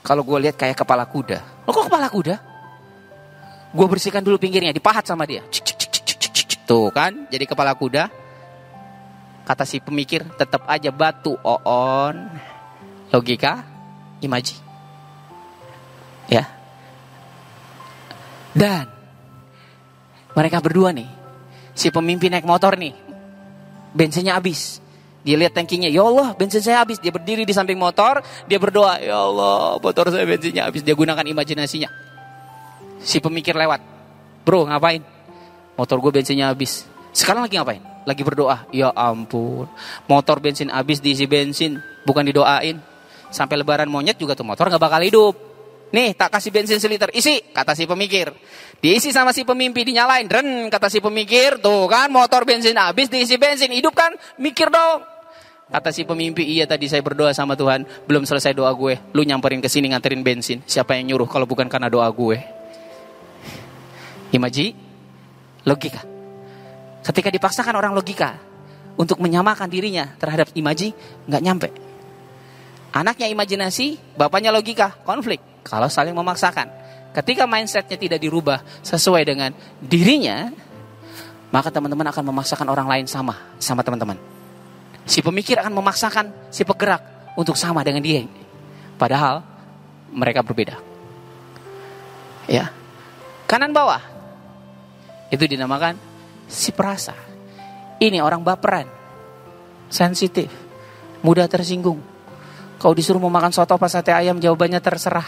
Kalau 0.00 0.24
gue 0.24 0.48
lihat 0.48 0.56
kayak 0.56 0.80
kepala 0.80 1.04
kuda. 1.04 1.68
Lo 1.68 1.70
kok 1.72 1.92
kepala 1.92 2.08
kuda? 2.08 2.36
Gue 3.76 3.86
bersihkan 3.92 4.24
dulu 4.24 4.40
pinggirnya, 4.40 4.72
dipahat 4.72 5.04
sama 5.04 5.28
dia. 5.28 5.44
Cik, 5.52 5.68
cik, 5.68 5.76
cik, 5.76 5.90
cik, 5.92 6.16
cik, 6.16 6.32
cik. 6.32 6.60
Tuh 6.64 6.88
kan, 6.88 7.28
jadi 7.28 7.44
kepala 7.44 7.76
kuda. 7.76 8.08
Kata 9.44 9.68
si 9.68 9.76
pemikir, 9.76 10.24
tetap 10.40 10.64
aja 10.64 10.88
batu 10.88 11.36
oon. 11.44 12.16
Logika, 13.12 13.60
imaji. 14.24 14.56
Ya. 16.32 16.48
Dan 18.56 18.88
mereka 20.32 20.64
berdua 20.64 20.96
nih. 20.96 21.06
Si 21.76 21.92
pemimpin 21.92 22.32
naik 22.32 22.48
motor 22.48 22.80
nih. 22.80 22.96
Bensinnya 23.92 24.40
habis. 24.40 24.80
Dia 25.24 25.40
lihat 25.40 25.56
tankinya, 25.56 25.88
ya 25.88 26.04
Allah 26.04 26.36
bensin 26.36 26.60
saya 26.60 26.84
habis. 26.84 27.00
Dia 27.00 27.08
berdiri 27.08 27.48
di 27.48 27.52
samping 27.56 27.80
motor, 27.80 28.20
dia 28.44 28.60
berdoa, 28.60 29.00
ya 29.00 29.16
Allah 29.24 29.80
motor 29.80 30.12
saya 30.12 30.24
bensinnya 30.28 30.68
habis. 30.68 30.84
Dia 30.84 30.92
gunakan 30.92 31.24
imajinasinya. 31.24 31.88
Si 33.00 33.20
pemikir 33.20 33.56
lewat, 33.56 33.80
bro 34.44 34.68
ngapain? 34.68 35.04
Motor 35.76 35.96
gue 36.00 36.20
bensinnya 36.20 36.52
habis. 36.52 36.84
Sekarang 37.12 37.44
lagi 37.44 37.56
ngapain? 37.56 37.93
Lagi 38.04 38.20
berdoa, 38.20 38.68
ya 38.68 38.92
ampun. 38.92 39.68
Motor 40.08 40.40
bensin 40.40 40.68
habis 40.68 41.00
diisi 41.00 41.24
bensin, 41.24 41.80
bukan 42.04 42.24
didoain. 42.28 42.80
Sampai 43.32 43.58
lebaran 43.58 43.88
monyet 43.88 44.20
juga 44.20 44.36
tuh 44.36 44.46
motor 44.46 44.68
gak 44.68 44.78
bakal 44.78 45.00
hidup. 45.02 45.34
Nih 45.94 46.10
tak 46.12 46.34
kasih 46.36 46.50
bensin 46.50 46.82
seliter, 46.82 47.06
isi, 47.14 47.38
kata 47.54 47.72
si 47.78 47.86
pemikir. 47.86 48.34
Diisi 48.82 49.14
sama 49.14 49.30
si 49.30 49.46
pemimpi, 49.46 49.86
dinyalain, 49.86 50.26
ren, 50.26 50.66
kata 50.66 50.90
si 50.90 50.98
pemikir. 50.98 51.62
Tuh 51.62 51.86
kan 51.86 52.10
motor 52.10 52.42
bensin 52.42 52.74
habis, 52.76 53.06
diisi 53.06 53.38
bensin, 53.38 53.70
hidup 53.70 53.94
kan? 53.94 54.10
Mikir 54.36 54.68
dong. 54.74 55.06
Kata 55.70 55.94
si 55.94 56.04
pemimpi, 56.04 56.44
iya 56.44 56.68
tadi 56.68 56.90
saya 56.90 57.00
berdoa 57.00 57.32
sama 57.32 57.56
Tuhan, 57.56 57.88
belum 58.04 58.28
selesai 58.28 58.52
doa 58.52 58.74
gue. 58.76 59.00
Lu 59.16 59.24
nyamperin 59.24 59.64
ke 59.64 59.70
sini 59.70 59.88
nganterin 59.90 60.20
bensin. 60.20 60.60
Siapa 60.68 60.98
yang 60.98 61.14
nyuruh 61.14 61.30
kalau 61.30 61.48
bukan 61.48 61.70
karena 61.72 61.88
doa 61.88 62.10
gue? 62.12 62.36
Imaji, 64.34 64.74
logika. 65.64 66.13
Ketika 67.04 67.28
dipaksakan 67.28 67.76
orang 67.76 67.92
logika 67.92 68.40
untuk 68.96 69.20
menyamakan 69.20 69.68
dirinya 69.68 70.16
terhadap 70.16 70.48
imaji, 70.56 70.96
nggak 71.28 71.42
nyampe. 71.44 71.68
Anaknya 72.96 73.28
imajinasi, 73.28 74.16
bapaknya 74.16 74.48
logika, 74.54 74.96
konflik. 75.04 75.42
Kalau 75.66 75.90
saling 75.92 76.16
memaksakan. 76.16 76.70
Ketika 77.14 77.46
mindsetnya 77.46 77.94
tidak 77.94 78.18
dirubah 78.24 78.64
sesuai 78.82 79.22
dengan 79.22 79.54
dirinya, 79.78 80.50
maka 81.54 81.70
teman-teman 81.70 82.10
akan 82.10 82.24
memaksakan 82.34 82.66
orang 82.66 82.90
lain 82.90 83.06
sama 83.06 83.38
sama 83.62 83.86
teman-teman. 83.86 84.18
Si 85.04 85.20
pemikir 85.20 85.60
akan 85.60 85.70
memaksakan 85.70 86.50
si 86.50 86.64
penggerak 86.64 87.02
untuk 87.36 87.54
sama 87.54 87.84
dengan 87.86 88.02
dia. 88.02 88.26
Padahal 88.98 89.44
mereka 90.10 90.42
berbeda. 90.42 90.78
Ya. 92.50 92.72
Kanan 93.46 93.70
bawah. 93.70 94.00
Itu 95.30 95.44
dinamakan 95.44 96.13
si 96.48 96.70
perasa. 96.70 97.14
Ini 98.00 98.20
orang 98.20 98.42
baperan. 98.42 98.88
Sensitif. 99.88 100.50
Mudah 101.24 101.48
tersinggung. 101.48 102.02
Kau 102.76 102.92
disuruh 102.92 103.22
mau 103.22 103.32
makan 103.32 103.54
soto 103.54 103.72
apa 103.78 103.88
sate 103.88 104.12
ayam 104.12 104.36
jawabannya 104.36 104.82
terserah. 104.82 105.24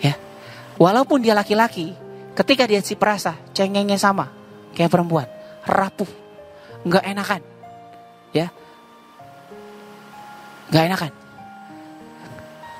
Ya. 0.00 0.16
Walaupun 0.80 1.20
dia 1.20 1.36
laki-laki, 1.36 1.92
ketika 2.32 2.64
dia 2.64 2.80
si 2.80 2.96
perasa, 2.96 3.36
cengengnya 3.52 4.00
sama 4.00 4.32
kayak 4.72 4.88
perempuan, 4.88 5.28
rapuh, 5.68 6.08
nggak 6.88 7.04
enakan. 7.04 7.42
Ya. 8.32 8.48
nggak 10.72 10.84
enakan. 10.88 11.12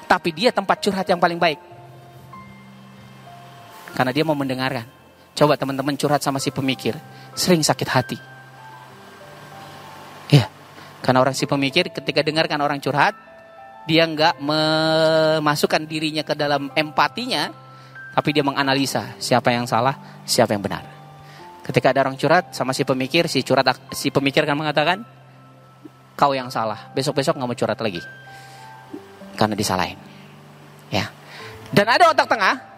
Tapi 0.08 0.28
dia 0.32 0.48
tempat 0.48 0.80
curhat 0.80 1.04
yang 1.04 1.20
paling 1.20 1.36
baik. 1.36 1.60
Karena 3.92 4.12
dia 4.16 4.24
mau 4.24 4.32
mendengarkan. 4.32 5.01
Coba 5.32 5.56
teman-teman 5.56 5.96
curhat 5.96 6.20
sama 6.20 6.36
si 6.36 6.52
pemikir, 6.52 6.92
sering 7.32 7.64
sakit 7.64 7.88
hati. 7.88 8.18
Ya, 10.28 10.48
karena 11.00 11.24
orang 11.24 11.32
si 11.32 11.48
pemikir 11.48 11.88
ketika 11.88 12.20
dengarkan 12.20 12.60
orang 12.60 12.80
curhat, 12.84 13.16
dia 13.88 14.04
nggak 14.04 14.40
memasukkan 14.44 15.88
dirinya 15.88 16.20
ke 16.20 16.36
dalam 16.36 16.68
empatinya, 16.76 17.48
tapi 18.12 18.36
dia 18.36 18.44
menganalisa 18.44 19.16
siapa 19.16 19.56
yang 19.56 19.64
salah, 19.64 20.22
siapa 20.28 20.52
yang 20.52 20.60
benar. 20.60 20.84
Ketika 21.64 21.96
ada 21.96 22.04
orang 22.04 22.20
curhat 22.20 22.52
sama 22.52 22.76
si 22.76 22.84
pemikir, 22.84 23.24
si 23.30 23.40
curhat 23.40 23.72
si 23.96 24.12
pemikir 24.12 24.44
akan 24.44 24.56
mengatakan, 24.56 25.00
kau 26.12 26.36
yang 26.36 26.52
salah. 26.52 26.92
Besok-besok 26.92 27.40
nggak 27.40 27.48
mau 27.48 27.56
curhat 27.56 27.80
lagi, 27.80 28.04
karena 29.40 29.56
disalahin. 29.56 29.96
Ya, 30.92 31.08
dan 31.72 31.88
ada 31.88 32.12
otak 32.12 32.28
tengah 32.28 32.71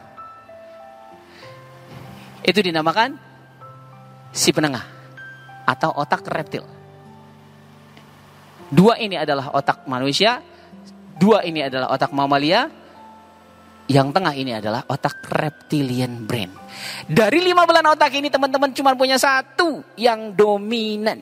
itu 2.44 2.60
dinamakan 2.60 3.16
si 4.28 4.52
penengah 4.52 4.84
atau 5.64 5.96
otak 5.96 6.28
reptil. 6.28 6.64
Dua 8.68 9.00
ini 9.00 9.16
adalah 9.16 9.56
otak 9.56 9.88
manusia, 9.88 10.44
dua 11.16 11.40
ini 11.48 11.64
adalah 11.64 11.88
otak 11.88 12.12
mamalia, 12.12 12.68
yang 13.88 14.12
tengah 14.12 14.32
ini 14.36 14.56
adalah 14.56 14.84
otak 14.88 15.24
reptilian 15.28 16.24
brain. 16.28 16.52
Dari 17.08 17.40
lima 17.40 17.64
belah 17.64 17.96
otak 17.96 18.12
ini 18.16 18.28
teman-teman 18.28 18.72
cuma 18.76 18.92
punya 18.92 19.16
satu 19.16 19.80
yang 19.96 20.32
dominan. 20.36 21.20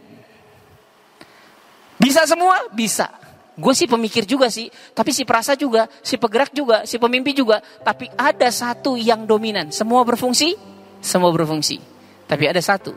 Bisa 2.02 2.26
semua? 2.26 2.66
Bisa. 2.74 3.10
Gue 3.52 3.76
sih 3.76 3.84
pemikir 3.84 4.24
juga 4.24 4.48
sih, 4.48 4.72
tapi 4.96 5.12
si 5.12 5.28
perasa 5.28 5.52
juga, 5.52 5.84
si 6.00 6.16
penggerak 6.16 6.56
juga, 6.56 6.88
si 6.88 6.96
pemimpi 6.96 7.36
juga. 7.36 7.60
Tapi 7.60 8.08
ada 8.16 8.48
satu 8.48 8.96
yang 8.96 9.28
dominan. 9.28 9.68
Semua 9.70 10.02
berfungsi? 10.02 10.71
Semua 11.02 11.34
berfungsi. 11.34 11.82
Tapi 12.30 12.46
ada 12.46 12.62
satu 12.62 12.94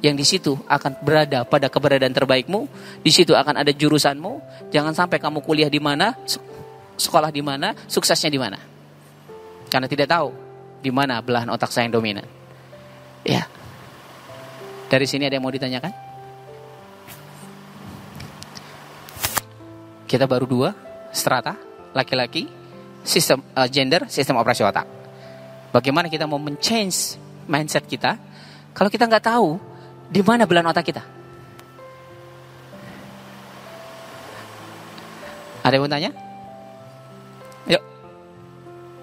yang 0.00 0.16
di 0.16 0.24
situ 0.24 0.56
akan 0.64 1.04
berada 1.04 1.44
pada 1.44 1.68
keberadaan 1.68 2.14
terbaikmu, 2.14 2.70
di 3.04 3.12
situ 3.12 3.36
akan 3.36 3.60
ada 3.60 3.74
jurusanmu. 3.74 4.64
Jangan 4.72 4.94
sampai 4.96 5.20
kamu 5.20 5.44
kuliah 5.44 5.68
di 5.68 5.82
mana, 5.82 6.16
sekolah 6.96 7.28
di 7.28 7.42
mana, 7.44 7.76
suksesnya 7.90 8.30
di 8.32 8.40
mana. 8.40 8.56
Karena 9.68 9.90
tidak 9.90 10.08
tahu 10.08 10.30
di 10.80 10.88
mana 10.88 11.20
belahan 11.20 11.50
otak 11.52 11.68
saya 11.68 11.90
yang 11.90 12.00
dominan. 12.00 12.24
Ya. 13.26 13.44
Dari 14.88 15.04
sini 15.04 15.28
ada 15.28 15.36
yang 15.36 15.44
mau 15.44 15.52
ditanyakan? 15.52 15.92
Kita 20.08 20.26
baru 20.26 20.48
dua 20.48 20.74
strata, 21.14 21.54
laki-laki, 21.94 22.48
sistem 23.06 23.44
uh, 23.54 23.68
gender, 23.70 24.10
sistem 24.10 24.40
operasi 24.40 24.66
otak. 24.66 24.88
Bagaimana 25.70 26.10
kita 26.10 26.26
mau 26.26 26.42
men-change 26.42 27.29
mindset 27.50 27.84
kita 27.90 28.14
kalau 28.70 28.86
kita 28.86 29.10
nggak 29.10 29.26
tahu 29.26 29.58
di 30.10 30.22
mana 30.22 30.46
belahan 30.46 30.70
otak 30.70 30.86
kita? 30.86 31.02
Ada 35.60 35.76
yang 35.76 35.84
mau 35.84 35.92
tanya? 35.92 36.10
Yuk, 37.68 37.82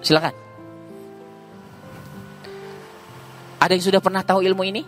silakan. 0.02 0.34
Ada 3.62 3.72
yang 3.78 3.84
sudah 3.84 4.00
pernah 4.02 4.22
tahu 4.26 4.42
ilmu 4.42 4.62
ini? 4.66 4.82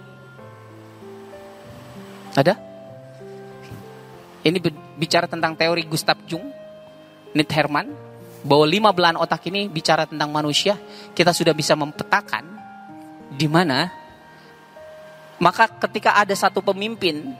Ada? 2.34 2.58
Ini 4.40 4.58
bicara 4.98 5.30
tentang 5.30 5.54
teori 5.54 5.84
Gustav 5.86 6.20
Jung, 6.26 6.52
Nit 7.36 7.50
Herman, 7.52 7.92
bahwa 8.42 8.64
lima 8.66 8.90
belahan 8.90 9.20
otak 9.20 9.46
ini 9.52 9.68
bicara 9.70 10.04
tentang 10.04 10.32
manusia. 10.32 10.76
Kita 11.12 11.30
sudah 11.30 11.52
bisa 11.54 11.76
mempetakan 11.76 12.59
di 13.30 13.46
mana 13.46 13.90
maka 15.40 15.70
ketika 15.88 16.20
ada 16.20 16.34
satu 16.36 16.60
pemimpin 16.60 17.32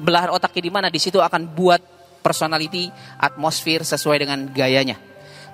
belahan 0.00 0.32
otaknya 0.32 0.62
di 0.64 0.72
mana 0.72 0.88
di 0.88 1.00
situ 1.00 1.20
akan 1.20 1.52
buat 1.52 1.80
personality 2.24 2.90
atmosfer 3.20 3.86
sesuai 3.86 4.26
dengan 4.26 4.50
gayanya. 4.50 4.98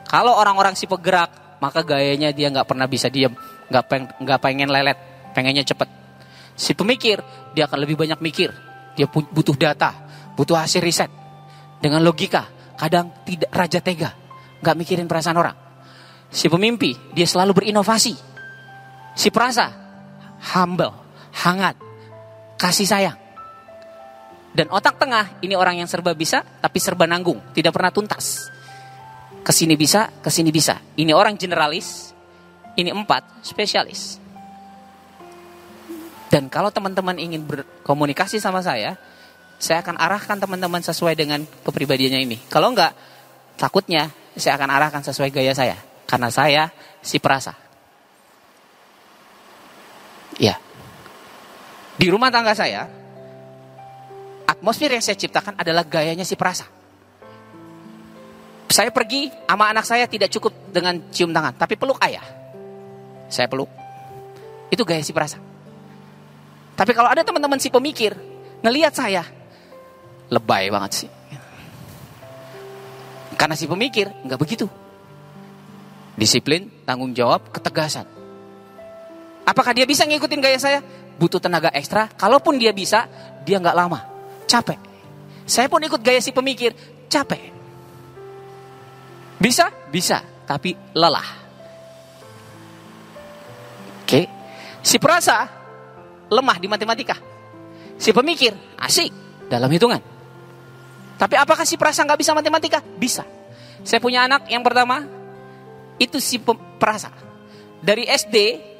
Kalau 0.09 0.33
orang-orang 0.33 0.73
si 0.73 0.89
penggerak 0.89 1.61
maka 1.63 1.85
gayanya 1.87 2.35
dia 2.35 2.51
nggak 2.51 2.67
pernah 2.67 2.91
bisa 2.91 3.07
diam, 3.07 3.35
nggak 3.71 3.85
peng, 3.87 4.05
nggak 4.19 4.39
pengen 4.43 4.73
lelet, 4.73 4.99
pengennya 5.31 5.63
cepet. 5.63 5.87
Si 6.59 6.75
pemikir 6.75 7.23
dia 7.55 7.71
akan 7.71 7.79
lebih 7.87 7.95
banyak 7.95 8.19
mikir, 8.19 8.51
dia 8.99 9.07
butuh 9.07 9.55
data, 9.55 9.95
butuh 10.35 10.59
hasil 10.59 10.83
riset 10.83 11.11
dengan 11.79 12.03
logika. 12.03 12.51
Kadang 12.75 13.15
tidak 13.23 13.51
raja 13.55 13.79
tega, 13.79 14.11
nggak 14.59 14.75
mikirin 14.75 15.07
perasaan 15.07 15.39
orang. 15.39 15.55
Si 16.33 16.51
pemimpi 16.51 17.15
dia 17.15 17.29
selalu 17.29 17.63
berinovasi, 17.63 18.32
Si 19.13 19.29
perasa 19.29 19.69
humble, 20.57 20.93
hangat, 21.45 21.77
kasih 22.57 22.89
sayang. 22.89 23.19
Dan 24.53 24.69
otak 24.69 25.01
tengah 25.01 25.41
ini 25.41 25.57
orang 25.57 25.81
yang 25.81 25.89
serba 25.89 26.13
bisa 26.13 26.45
tapi 26.61 26.77
serba 26.77 27.09
nanggung, 27.09 27.41
tidak 27.57 27.73
pernah 27.73 27.93
tuntas. 27.93 28.53
Ke 29.43 29.51
sini 29.51 29.75
bisa, 29.75 30.13
ke 30.23 30.29
sini 30.29 30.53
bisa. 30.53 30.79
Ini 30.95 31.17
orang 31.17 31.35
generalis, 31.41 32.13
ini 32.77 32.93
empat 32.93 33.43
spesialis. 33.43 34.23
Dan 36.33 36.49
kalau 36.49 36.73
teman-teman 36.73 37.21
ingin 37.21 37.45
berkomunikasi 37.45 38.41
sama 38.41 38.65
saya, 38.65 38.97
saya 39.61 39.85
akan 39.85 40.01
arahkan 40.01 40.41
teman-teman 40.41 40.81
sesuai 40.81 41.13
dengan 41.13 41.45
kepribadiannya 41.45 42.21
ini. 42.25 42.37
Kalau 42.49 42.73
enggak, 42.73 42.97
takutnya 43.61 44.09
saya 44.33 44.57
akan 44.57 44.69
arahkan 44.73 45.03
sesuai 45.05 45.29
gaya 45.29 45.53
saya. 45.53 45.77
Karena 46.09 46.33
saya 46.33 46.73
si 47.05 47.21
perasa. 47.21 47.53
Ya. 50.43 50.59
Di 51.95 52.11
rumah 52.11 52.35
tangga 52.35 52.51
saya, 52.51 52.91
atmosfer 54.43 54.91
yang 54.91 55.05
saya 55.05 55.15
ciptakan 55.15 55.55
adalah 55.55 55.87
gayanya 55.87 56.27
si 56.27 56.35
perasa. 56.35 56.67
Saya 58.67 58.91
pergi 58.91 59.31
sama 59.47 59.71
anak 59.71 59.87
saya 59.87 60.11
tidak 60.11 60.33
cukup 60.35 60.51
dengan 60.75 60.99
cium 61.15 61.31
tangan, 61.31 61.55
tapi 61.55 61.79
peluk 61.79 62.01
ayah. 62.03 62.25
Saya 63.31 63.47
peluk. 63.47 63.71
Itu 64.73 64.83
gaya 64.83 65.05
si 65.05 65.15
perasa. 65.15 65.39
Tapi 66.75 66.91
kalau 66.97 67.13
ada 67.13 67.23
teman-teman 67.23 67.61
si 67.61 67.69
pemikir, 67.69 68.17
ngelihat 68.65 68.97
saya, 68.97 69.23
lebay 70.33 70.73
banget 70.73 71.05
sih. 71.05 71.11
Karena 73.37 73.55
si 73.55 73.69
pemikir 73.69 74.09
nggak 74.25 74.41
begitu. 74.41 74.67
Disiplin, 76.17 76.73
tanggung 76.89 77.13
jawab, 77.13 77.53
ketegasan. 77.53 78.22
Apakah 79.43 79.75
dia 79.75 79.87
bisa 79.87 80.07
ngikutin 80.07 80.41
gaya 80.41 80.59
saya? 80.59 80.81
Butuh 81.19 81.43
tenaga 81.43 81.71
ekstra. 81.75 82.09
Kalaupun 82.15 82.59
dia 82.59 82.71
bisa, 82.71 83.07
dia 83.43 83.59
nggak 83.59 83.77
lama. 83.77 84.01
Capek. 84.47 84.79
Saya 85.43 85.67
pun 85.67 85.83
ikut 85.83 85.99
gaya 85.99 86.23
si 86.23 86.31
pemikir. 86.31 86.73
Capek. 87.11 87.51
Bisa? 89.43 89.71
Bisa. 89.91 90.23
Tapi 90.47 90.75
lelah. 90.95 91.29
Oke. 94.03 94.31
Si 94.83 94.99
perasa 94.99 95.47
lemah 96.31 96.57
di 96.63 96.67
matematika. 96.71 97.19
Si 97.99 98.11
pemikir 98.15 98.55
asik 98.79 99.11
dalam 99.51 99.71
hitungan. 99.71 100.01
Tapi 101.19 101.35
apakah 101.39 101.63
si 101.63 101.79
perasa 101.79 102.03
nggak 102.03 102.19
bisa 102.19 102.35
matematika? 102.35 102.83
Bisa. 102.83 103.23
Saya 103.83 103.99
punya 103.99 104.27
anak 104.27 104.47
yang 104.51 104.63
pertama 104.63 105.07
itu 105.99 106.19
si 106.19 106.39
perasa. 106.79 107.11
Dari 107.83 108.07
SD 108.07 108.72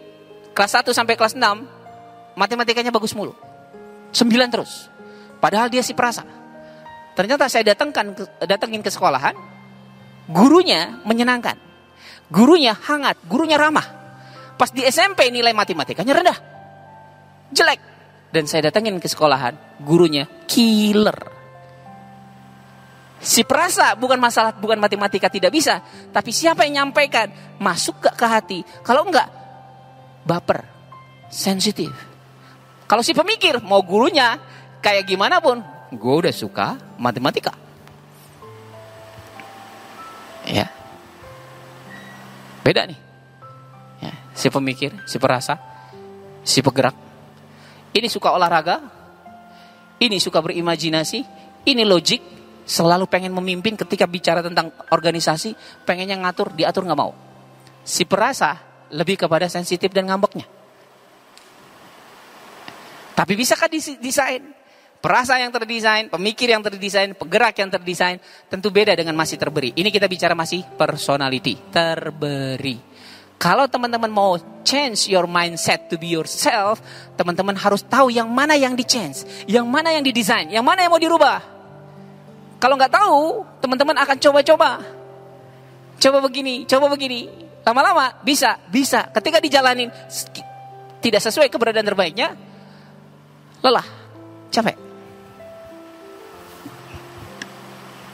kelas 0.53 0.85
1 0.85 0.93
sampai 0.93 1.17
kelas 1.17 1.35
6 1.35 1.43
matematikanya 2.37 2.93
bagus 2.93 3.13
mulu. 3.17 3.37
9 4.13 4.29
terus. 4.53 4.93
Padahal 5.41 5.73
dia 5.73 5.83
si 5.83 5.97
perasa. 5.97 6.23
Ternyata 7.13 7.49
saya 7.51 7.75
datangkan 7.75 8.17
datengin 8.47 8.81
ke 8.81 8.89
sekolahan, 8.89 9.37
gurunya 10.31 11.03
menyenangkan. 11.05 11.59
Gurunya 12.33 12.73
hangat, 12.73 13.21
gurunya 13.29 13.61
ramah. 13.61 13.85
Pas 14.57 14.73
di 14.73 14.81
SMP 14.87 15.29
nilai 15.29 15.53
matematikanya 15.53 16.13
rendah. 16.17 16.39
Jelek. 17.53 17.81
Dan 18.33 18.49
saya 18.49 18.73
datengin 18.73 18.97
ke 18.97 19.13
sekolahan, 19.13 19.53
gurunya 19.85 20.25
killer. 20.49 21.19
Si 23.21 23.45
perasa 23.45 23.93
bukan 23.93 24.17
masalah 24.17 24.57
bukan 24.57 24.81
matematika 24.81 25.29
tidak 25.29 25.53
bisa, 25.53 25.85
tapi 26.11 26.33
siapa 26.33 26.65
yang 26.65 26.89
nyampaikan 26.89 27.29
masuk 27.61 28.01
gak 28.01 28.17
ke 28.17 28.27
hati. 28.27 28.59
Kalau 28.81 29.05
enggak 29.05 29.42
baper, 30.23 30.65
sensitif. 31.29 31.91
Kalau 32.87 33.01
si 33.01 33.17
pemikir 33.17 33.59
mau 33.65 33.81
gurunya 33.83 34.37
kayak 34.83 35.09
gimana 35.09 35.41
pun, 35.41 35.63
gue 35.93 36.15
udah 36.25 36.35
suka 36.35 36.77
matematika. 37.01 37.55
Ya, 40.43 40.67
beda 42.67 42.85
nih. 42.91 42.99
Ya, 44.03 44.13
si 44.35 44.51
pemikir, 44.51 44.91
si 45.07 45.17
perasa, 45.23 45.55
si 46.43 46.59
penggerak. 46.61 46.95
Ini 47.95 48.09
suka 48.11 48.35
olahraga, 48.35 48.83
ini 50.03 50.19
suka 50.19 50.43
berimajinasi, 50.43 51.21
ini 51.71 51.87
logik, 51.87 52.21
selalu 52.67 53.07
pengen 53.07 53.31
memimpin 53.37 53.79
ketika 53.79 54.09
bicara 54.11 54.43
tentang 54.43 54.75
organisasi, 54.91 55.55
pengennya 55.87 56.19
ngatur, 56.19 56.51
diatur 56.57 56.83
nggak 56.89 56.99
mau. 56.99 57.15
Si 57.87 58.03
perasa 58.03 58.72
lebih 58.93 59.17
kepada 59.17 59.49
sensitif 59.49 59.89
dan 59.91 60.07
ngambeknya. 60.07 60.45
Tapi 63.13 63.33
bisakah 63.37 63.69
desain? 64.01 64.43
Perasa 65.03 65.35
yang 65.35 65.51
terdesain, 65.51 66.07
pemikir 66.07 66.55
yang 66.55 66.63
terdesain, 66.63 67.11
penggerak 67.19 67.59
yang 67.59 67.67
terdesain, 67.67 68.23
tentu 68.47 68.71
beda 68.71 68.95
dengan 68.95 69.19
masih 69.19 69.35
terberi. 69.35 69.75
Ini 69.75 69.91
kita 69.91 70.07
bicara 70.07 70.31
masih 70.31 70.63
personality, 70.79 71.59
terberi. 71.75 72.79
Kalau 73.35 73.67
teman-teman 73.67 74.07
mau 74.07 74.39
change 74.63 75.11
your 75.11 75.27
mindset 75.27 75.91
to 75.91 75.99
be 75.99 76.15
yourself, 76.15 76.79
teman-teman 77.19 77.59
harus 77.59 77.83
tahu 77.83 78.15
yang 78.15 78.31
mana 78.31 78.55
yang 78.55 78.79
di 78.79 78.87
change, 78.87 79.27
yang 79.51 79.67
mana 79.67 79.91
yang 79.91 80.07
didesain, 80.07 80.47
yang 80.47 80.63
mana 80.63 80.87
yang 80.87 80.95
mau 80.95 81.03
dirubah. 81.03 81.43
Kalau 82.63 82.79
nggak 82.79 82.95
tahu, 82.95 83.43
teman-teman 83.59 83.99
akan 83.99 84.17
coba-coba. 84.23 84.87
Coba 85.99 86.19
begini, 86.23 86.63
coba 86.63 86.87
begini. 86.87 87.27
Lama-lama 87.63 88.19
bisa, 88.27 88.59
bisa. 88.71 89.07
Ketika 89.15 89.39
dijalanin 89.39 89.91
tidak 90.99 91.23
sesuai 91.23 91.47
keberadaan 91.47 91.87
terbaiknya, 91.87 92.35
lelah, 93.63 93.87
capek. 94.51 94.77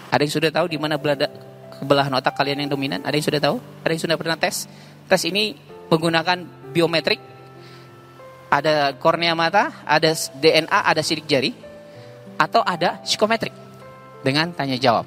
Ada 0.09 0.25
yang 0.25 0.33
sudah 0.33 0.51
tahu 0.53 0.67
di 0.73 0.81
mana 0.81 0.97
kebelahan 0.97 2.13
otak 2.17 2.33
kalian 2.37 2.65
yang 2.65 2.71
dominan? 2.73 3.01
Ada 3.05 3.15
yang 3.17 3.27
sudah 3.29 3.41
tahu? 3.41 3.57
Ada 3.85 3.93
yang 3.93 4.03
sudah 4.09 4.17
pernah 4.17 4.37
tes? 4.41 4.65
Tes 5.09 5.23
ini 5.29 5.57
menggunakan 5.89 6.45
biometrik. 6.73 7.21
Ada 8.49 8.97
kornea 8.97 9.37
mata, 9.37 9.85
ada 9.85 10.09
DNA, 10.41 10.79
ada 10.81 11.05
sidik 11.05 11.29
jari, 11.29 11.53
atau 12.41 12.65
ada 12.65 12.97
psikometrik 13.05 13.53
dengan 14.25 14.49
tanya 14.57 14.81
jawab. 14.81 15.05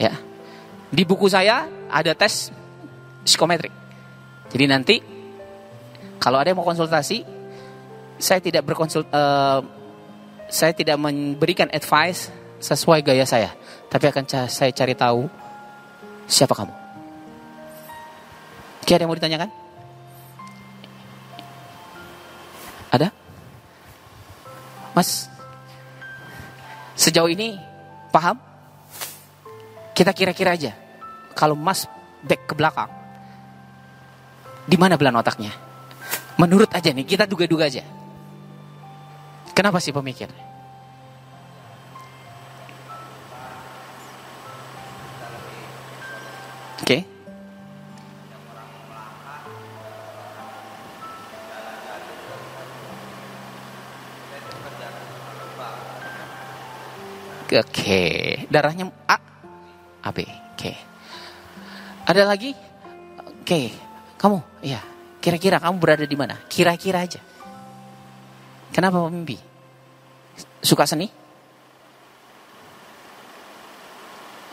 Ya. 0.00 0.16
Di 0.88 1.04
buku 1.04 1.28
saya 1.28 1.68
ada 1.92 2.16
tes 2.16 2.48
psikometrik. 3.24 3.72
Jadi 4.52 4.64
nanti 4.68 4.96
kalau 6.20 6.40
ada 6.40 6.52
yang 6.52 6.60
mau 6.60 6.68
konsultasi, 6.68 7.26
saya 8.16 8.40
tidak 8.40 8.64
berkonsult, 8.64 9.08
uh, 9.10 9.60
saya 10.48 10.72
tidak 10.72 10.96
memberikan 10.96 11.68
advice 11.68 12.30
sesuai 12.62 13.04
gaya 13.04 13.28
saya, 13.28 13.52
tapi 13.92 14.08
akan 14.08 14.24
saya 14.48 14.70
cari 14.72 14.94
tahu 14.96 15.28
siapa 16.24 16.54
kamu. 16.56 16.74
Oke, 18.84 18.92
ada 18.94 19.04
yang 19.04 19.10
mau 19.10 19.18
ditanyakan? 19.18 19.50
Ada? 22.92 23.08
Mas, 24.94 25.26
sejauh 26.94 27.28
ini 27.28 27.58
Paham? 28.14 28.38
Kita 29.90 30.14
kira-kira 30.14 30.54
aja. 30.54 30.70
Kalau 31.34 31.58
Mas 31.58 31.90
back 32.22 32.46
ke 32.46 32.54
belakang, 32.54 32.86
di 34.64 34.76
mana 34.80 34.96
belan 34.96 35.20
otaknya? 35.20 35.52
Menurut 36.40 36.72
aja 36.72 36.90
nih, 36.90 37.06
kita 37.06 37.28
duga-duga 37.28 37.70
aja. 37.70 37.84
Kenapa 39.54 39.78
sih 39.78 39.94
pemikir? 39.94 40.32
Oke. 46.82 47.00
Okay. 47.00 47.14
Oke, 57.54 58.02
darahnya 58.50 58.90
A, 59.06 59.14
AB. 60.10 60.26
Oke. 60.58 60.74
Ada 62.10 62.26
lagi? 62.26 62.50
Oke, 63.44 63.44
kamu, 63.44 63.83
iya. 64.64 64.80
Kira-kira 65.20 65.60
kamu 65.60 65.76
berada 65.76 66.04
di 66.04 66.16
mana? 66.16 66.40
Kira-kira 66.48 67.04
aja. 67.04 67.20
Kenapa 68.72 69.00
mimpi? 69.08 69.38
Suka 70.64 70.88
seni? 70.88 71.08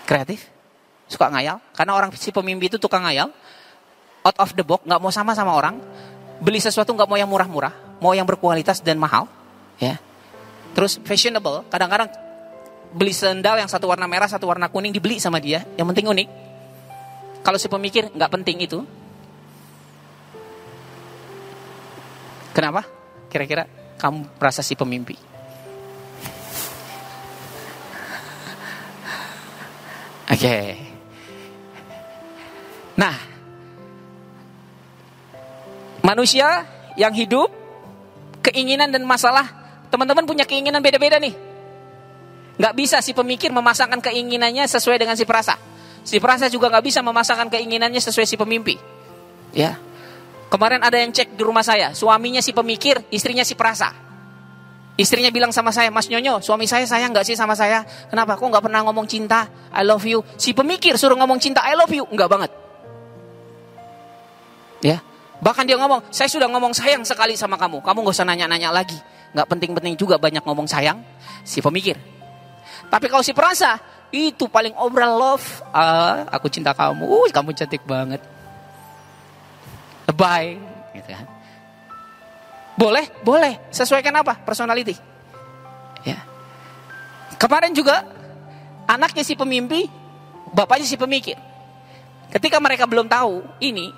Kreatif? 0.07 0.47
Suka 1.11 1.27
ngayal? 1.27 1.59
Karena 1.75 1.95
orang 1.95 2.11
si 2.15 2.31
pemimpi 2.31 2.71
itu 2.71 2.79
tukang 2.79 3.03
ngayal. 3.03 3.31
Out 4.21 4.37
of 4.37 4.51
the 4.53 4.63
box, 4.63 4.85
nggak 4.85 5.01
mau 5.01 5.11
sama 5.11 5.35
sama 5.35 5.55
orang. 5.55 5.81
Beli 6.39 6.61
sesuatu 6.61 6.93
nggak 6.93 7.09
mau 7.09 7.17
yang 7.19 7.27
murah-murah, 7.27 7.99
mau 7.99 8.13
yang 8.15 8.23
berkualitas 8.23 8.79
dan 8.79 9.01
mahal. 9.01 9.27
Ya. 9.81 9.97
Terus 10.71 11.01
fashionable, 11.03 11.67
kadang-kadang 11.67 12.07
beli 12.93 13.11
sendal 13.11 13.59
yang 13.59 13.67
satu 13.67 13.89
warna 13.91 14.05
merah, 14.05 14.29
satu 14.29 14.47
warna 14.47 14.71
kuning 14.71 14.93
dibeli 14.93 15.19
sama 15.19 15.41
dia. 15.41 15.67
Yang 15.75 15.87
penting 15.95 16.07
unik. 16.07 16.27
Kalau 17.41 17.57
si 17.57 17.67
pemikir 17.67 18.07
nggak 18.13 18.31
penting 18.31 18.61
itu. 18.61 18.85
Kenapa? 22.51 22.83
Kira-kira 23.31 23.67
kamu 23.95 24.27
merasa 24.35 24.59
si 24.59 24.75
pemimpi? 24.75 25.15
Oke. 30.31 30.39
Okay. 30.39 30.67
Nah, 32.95 33.15
manusia 36.03 36.67
yang 36.99 37.15
hidup, 37.15 37.47
keinginan 38.43 38.91
dan 38.91 39.07
masalah, 39.07 39.47
teman-teman 39.87 40.27
punya 40.27 40.43
keinginan 40.43 40.83
beda-beda 40.83 41.17
nih. 41.17 41.33
Nggak 42.59 42.73
bisa 42.77 42.97
si 42.99 43.15
pemikir 43.15 43.49
memasangkan 43.49 44.03
keinginannya 44.03 44.67
sesuai 44.67 44.99
dengan 44.99 45.15
si 45.15 45.23
perasa. 45.23 45.55
Si 46.03 46.19
perasa 46.19 46.51
juga 46.51 46.67
nggak 46.67 46.85
bisa 46.85 46.99
memasangkan 47.01 47.47
keinginannya 47.47 48.01
sesuai 48.01 48.27
si 48.27 48.35
pemimpi. 48.35 48.75
Ya. 49.55 49.79
Kemarin 50.51 50.83
ada 50.83 50.99
yang 50.99 51.15
cek 51.15 51.39
di 51.39 51.43
rumah 51.47 51.63
saya, 51.63 51.95
suaminya 51.95 52.43
si 52.43 52.51
pemikir, 52.51 52.99
istrinya 53.07 53.47
si 53.47 53.55
perasa. 53.55 53.95
Istrinya 54.99 55.31
bilang 55.31 55.55
sama 55.55 55.71
saya, 55.71 55.87
Mas 55.87 56.11
Nyonyo, 56.11 56.43
suami 56.43 56.67
saya 56.67 56.83
sayang 56.83 57.15
nggak 57.15 57.23
sih 57.23 57.39
sama 57.39 57.55
saya? 57.55 57.87
Kenapa? 58.11 58.35
Kok 58.35 58.51
nggak 58.51 58.65
pernah 58.67 58.83
ngomong 58.83 59.07
cinta? 59.07 59.47
I 59.71 59.87
love 59.87 60.03
you. 60.03 60.19
Si 60.35 60.51
pemikir 60.51 60.99
suruh 60.99 61.15
ngomong 61.15 61.39
cinta, 61.39 61.63
I 61.63 61.79
love 61.79 61.95
you, 61.95 62.03
nggak 62.03 62.27
banget. 62.27 62.51
Ya, 64.83 64.99
bahkan 65.39 65.63
dia 65.63 65.79
ngomong, 65.79 66.03
saya 66.11 66.27
sudah 66.27 66.51
ngomong 66.51 66.75
sayang 66.75 67.07
sekali 67.07 67.39
sama 67.39 67.55
kamu. 67.55 67.79
Kamu 67.79 68.03
nggak 68.03 68.15
usah 68.19 68.27
nanya-nanya 68.27 68.75
lagi. 68.75 68.99
Nggak 69.31 69.47
penting-penting 69.47 69.95
juga 69.95 70.19
banyak 70.19 70.43
ngomong 70.43 70.67
sayang. 70.67 70.99
Si 71.47 71.63
pemikir, 71.63 71.95
tapi 72.91 73.07
kalau 73.07 73.23
si 73.23 73.31
perasa, 73.31 73.79
itu 74.11 74.51
paling 74.51 74.75
obral 74.75 75.15
love. 75.15 75.63
Ah, 75.71 76.27
aku 76.27 76.51
cinta 76.51 76.75
kamu. 76.75 77.07
Uh, 77.07 77.27
kamu 77.31 77.55
cantik 77.55 77.83
banget. 77.87 78.19
Bye. 80.09 80.57
Gitu 80.97 81.09
kan. 81.11 81.25
Boleh, 82.79 83.05
boleh. 83.21 83.61
Sesuaikan 83.69 84.15
apa? 84.17 84.41
Personality. 84.41 84.97
Ya. 86.01 86.17
Kemarin 87.37 87.73
juga 87.77 88.05
anaknya 88.89 89.21
si 89.21 89.37
pemimpi, 89.37 89.85
bapaknya 90.49 90.87
si 90.89 90.97
pemikir. 90.97 91.37
Ketika 92.31 92.57
mereka 92.63 92.87
belum 92.87 93.05
tahu 93.11 93.43
ini, 93.59 93.91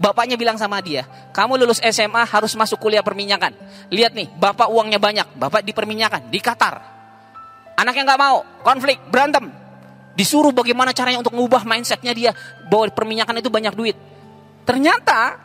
bapaknya 0.00 0.40
bilang 0.40 0.56
sama 0.56 0.80
dia, 0.80 1.04
kamu 1.32 1.60
lulus 1.60 1.78
SMA 1.84 2.24
harus 2.24 2.56
masuk 2.56 2.80
kuliah 2.80 3.04
perminyakan. 3.04 3.52
Lihat 3.92 4.16
nih, 4.16 4.32
bapak 4.32 4.72
uangnya 4.72 4.96
banyak, 4.96 5.36
bapak 5.36 5.60
di 5.60 5.76
perminyakan, 5.76 6.32
di 6.32 6.40
Qatar. 6.40 6.74
Anaknya 7.76 8.02
nggak 8.08 8.20
mau, 8.20 8.42
konflik, 8.64 8.96
berantem. 9.12 9.52
Disuruh 10.16 10.48
bagaimana 10.48 10.96
caranya 10.96 11.20
untuk 11.20 11.36
mengubah 11.36 11.68
mindsetnya 11.68 12.16
dia 12.16 12.32
bahwa 12.72 12.88
perminyakan 12.88 13.44
itu 13.44 13.52
banyak 13.52 13.76
duit. 13.76 13.96
Ternyata 14.66 15.38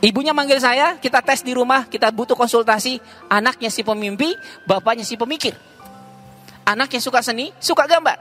ibunya 0.00 0.32
manggil 0.32 0.56
saya, 0.56 0.96
kita 0.96 1.20
tes 1.20 1.44
di 1.44 1.52
rumah, 1.52 1.84
kita 1.84 2.08
butuh 2.08 2.34
konsultasi. 2.34 2.96
Anaknya 3.28 3.68
si 3.68 3.84
pemimpi, 3.84 4.32
bapaknya 4.64 5.04
si 5.04 5.20
pemikir. 5.20 5.52
Anaknya 6.64 6.98
suka 7.04 7.20
seni, 7.20 7.52
suka 7.60 7.84
gambar. 7.84 8.18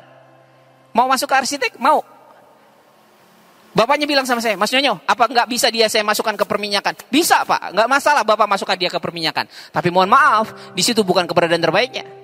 Mau 0.91 1.07
masuk 1.07 1.31
ke 1.31 1.35
arsitek? 1.39 1.79
Mau. 1.79 2.03
Bapaknya 3.71 4.03
bilang 4.03 4.27
sama 4.27 4.43
saya, 4.43 4.59
Mas 4.59 4.67
Nyonyo, 4.75 4.99
apa 5.07 5.31
nggak 5.31 5.47
bisa 5.47 5.71
dia 5.71 5.87
saya 5.87 6.03
masukkan 6.03 6.35
ke 6.35 6.43
perminyakan? 6.43 6.91
Bisa 7.07 7.47
Pak, 7.47 7.71
nggak 7.71 7.87
masalah 7.87 8.27
Bapak 8.27 8.43
masukkan 8.43 8.75
dia 8.75 8.91
ke 8.91 8.99
perminyakan. 8.99 9.47
Tapi 9.71 9.87
mohon 9.87 10.11
maaf, 10.11 10.75
di 10.75 10.83
situ 10.83 11.07
bukan 11.07 11.23
keberadaan 11.23 11.63
terbaiknya. 11.63 12.20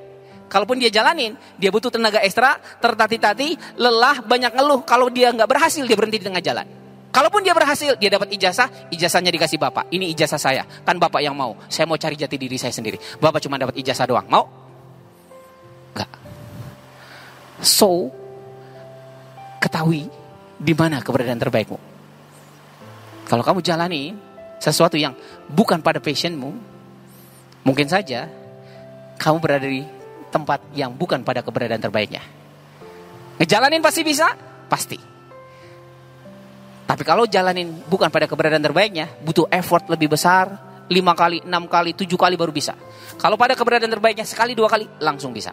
Kalaupun 0.47 0.79
dia 0.79 0.87
jalanin, 0.87 1.35
dia 1.59 1.67
butuh 1.67 1.91
tenaga 1.91 2.23
ekstra, 2.23 2.55
tertati-tati, 2.79 3.75
lelah, 3.75 4.23
banyak 4.23 4.55
ngeluh. 4.55 4.81
Kalau 4.87 5.11
dia 5.11 5.31
nggak 5.35 5.47
berhasil, 5.47 5.83
dia 5.83 5.97
berhenti 5.99 6.23
di 6.23 6.25
tengah 6.31 6.39
jalan. 6.39 6.67
Kalaupun 7.11 7.43
dia 7.43 7.51
berhasil, 7.51 7.99
dia 7.99 8.07
dapat 8.07 8.31
ijazah, 8.31 8.91
ijazahnya 8.93 9.31
dikasih 9.33 9.59
bapak. 9.59 9.91
Ini 9.91 10.11
ijazah 10.15 10.39
saya, 10.39 10.63
kan 10.87 10.95
bapak 10.95 11.19
yang 11.19 11.35
mau. 11.35 11.55
Saya 11.67 11.83
mau 11.83 11.99
cari 11.99 12.15
jati 12.15 12.39
diri 12.39 12.55
saya 12.55 12.71
sendiri. 12.71 12.95
Bapak 13.19 13.43
cuma 13.43 13.59
dapat 13.59 13.75
ijazah 13.75 14.07
doang, 14.07 14.27
mau? 14.31 14.47
Enggak. 15.91 16.11
So, 17.59 18.13
ketahui 19.59 20.07
di 20.61 20.73
mana 20.77 21.01
keberadaan 21.01 21.41
terbaikmu. 21.41 21.79
Kalau 23.27 23.43
kamu 23.43 23.59
jalani 23.59 24.15
sesuatu 24.61 24.95
yang 24.95 25.11
bukan 25.51 25.83
pada 25.83 25.99
passionmu, 25.99 26.53
mungkin 27.67 27.87
saja 27.89 28.29
kamu 29.17 29.37
berada 29.41 29.67
di 29.67 29.96
tempat 30.38 30.61
yang 30.77 30.93
bukan 30.93 31.25
pada 31.25 31.41
keberadaan 31.41 31.81
terbaiknya. 31.81 32.21
Ngejalanin 33.41 33.81
pasti 33.81 34.01
bisa? 34.05 34.29
Pasti. 34.69 34.97
Tapi 36.88 37.03
kalau 37.03 37.27
jalanin 37.27 37.83
bukan 37.89 38.07
pada 38.07 38.29
keberadaan 38.29 38.63
terbaiknya, 38.63 39.11
butuh 39.19 39.49
effort 39.51 39.91
lebih 39.91 40.13
besar, 40.13 40.55
lima 40.88 41.11
kali, 41.11 41.43
enam 41.43 41.67
kali, 41.67 41.91
tujuh 41.91 42.15
kali 42.15 42.39
baru 42.39 42.55
bisa. 42.55 42.77
Kalau 43.19 43.35
pada 43.35 43.59
keberadaan 43.59 43.91
terbaiknya 43.91 44.23
sekali, 44.23 44.55
dua 44.55 44.71
kali, 44.71 44.88
langsung 45.03 45.35
bisa. 45.35 45.51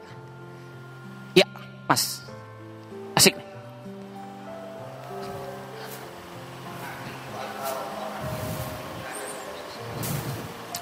Ya, 1.35 1.49
mas. 1.91 2.23
Asik. 3.19 3.35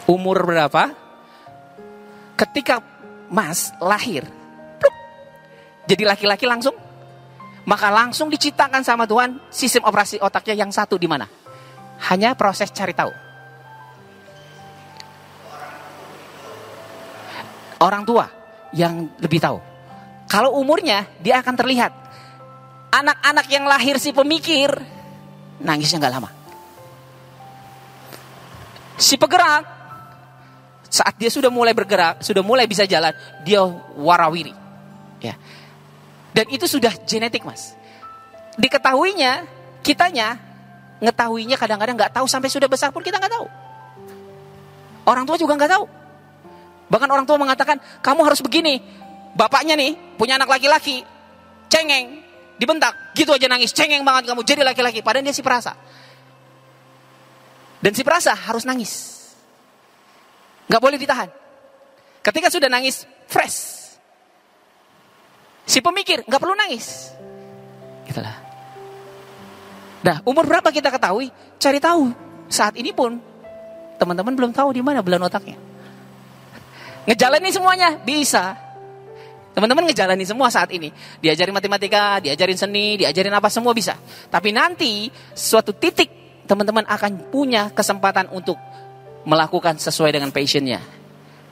Umur 0.04 0.44
berapa? 0.44 0.92
Ketika 2.36 2.91
Mas 3.32 3.72
lahir, 3.80 4.28
pluk, 4.76 4.94
jadi 5.88 6.04
laki-laki 6.04 6.44
langsung, 6.44 6.76
maka 7.64 7.88
langsung 7.88 8.28
diciptakan 8.28 8.84
sama 8.84 9.08
Tuhan 9.08 9.40
sistem 9.48 9.88
operasi 9.88 10.20
otaknya 10.20 10.66
yang 10.66 10.70
satu 10.70 11.00
di 11.00 11.08
mana? 11.08 11.24
Hanya 12.12 12.36
proses 12.36 12.68
cari 12.68 12.92
tahu. 12.92 13.12
Orang 17.82 18.06
tua 18.06 18.28
yang 18.76 19.10
lebih 19.18 19.42
tahu. 19.42 19.58
Kalau 20.30 20.54
umurnya 20.54 21.08
dia 21.18 21.42
akan 21.42 21.54
terlihat. 21.56 21.92
Anak-anak 22.92 23.48
yang 23.48 23.64
lahir 23.64 23.96
si 23.96 24.12
pemikir 24.12 24.68
nangisnya 25.64 25.96
nggak 25.96 26.14
lama. 26.14 26.30
Si 29.00 29.16
pegerak 29.16 29.81
saat 30.92 31.16
dia 31.16 31.32
sudah 31.32 31.48
mulai 31.48 31.72
bergerak, 31.72 32.20
sudah 32.20 32.44
mulai 32.44 32.68
bisa 32.68 32.84
jalan, 32.84 33.16
dia 33.48 33.64
warawiri. 33.96 34.52
Ya. 35.24 35.40
Dan 36.36 36.52
itu 36.52 36.68
sudah 36.68 36.92
genetik, 37.08 37.48
Mas. 37.48 37.72
Diketahuinya, 38.60 39.48
kitanya 39.80 40.36
ngetahuinya 41.00 41.56
kadang-kadang 41.56 41.96
nggak 41.96 42.12
tahu 42.12 42.28
sampai 42.28 42.52
sudah 42.52 42.68
besar 42.68 42.92
pun 42.92 43.00
kita 43.00 43.16
nggak 43.16 43.32
tahu. 43.32 43.46
Orang 45.08 45.24
tua 45.24 45.40
juga 45.40 45.56
nggak 45.56 45.72
tahu. 45.80 45.84
Bahkan 46.92 47.08
orang 47.08 47.24
tua 47.24 47.40
mengatakan, 47.40 47.80
kamu 48.04 48.20
harus 48.28 48.44
begini. 48.44 48.84
Bapaknya 49.32 49.80
nih 49.80 49.96
punya 50.20 50.36
anak 50.36 50.60
laki-laki, 50.60 51.00
cengeng, 51.72 52.20
dibentak, 52.60 53.16
gitu 53.16 53.32
aja 53.32 53.48
nangis, 53.48 53.72
cengeng 53.72 54.04
banget 54.04 54.28
kamu 54.28 54.44
jadi 54.44 54.60
laki-laki. 54.60 55.00
Padahal 55.00 55.24
dia 55.24 55.32
si 55.32 55.40
perasa. 55.40 55.72
Dan 57.80 57.96
si 57.96 58.04
perasa 58.04 58.36
harus 58.36 58.68
nangis. 58.68 59.11
Gak 60.70 60.82
boleh 60.82 60.98
ditahan. 60.98 61.30
Ketika 62.22 62.48
sudah 62.52 62.70
nangis, 62.70 63.06
fresh. 63.26 63.90
Si 65.66 65.78
pemikir 65.82 66.22
gak 66.26 66.40
perlu 66.42 66.54
nangis. 66.54 67.14
Itulah. 68.06 68.36
Nah, 70.02 70.16
umur 70.26 70.46
berapa 70.46 70.68
kita 70.74 70.90
ketahui? 70.90 71.30
Cari 71.62 71.78
tahu. 71.78 72.10
Saat 72.50 72.74
ini 72.76 72.90
pun 72.90 73.16
teman-teman 73.96 74.34
belum 74.34 74.50
tahu 74.50 74.74
di 74.74 74.82
mana 74.82 75.00
belan 75.00 75.22
otaknya. 75.22 75.56
Ngejalani 77.06 77.50
semuanya 77.50 77.98
bisa. 78.02 78.54
Teman-teman 79.52 79.84
ngejalani 79.86 80.24
semua 80.26 80.48
saat 80.48 80.70
ini. 80.74 80.90
Diajarin 81.22 81.54
matematika, 81.54 82.18
diajarin 82.18 82.58
seni, 82.58 82.98
diajarin 83.04 83.34
apa 83.34 83.46
semua 83.52 83.76
bisa. 83.76 83.94
Tapi 84.32 84.50
nanti 84.50 85.10
suatu 85.36 85.76
titik 85.76 86.08
teman-teman 86.46 86.82
akan 86.88 87.30
punya 87.30 87.70
kesempatan 87.70 88.32
untuk 88.34 88.58
melakukan 89.22 89.78
sesuai 89.78 90.14
dengan 90.14 90.30
passionnya. 90.34 90.82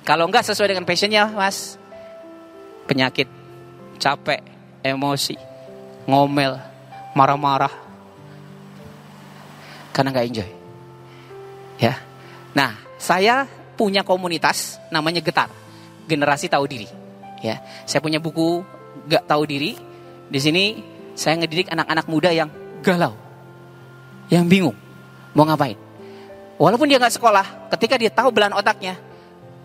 Kalau 0.03 0.27
enggak 0.27 0.47
sesuai 0.49 0.75
dengan 0.75 0.87
passionnya, 0.89 1.29
mas, 1.31 1.79
penyakit, 2.89 3.29
capek, 4.01 4.43
emosi, 4.83 5.37
ngomel, 6.09 6.59
marah-marah, 7.15 7.73
karena 9.95 10.09
nggak 10.11 10.29
enjoy. 10.33 10.51
Ya, 11.81 11.97
nah 12.57 12.77
saya 13.01 13.49
punya 13.77 14.05
komunitas 14.05 14.77
namanya 14.93 15.25
Getar, 15.25 15.49
generasi 16.05 16.51
tahu 16.51 16.69
diri. 16.69 16.89
Ya, 17.41 17.65
saya 17.89 18.05
punya 18.05 18.21
buku 18.21 18.61
gak 19.09 19.25
tahu 19.25 19.49
diri. 19.49 19.73
Di 20.29 20.37
sini 20.37 20.85
saya 21.17 21.41
ngedidik 21.41 21.73
anak-anak 21.73 22.05
muda 22.05 22.31
yang 22.33 22.53
galau, 22.85 23.17
yang 24.29 24.45
bingung 24.45 24.77
mau 25.33 25.49
ngapain. 25.49 25.90
Walaupun 26.61 26.93
dia 26.93 27.01
nggak 27.01 27.17
sekolah, 27.17 27.73
ketika 27.73 27.97
dia 27.97 28.13
tahu 28.13 28.29
belahan 28.29 28.53
otaknya, 28.53 29.01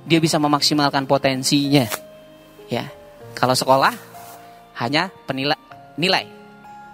dia 0.07 0.15
bisa 0.23 0.39
memaksimalkan 0.39 1.03
potensinya. 1.03 1.83
Ya, 2.71 2.87
kalau 3.35 3.51
sekolah 3.51 3.91
hanya 4.79 5.11
penilai 5.27 5.59
nilai. 5.99 6.23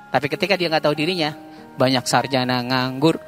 Tapi 0.10 0.26
ketika 0.26 0.58
dia 0.58 0.74
nggak 0.74 0.90
tahu 0.90 0.98
dirinya, 0.98 1.38
banyak 1.78 2.02
sarjana 2.10 2.66
nganggur. 2.66 3.22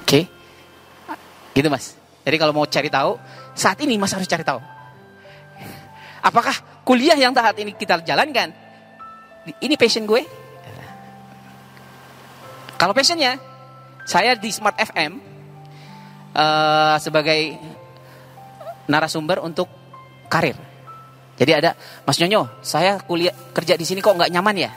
Oke, 0.00 0.24
okay. 0.24 0.24
gitu 1.52 1.68
mas. 1.68 1.92
Jadi 2.24 2.40
kalau 2.40 2.56
mau 2.56 2.64
cari 2.64 2.88
tahu, 2.88 3.20
saat 3.52 3.76
ini 3.84 4.00
mas 4.00 4.16
harus 4.16 4.24
cari 4.24 4.48
tahu. 4.48 4.64
Apakah 6.24 6.56
kuliah 6.88 7.20
yang 7.20 7.36
saat 7.36 7.52
ini 7.60 7.76
kita 7.76 8.00
jalankan, 8.00 8.48
ini 9.60 9.76
passion 9.76 10.08
gue? 10.08 10.24
Kalau 12.78 12.94
passionnya, 12.94 13.47
saya 14.08 14.32
di 14.40 14.48
Smart 14.48 14.80
FM 14.80 15.20
uh, 16.32 16.40
eh, 16.40 16.96
sebagai 16.96 17.40
narasumber 18.88 19.44
untuk 19.44 19.68
karir. 20.32 20.56
Jadi 21.36 21.52
ada 21.52 21.76
Mas 22.08 22.16
Nyonyo, 22.16 22.64
saya 22.64 22.98
kuliah 23.04 23.36
kerja 23.52 23.76
di 23.76 23.84
sini 23.84 24.00
kok 24.00 24.16
nggak 24.16 24.32
nyaman 24.32 24.56
ya? 24.56 24.72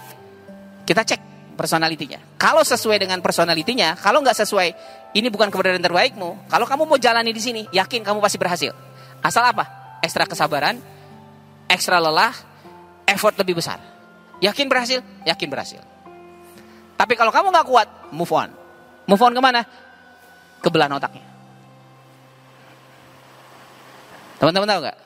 Kita 0.84 1.02
cek 1.08 1.56
personalitinya. 1.56 2.20
Kalau 2.36 2.62
sesuai 2.62 3.00
dengan 3.00 3.24
personalitinya, 3.24 3.96
kalau 3.98 4.20
nggak 4.20 4.36
sesuai, 4.36 4.68
ini 5.16 5.32
bukan 5.32 5.48
keberadaan 5.48 5.82
terbaikmu. 5.82 6.52
Kalau 6.52 6.68
kamu 6.68 6.84
mau 6.86 7.00
jalani 7.00 7.32
di 7.32 7.42
sini, 7.42 7.66
yakin 7.72 8.04
kamu 8.04 8.20
pasti 8.20 8.38
berhasil. 8.38 8.76
Asal 9.24 9.48
apa? 9.48 9.98
Ekstra 10.04 10.28
kesabaran, 10.28 10.78
ekstra 11.72 11.98
lelah, 11.98 12.36
effort 13.08 13.34
lebih 13.42 13.58
besar. 13.58 13.80
Yakin 14.44 14.68
berhasil? 14.70 15.00
Yakin 15.26 15.48
berhasil. 15.50 15.82
Tapi 17.00 17.14
kalau 17.18 17.34
kamu 17.34 17.50
nggak 17.50 17.66
kuat, 17.66 17.88
move 18.14 18.30
on. 18.30 18.61
Move 19.10 19.22
on 19.22 19.34
ke 19.34 19.42
mana? 19.42 19.62
Ke 20.62 20.70
belahan 20.70 20.94
otaknya. 20.98 21.26
Teman-teman 24.42 24.70
tahu 24.70 24.80
nggak? 24.86 24.98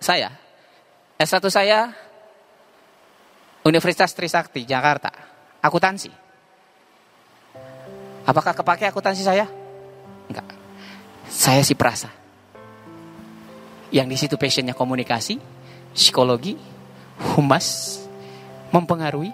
Saya, 0.00 0.30
S1 1.20 1.44
saya 1.52 1.92
Universitas 3.68 4.16
Trisakti, 4.16 4.64
Jakarta. 4.64 5.12
Akuntansi. 5.60 6.08
Apakah 8.24 8.56
kepake 8.56 8.88
akuntansi 8.88 9.20
saya? 9.20 9.44
Enggak. 10.28 10.48
Saya 11.28 11.60
si 11.60 11.76
perasa. 11.76 12.08
Yang 13.92 14.06
di 14.08 14.16
situ 14.16 14.34
passionnya 14.40 14.72
komunikasi, 14.72 15.36
psikologi, 15.92 16.56
humas, 17.36 18.00
mempengaruhi. 18.72 19.32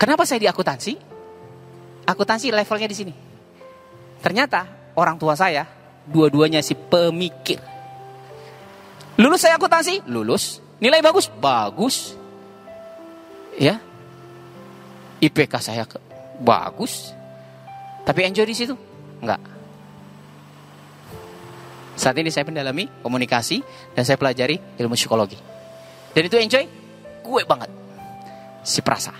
Kenapa 0.00 0.24
saya 0.28 0.40
di 0.44 0.48
akuntansi? 0.48 1.13
Akuntansi 2.04 2.52
levelnya 2.52 2.88
di 2.88 2.96
sini. 2.96 3.14
Ternyata 4.20 4.92
orang 4.96 5.16
tua 5.20 5.36
saya 5.36 5.64
dua-duanya 6.08 6.60
si 6.60 6.76
pemikir. 6.76 7.60
Lulus 9.20 9.40
saya 9.46 9.56
akuntansi, 9.56 10.04
lulus. 10.10 10.60
Nilai 10.82 11.00
bagus, 11.00 11.30
bagus. 11.30 12.18
Ya. 13.56 13.78
IPK 15.22 15.54
saya 15.62 15.86
ke, 15.86 15.96
bagus. 16.42 17.14
Tapi 18.04 18.20
enjoy 18.26 18.44
di 18.44 18.56
situ? 18.56 18.74
Enggak. 19.22 19.40
Saat 21.94 22.18
ini 22.18 22.28
saya 22.28 22.42
mendalami 22.42 22.90
komunikasi 23.00 23.62
dan 23.94 24.02
saya 24.02 24.18
pelajari 24.18 24.58
ilmu 24.82 24.98
psikologi. 24.98 25.38
Dan 26.10 26.26
itu 26.26 26.36
enjoy? 26.36 26.64
Gue 27.22 27.42
banget. 27.46 27.70
Si 28.66 28.82
perasa. 28.82 29.14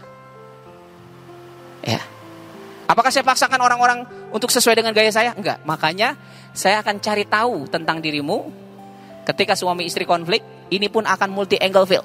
Ya. 1.86 2.02
Apakah 2.84 3.08
saya 3.08 3.24
paksakan 3.24 3.60
orang-orang 3.60 4.04
untuk 4.28 4.52
sesuai 4.52 4.76
dengan 4.76 4.92
gaya 4.92 5.08
saya? 5.08 5.32
Enggak. 5.32 5.64
Makanya 5.64 6.16
saya 6.52 6.84
akan 6.84 7.00
cari 7.00 7.24
tahu 7.24 7.64
tentang 7.72 7.98
dirimu 7.98 8.64
Ketika 9.24 9.56
suami 9.56 9.88
istri 9.88 10.04
konflik, 10.04 10.44
ini 10.68 10.92
pun 10.92 11.08
akan 11.08 11.32
multi 11.32 11.56
angle 11.56 11.88
fail. 11.88 12.04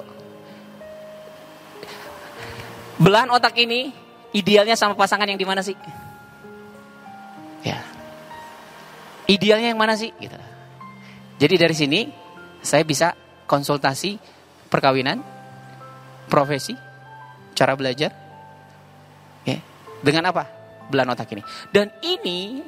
Belahan 2.96 3.28
otak 3.28 3.52
ini 3.60 3.92
idealnya 4.32 4.72
sama 4.72 4.96
pasangan 4.96 5.28
yang 5.28 5.36
di 5.36 5.44
mana 5.44 5.60
sih? 5.60 5.76
Ya. 7.60 7.84
Idealnya 9.28 9.76
yang 9.76 9.80
mana 9.80 10.00
sih? 10.00 10.16
Gitu. 10.16 10.36
Jadi 11.36 11.54
dari 11.60 11.76
sini 11.76 12.00
saya 12.64 12.84
bisa 12.88 13.12
konsultasi 13.44 14.16
perkawinan, 14.72 15.20
profesi, 16.32 16.72
cara 17.52 17.76
belajar. 17.76 18.16
Ya. 19.44 19.60
Dengan 20.00 20.32
apa? 20.32 20.59
Belahan 20.90 21.14
otak 21.14 21.30
ini. 21.32 21.42
Dan 21.70 21.94
ini 22.02 22.66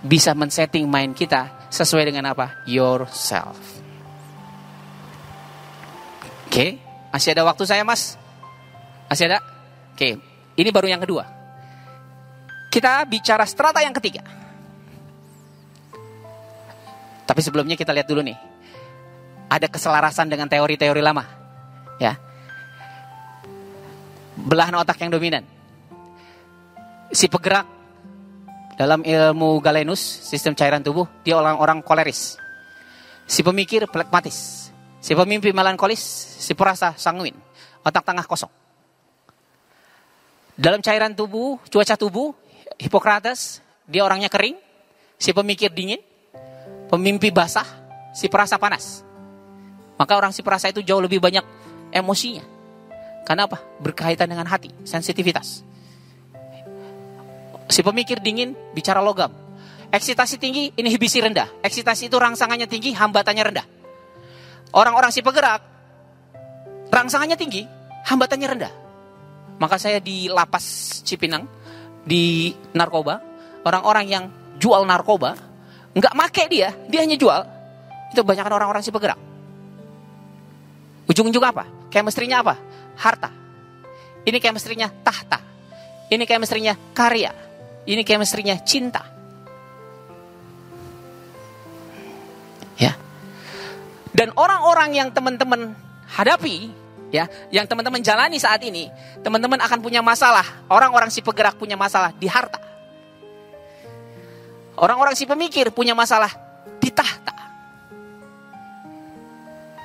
bisa 0.00 0.32
men-setting 0.32 0.88
mind 0.88 1.12
kita 1.12 1.68
sesuai 1.68 2.08
dengan 2.08 2.32
apa? 2.32 2.64
Yourself. 2.64 3.58
Oke, 6.46 6.80
masih 7.12 7.36
ada 7.36 7.44
waktu 7.44 7.68
saya 7.68 7.84
mas? 7.84 8.16
Masih 9.12 9.28
ada? 9.28 9.44
Oke, 9.92 10.16
ini 10.56 10.68
baru 10.72 10.88
yang 10.88 11.02
kedua. 11.04 11.28
Kita 12.72 13.04
bicara 13.04 13.44
strata 13.44 13.84
yang 13.84 13.92
ketiga. 13.92 14.24
Tapi 17.26 17.40
sebelumnya 17.42 17.74
kita 17.74 17.90
lihat 17.90 18.06
dulu 18.06 18.22
nih. 18.22 18.38
Ada 19.50 19.66
keselarasan 19.66 20.30
dengan 20.30 20.46
teori-teori 20.46 21.02
lama. 21.02 21.24
Ya. 21.98 22.20
Belahan 24.36 24.76
otak 24.76 25.00
yang 25.00 25.10
dominan. 25.10 25.55
Si 27.16 27.32
penggerak 27.32 27.64
dalam 28.76 29.00
ilmu 29.00 29.56
Galenus, 29.64 30.04
sistem 30.04 30.52
cairan 30.52 30.84
tubuh, 30.84 31.08
dia 31.24 31.40
orang-orang 31.40 31.80
koleris. 31.80 32.36
Si 33.24 33.40
pemikir 33.40 33.88
plekmatis. 33.88 34.68
Si 35.00 35.16
pemimpi 35.16 35.48
melankolis, 35.48 35.96
si 36.36 36.52
perasa 36.52 36.92
sanguin. 37.00 37.32
Otak 37.80 38.04
tengah 38.04 38.28
kosong. 38.28 38.52
Dalam 40.60 40.84
cairan 40.84 41.16
tubuh, 41.16 41.56
cuaca 41.72 41.96
tubuh, 41.96 42.36
Hippocrates, 42.76 43.64
dia 43.88 44.04
orangnya 44.04 44.28
kering. 44.28 44.60
Si 45.16 45.32
pemikir 45.32 45.72
dingin. 45.72 46.04
Pemimpi 46.92 47.32
basah, 47.32 47.64
si 48.12 48.28
perasa 48.28 48.60
panas. 48.60 49.00
Maka 49.96 50.20
orang 50.20 50.36
si 50.36 50.44
perasa 50.44 50.68
itu 50.68 50.84
jauh 50.84 51.00
lebih 51.00 51.24
banyak 51.24 51.42
emosinya. 51.96 52.44
Karena 53.24 53.48
apa? 53.48 53.56
Berkaitan 53.80 54.28
dengan 54.28 54.44
hati, 54.44 54.68
sensitivitas. 54.84 55.64
Si 57.66 57.82
pemikir 57.82 58.22
dingin 58.22 58.54
bicara 58.72 59.02
logam. 59.02 59.30
Eksitasi 59.90 60.38
tinggi, 60.38 60.74
inhibisi 60.74 61.22
rendah. 61.22 61.62
Eksitasi 61.62 62.10
itu 62.10 62.16
rangsangannya 62.18 62.66
tinggi, 62.66 62.94
hambatannya 62.94 63.44
rendah. 63.46 63.66
Orang-orang 64.74 65.14
si 65.14 65.22
penggerak, 65.22 65.62
rangsangannya 66.90 67.38
tinggi, 67.38 67.62
hambatannya 68.06 68.48
rendah. 68.50 68.72
Maka 69.56 69.80
saya 69.80 70.02
di 70.02 70.28
lapas 70.28 71.00
Cipinang, 71.06 71.46
di 72.02 72.52
narkoba, 72.76 73.22
orang-orang 73.64 74.06
yang 74.06 74.24
jual 74.58 74.82
narkoba, 74.84 75.32
nggak 75.96 76.14
make 76.18 76.44
dia, 76.50 76.74
dia 76.90 77.00
hanya 77.00 77.16
jual. 77.16 77.40
Itu 78.12 78.20
kebanyakan 78.26 78.52
orang-orang 78.52 78.82
si 78.84 78.90
penggerak. 78.92 79.18
Ujung-ujung 81.06 81.42
apa? 81.46 81.64
Chemistry-nya 81.88 82.42
apa? 82.42 82.58
Harta. 82.98 83.30
Ini 84.26 84.42
chemistry-nya 84.42 84.90
tahta. 85.06 85.38
Ini 86.10 86.26
chemistry-nya 86.26 86.74
karya. 86.90 87.45
Ini 87.86 88.02
chemistry-nya 88.02 88.58
cinta. 88.66 89.06
Ya. 92.74 92.98
Dan 94.10 94.34
orang-orang 94.34 94.90
yang 94.98 95.08
teman-teman 95.14 95.70
hadapi, 96.10 96.74
ya, 97.14 97.30
yang 97.54 97.70
teman-teman 97.70 98.02
jalani 98.02 98.42
saat 98.42 98.58
ini, 98.66 98.90
teman-teman 99.22 99.62
akan 99.62 99.78
punya 99.78 100.02
masalah. 100.02 100.66
Orang-orang 100.66 101.14
si 101.14 101.22
penggerak 101.22 101.54
punya 101.54 101.78
masalah 101.78 102.10
di 102.10 102.26
harta. 102.26 102.58
Orang-orang 104.76 105.14
si 105.14 105.24
pemikir 105.24 105.70
punya 105.70 105.94
masalah 105.94 106.28
di 106.82 106.90
tahta. 106.90 107.32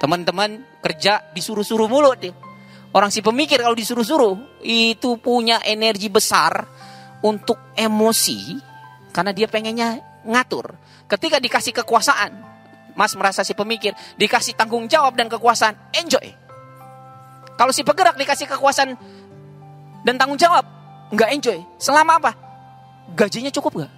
Teman-teman 0.02 0.82
kerja 0.82 1.22
disuruh-suruh 1.32 1.86
mulut 1.86 2.18
dia. 2.18 2.34
Orang 2.92 3.08
si 3.08 3.24
pemikir 3.24 3.64
kalau 3.64 3.78
disuruh-suruh 3.78 4.60
itu 4.68 5.16
punya 5.24 5.64
energi 5.64 6.12
besar 6.12 6.68
untuk 7.22 7.58
emosi 7.78 8.58
karena 9.14 9.32
dia 9.32 9.48
pengennya 9.50 10.02
ngatur. 10.26 10.76
Ketika 11.10 11.38
dikasih 11.42 11.74
kekuasaan, 11.84 12.32
Mas 12.96 13.16
merasa 13.16 13.46
si 13.48 13.56
pemikir 13.56 13.96
dikasih 14.20 14.56
tanggung 14.56 14.88
jawab 14.92 15.16
dan 15.16 15.32
kekuasaan, 15.32 15.78
enjoy. 15.96 16.34
Kalau 17.56 17.72
si 17.72 17.86
penggerak 17.86 18.18
dikasih 18.18 18.50
kekuasaan 18.50 18.98
dan 20.02 20.16
tanggung 20.18 20.40
jawab, 20.40 20.66
nggak 21.14 21.30
enjoy. 21.36 21.60
Selama 21.78 22.18
apa? 22.18 22.32
Gajinya 23.14 23.52
cukup 23.54 23.84
nggak? 23.84 23.92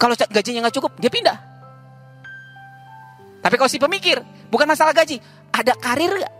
Kalau 0.00 0.14
gajinya 0.16 0.66
nggak 0.66 0.76
cukup, 0.80 0.92
dia 0.96 1.12
pindah. 1.12 1.38
Tapi 3.40 3.54
kalau 3.56 3.70
si 3.72 3.80
pemikir, 3.80 4.20
bukan 4.52 4.68
masalah 4.68 4.92
gaji, 4.92 5.20
ada 5.52 5.72
karir 5.76 6.12
nggak? 6.12 6.34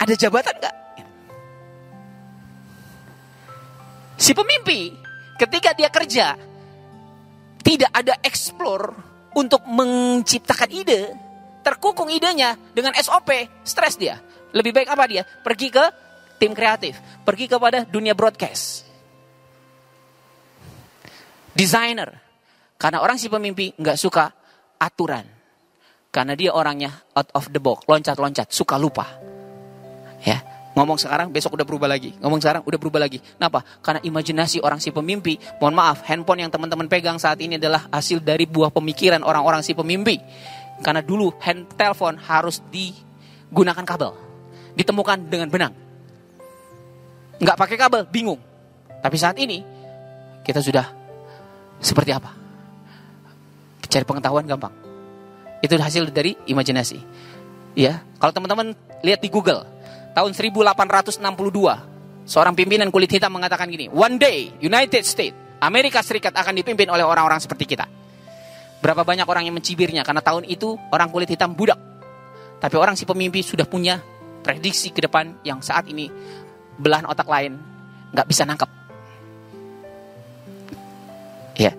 Ada 0.00 0.14
jabatan 0.16 0.54
nggak? 0.60 0.74
Si 4.20 4.36
pemimpi 4.36 4.92
ketika 5.40 5.72
dia 5.72 5.88
kerja 5.88 6.36
tidak 7.64 7.90
ada 7.96 8.20
explore 8.20 8.92
untuk 9.32 9.64
menciptakan 9.64 10.68
ide, 10.68 11.08
terkukung 11.64 12.12
idenya 12.12 12.52
dengan 12.76 12.92
SOP, 13.00 13.32
stres 13.64 13.96
dia. 13.96 14.20
Lebih 14.52 14.76
baik 14.76 14.88
apa 14.92 15.08
dia? 15.08 15.24
Pergi 15.24 15.72
ke 15.72 15.84
tim 16.36 16.52
kreatif, 16.52 17.00
pergi 17.24 17.48
kepada 17.48 17.88
dunia 17.88 18.12
broadcast. 18.12 18.84
Designer. 21.56 22.20
Karena 22.76 23.00
orang 23.00 23.16
si 23.16 23.32
pemimpi 23.32 23.72
nggak 23.76 23.96
suka 23.96 24.28
aturan. 24.76 25.24
Karena 26.10 26.34
dia 26.36 26.52
orangnya 26.52 26.90
out 27.16 27.30
of 27.32 27.48
the 27.54 27.60
box, 27.62 27.86
loncat-loncat, 27.88 28.50
suka 28.52 28.76
lupa. 28.76 29.06
Ya, 30.26 30.42
Ngomong 30.80 30.96
sekarang, 30.96 31.28
besok 31.28 31.60
udah 31.60 31.68
berubah 31.68 31.84
lagi. 31.92 32.16
Ngomong 32.24 32.40
sekarang, 32.40 32.64
udah 32.64 32.78
berubah 32.80 33.04
lagi. 33.04 33.20
Kenapa? 33.20 33.60
Karena 33.84 34.00
imajinasi 34.00 34.64
orang 34.64 34.80
si 34.80 34.88
pemimpi, 34.88 35.36
mohon 35.60 35.76
maaf, 35.76 36.00
handphone 36.08 36.40
yang 36.40 36.48
teman-teman 36.48 36.88
pegang 36.88 37.20
saat 37.20 37.36
ini 37.44 37.60
adalah 37.60 37.84
hasil 37.92 38.24
dari 38.24 38.48
buah 38.48 38.72
pemikiran 38.72 39.20
orang-orang 39.20 39.60
si 39.60 39.76
pemimpi. 39.76 40.16
Karena 40.80 41.04
dulu 41.04 41.36
hand 41.44 41.68
telepon 41.76 42.16
harus 42.16 42.64
digunakan 42.72 43.84
kabel. 43.84 44.16
Ditemukan 44.72 45.28
dengan 45.28 45.52
benang. 45.52 45.76
Nggak 47.36 47.56
pakai 47.60 47.76
kabel, 47.76 48.08
bingung. 48.08 48.40
Tapi 49.04 49.16
saat 49.20 49.36
ini, 49.36 49.60
kita 50.48 50.64
sudah 50.64 50.88
seperti 51.76 52.16
apa? 52.16 52.32
Cari 53.84 54.04
pengetahuan 54.08 54.48
gampang. 54.48 54.72
Itu 55.60 55.76
hasil 55.76 56.08
dari 56.08 56.40
imajinasi. 56.48 57.04
Ya, 57.76 58.00
kalau 58.16 58.32
teman-teman 58.32 58.72
lihat 59.04 59.20
di 59.20 59.28
Google, 59.28 59.68
tahun 60.14 60.32
1862, 60.34 62.26
seorang 62.26 62.54
pimpinan 62.54 62.90
kulit 62.90 63.10
hitam 63.10 63.30
mengatakan 63.34 63.70
gini, 63.70 63.86
one 63.90 64.18
day 64.18 64.50
United 64.58 65.02
States, 65.06 65.36
Amerika 65.62 66.02
Serikat 66.02 66.34
akan 66.34 66.56
dipimpin 66.56 66.88
oleh 66.90 67.04
orang-orang 67.04 67.38
seperti 67.38 67.64
kita. 67.76 67.86
Berapa 68.80 69.04
banyak 69.04 69.28
orang 69.28 69.44
yang 69.44 69.54
mencibirnya 69.54 70.00
karena 70.00 70.24
tahun 70.24 70.48
itu 70.48 70.72
orang 70.90 71.12
kulit 71.12 71.28
hitam 71.28 71.52
budak. 71.52 71.76
Tapi 72.60 72.76
orang 72.76 72.96
si 72.96 73.04
pemimpi 73.04 73.44
sudah 73.44 73.68
punya 73.68 74.00
prediksi 74.40 74.88
ke 74.88 75.04
depan 75.04 75.44
yang 75.44 75.60
saat 75.60 75.84
ini 75.88 76.08
belahan 76.80 77.04
otak 77.04 77.28
lain 77.28 77.60
nggak 78.12 78.26
bisa 78.28 78.48
nangkep. 78.48 78.70
Ya. 81.60 81.72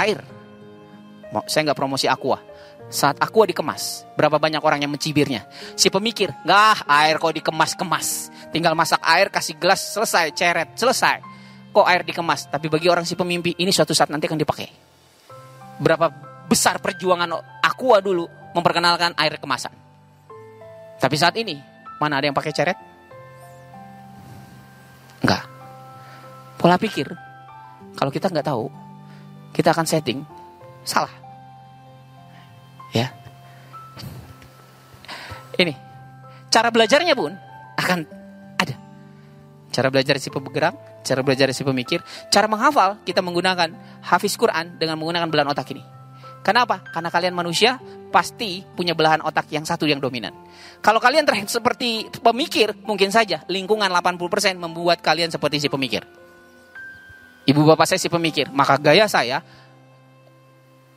Air. 0.00 0.24
Saya 1.46 1.68
nggak 1.68 1.78
promosi 1.78 2.08
aqua 2.08 2.49
saat 2.90 3.16
aqua 3.22 3.46
dikemas, 3.46 4.02
berapa 4.18 4.36
banyak 4.42 4.58
orang 4.58 4.82
yang 4.82 4.90
mencibirnya. 4.90 5.46
Si 5.78 5.86
pemikir, 5.88 6.34
nggak 6.42 6.90
air 6.90 7.22
kok 7.22 7.30
dikemas-kemas. 7.38 8.34
Tinggal 8.50 8.74
masak 8.74 8.98
air, 9.06 9.30
kasih 9.30 9.54
gelas, 9.56 9.78
selesai, 9.78 10.34
ceret, 10.34 10.74
selesai. 10.74 11.22
Kok 11.70 11.86
air 11.86 12.02
dikemas? 12.02 12.50
Tapi 12.50 12.66
bagi 12.66 12.90
orang 12.90 13.06
si 13.06 13.14
pemimpi, 13.14 13.54
ini 13.62 13.70
suatu 13.70 13.94
saat 13.94 14.10
nanti 14.10 14.26
akan 14.26 14.42
dipakai. 14.42 14.68
Berapa 15.78 16.10
besar 16.50 16.82
perjuangan 16.82 17.62
aqua 17.62 18.02
dulu 18.02 18.26
memperkenalkan 18.58 19.14
air 19.14 19.38
kemasan. 19.38 19.70
Tapi 20.98 21.14
saat 21.14 21.38
ini, 21.38 21.54
mana 22.02 22.18
ada 22.18 22.26
yang 22.26 22.34
pakai 22.34 22.50
ceret? 22.50 22.78
Enggak. 25.22 25.46
Pola 26.58 26.74
pikir, 26.74 27.06
kalau 27.94 28.10
kita 28.10 28.26
nggak 28.26 28.50
tahu, 28.50 28.66
kita 29.54 29.70
akan 29.70 29.86
setting, 29.86 30.26
salah. 30.82 31.19
Ya. 32.90 33.14
Ini. 35.58 35.74
Cara 36.50 36.72
belajarnya 36.74 37.14
pun 37.14 37.30
akan 37.78 37.98
ada. 38.58 38.74
Cara 39.70 39.88
belajar 39.88 40.18
si 40.18 40.28
penggerak, 40.32 41.04
cara 41.06 41.20
belajar 41.22 41.46
si 41.54 41.62
pemikir, 41.62 42.02
cara 42.28 42.50
menghafal 42.50 42.98
kita 43.06 43.22
menggunakan 43.22 43.70
hafiz 44.02 44.34
Quran 44.34 44.76
dengan 44.76 44.98
menggunakan 44.98 45.30
belahan 45.30 45.50
otak 45.54 45.70
ini. 45.70 45.82
Kenapa? 46.40 46.80
Karena 46.88 47.12
kalian 47.12 47.36
manusia 47.36 47.76
pasti 48.08 48.64
punya 48.64 48.96
belahan 48.96 49.20
otak 49.20 49.52
yang 49.52 49.62
satu 49.68 49.84
yang 49.84 50.00
dominan. 50.00 50.32
Kalau 50.80 50.96
kalian 50.96 51.28
terlihat 51.28 51.52
seperti 51.52 52.08
pemikir, 52.24 52.72
mungkin 52.82 53.12
saja 53.12 53.44
lingkungan 53.46 53.86
80% 53.92 54.56
membuat 54.56 55.04
kalian 55.04 55.28
seperti 55.28 55.60
si 55.60 55.68
pemikir. 55.68 56.02
Ibu 57.44 57.60
bapak 57.72 57.84
saya 57.84 58.00
si 58.00 58.08
pemikir, 58.08 58.48
maka 58.52 58.80
gaya 58.80 59.04
saya 59.04 59.44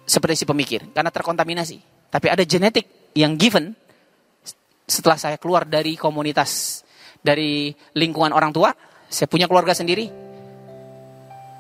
seperti 0.03 0.43
si 0.43 0.45
pemikir 0.45 0.91
karena 0.91 1.09
terkontaminasi. 1.09 1.77
Tapi 2.11 2.27
ada 2.29 2.43
genetik 2.45 3.13
yang 3.17 3.39
given 3.39 3.73
setelah 4.83 5.17
saya 5.17 5.37
keluar 5.39 5.65
dari 5.65 5.95
komunitas 5.95 6.83
dari 7.23 7.71
lingkungan 7.95 8.35
orang 8.35 8.51
tua, 8.51 8.69
saya 9.07 9.31
punya 9.31 9.47
keluarga 9.47 9.71
sendiri. 9.71 10.11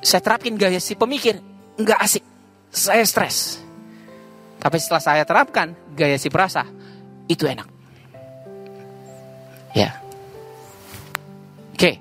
Saya 0.03 0.19
terapin 0.19 0.59
gaya 0.59 0.83
si 0.83 0.99
pemikir, 0.99 1.39
nggak 1.79 1.99
asik. 2.03 2.23
Saya 2.67 3.07
stres. 3.07 3.63
Tapi 4.59 4.77
setelah 4.79 4.99
saya 4.99 5.23
terapkan 5.23 5.71
gaya 5.95 6.19
si 6.19 6.27
perasa, 6.27 6.67
itu 7.31 7.47
enak. 7.47 7.67
Ya. 9.71 9.95
Oke. 11.73 11.97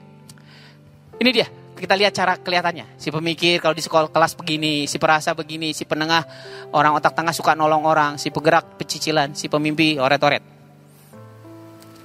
Ini 1.22 1.30
dia. 1.30 1.61
Kita 1.82 1.98
lihat 1.98 2.14
cara 2.14 2.38
kelihatannya. 2.38 2.94
Si 2.94 3.10
pemikir 3.10 3.58
kalau 3.58 3.74
di 3.74 3.82
sekolah 3.82 4.06
kelas 4.06 4.38
begini, 4.38 4.86
si 4.86 5.02
perasa 5.02 5.34
begini, 5.34 5.74
si 5.74 5.82
penengah 5.82 6.22
orang 6.70 6.94
otak 6.94 7.10
tengah 7.10 7.34
suka 7.34 7.58
nolong 7.58 7.82
orang, 7.82 8.22
si 8.22 8.30
penggerak 8.30 8.78
pecicilan, 8.78 9.34
si 9.34 9.50
pemimpi 9.50 9.98
oret-oret. 9.98 10.46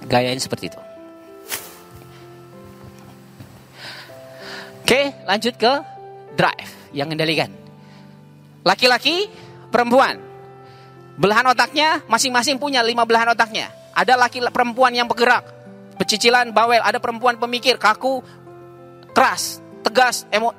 Gayanya 0.02 0.42
seperti 0.42 0.74
itu. 0.74 0.80
Oke, 4.82 5.14
lanjut 5.30 5.54
ke 5.54 5.72
drive 6.34 6.70
yang 6.90 7.06
mengendalikan. 7.06 7.54
Laki-laki, 8.66 9.30
perempuan. 9.70 10.18
Belahan 11.14 11.54
otaknya 11.54 12.02
masing-masing 12.10 12.58
punya 12.58 12.82
lima 12.82 13.06
belahan 13.06 13.30
otaknya. 13.30 13.70
Ada 13.94 14.18
laki 14.18 14.42
perempuan 14.50 14.90
yang 14.90 15.06
bergerak, 15.06 15.46
pecicilan, 16.02 16.50
bawel. 16.50 16.82
Ada 16.82 16.98
perempuan 16.98 17.38
pemikir, 17.38 17.78
kaku, 17.78 18.26
keras, 19.14 19.62
tegas, 19.82 20.24
emo, 20.30 20.54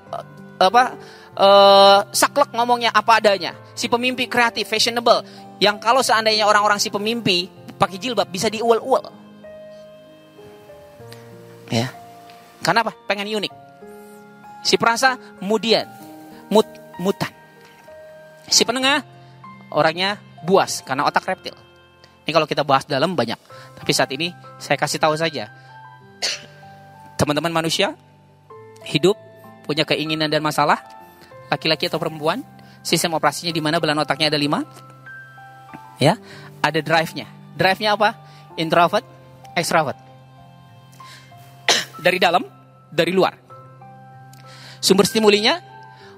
apa, 0.60 0.96
uh, 1.40 2.00
saklek 2.12 2.52
ngomongnya 2.52 2.91
apa 2.91 3.24
adanya. 3.24 3.56
Si 3.74 3.88
pemimpi 3.88 4.28
kreatif, 4.28 4.68
fashionable. 4.68 5.24
Yang 5.60 5.78
kalau 5.84 6.02
seandainya 6.04 6.48
orang-orang 6.48 6.80
si 6.80 6.91
pemimpi 6.91 7.48
pakai 7.80 8.00
jilbab 8.00 8.28
bisa 8.28 8.52
diuel-uel. 8.52 9.06
Ya. 11.72 11.91
Karena 12.60 12.84
apa? 12.84 12.91
Pengen 13.08 13.30
unik. 13.40 13.54
Si 14.64 14.76
perasa 14.76 15.16
kemudian 15.40 15.88
mut, 16.52 16.68
mutan. 17.00 17.32
Si 18.50 18.68
penengah 18.68 19.06
orangnya 19.72 20.20
buas 20.44 20.84
karena 20.84 21.08
otak 21.08 21.24
reptil. 21.24 21.56
Ini 22.28 22.32
kalau 22.36 22.46
kita 22.50 22.68
bahas 22.68 22.84
dalam 22.84 23.16
banyak. 23.16 23.40
Tapi 23.80 23.91
saat 23.96 24.12
ini 24.12 24.34
saya 24.60 24.76
kasih 24.76 25.00
tahu 25.00 25.16
saja. 25.16 25.48
Teman-teman 27.16 27.52
manusia 27.52 27.96
hidup 28.85 29.18
punya 29.68 29.85
keinginan 29.85 30.31
dan 30.31 30.41
masalah, 30.41 30.81
laki-laki 31.53 31.85
atau 31.85 32.01
perempuan, 32.01 32.41
sistem 32.81 33.14
operasinya 33.15 33.53
di 33.53 33.61
mana 33.61 33.77
belan 33.77 33.99
otaknya 34.01 34.34
ada 34.34 34.39
lima, 34.39 34.65
ya, 36.01 36.18
ada 36.64 36.80
drive-nya. 36.81 37.27
Drive-nya 37.53 37.93
apa? 37.93 38.15
Introvert, 38.57 39.06
extrovert. 39.53 39.99
dari 42.06 42.18
dalam, 42.18 42.41
dari 42.89 43.11
luar. 43.14 43.35
Sumber 44.80 45.06
stimulinya 45.06 45.60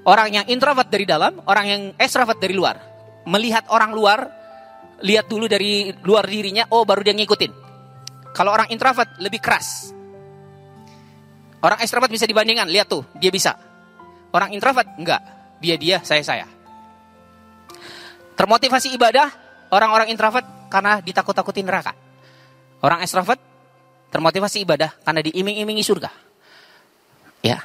orang 0.06 0.42
yang 0.42 0.46
introvert 0.48 0.88
dari 0.88 1.04
dalam, 1.04 1.42
orang 1.50 1.66
yang 1.66 1.82
extrovert 1.98 2.38
dari 2.38 2.54
luar. 2.54 2.78
Melihat 3.26 3.70
orang 3.70 3.94
luar, 3.94 4.20
lihat 5.02 5.30
dulu 5.30 5.50
dari 5.50 5.94
luar 6.06 6.26
dirinya, 6.30 6.70
oh 6.74 6.86
baru 6.86 7.02
dia 7.06 7.14
ngikutin. 7.18 7.52
Kalau 8.32 8.54
orang 8.54 8.72
introvert 8.72 9.20
lebih 9.20 9.42
keras. 9.44 9.92
Orang 11.62 11.78
extrovert 11.78 12.10
bisa 12.10 12.26
dibandingkan, 12.26 12.66
lihat 12.66 12.90
tuh, 12.90 13.06
dia 13.22 13.30
bisa. 13.30 13.54
Orang 14.34 14.50
introvert 14.50 14.90
enggak, 14.98 15.22
dia 15.62 15.78
dia, 15.78 16.02
saya 16.02 16.26
saya. 16.26 16.50
Termotivasi 18.34 18.98
ibadah 18.98 19.30
orang-orang 19.70 20.10
introvert 20.10 20.44
karena 20.74 20.98
ditakut-takutin 21.06 21.70
neraka. 21.70 21.94
Orang 22.82 23.06
extrovert 23.06 23.38
termotivasi 24.10 24.66
ibadah 24.66 24.90
karena 25.06 25.22
diiming-imingi 25.22 25.86
surga. 25.86 26.10
Ya. 27.46 27.62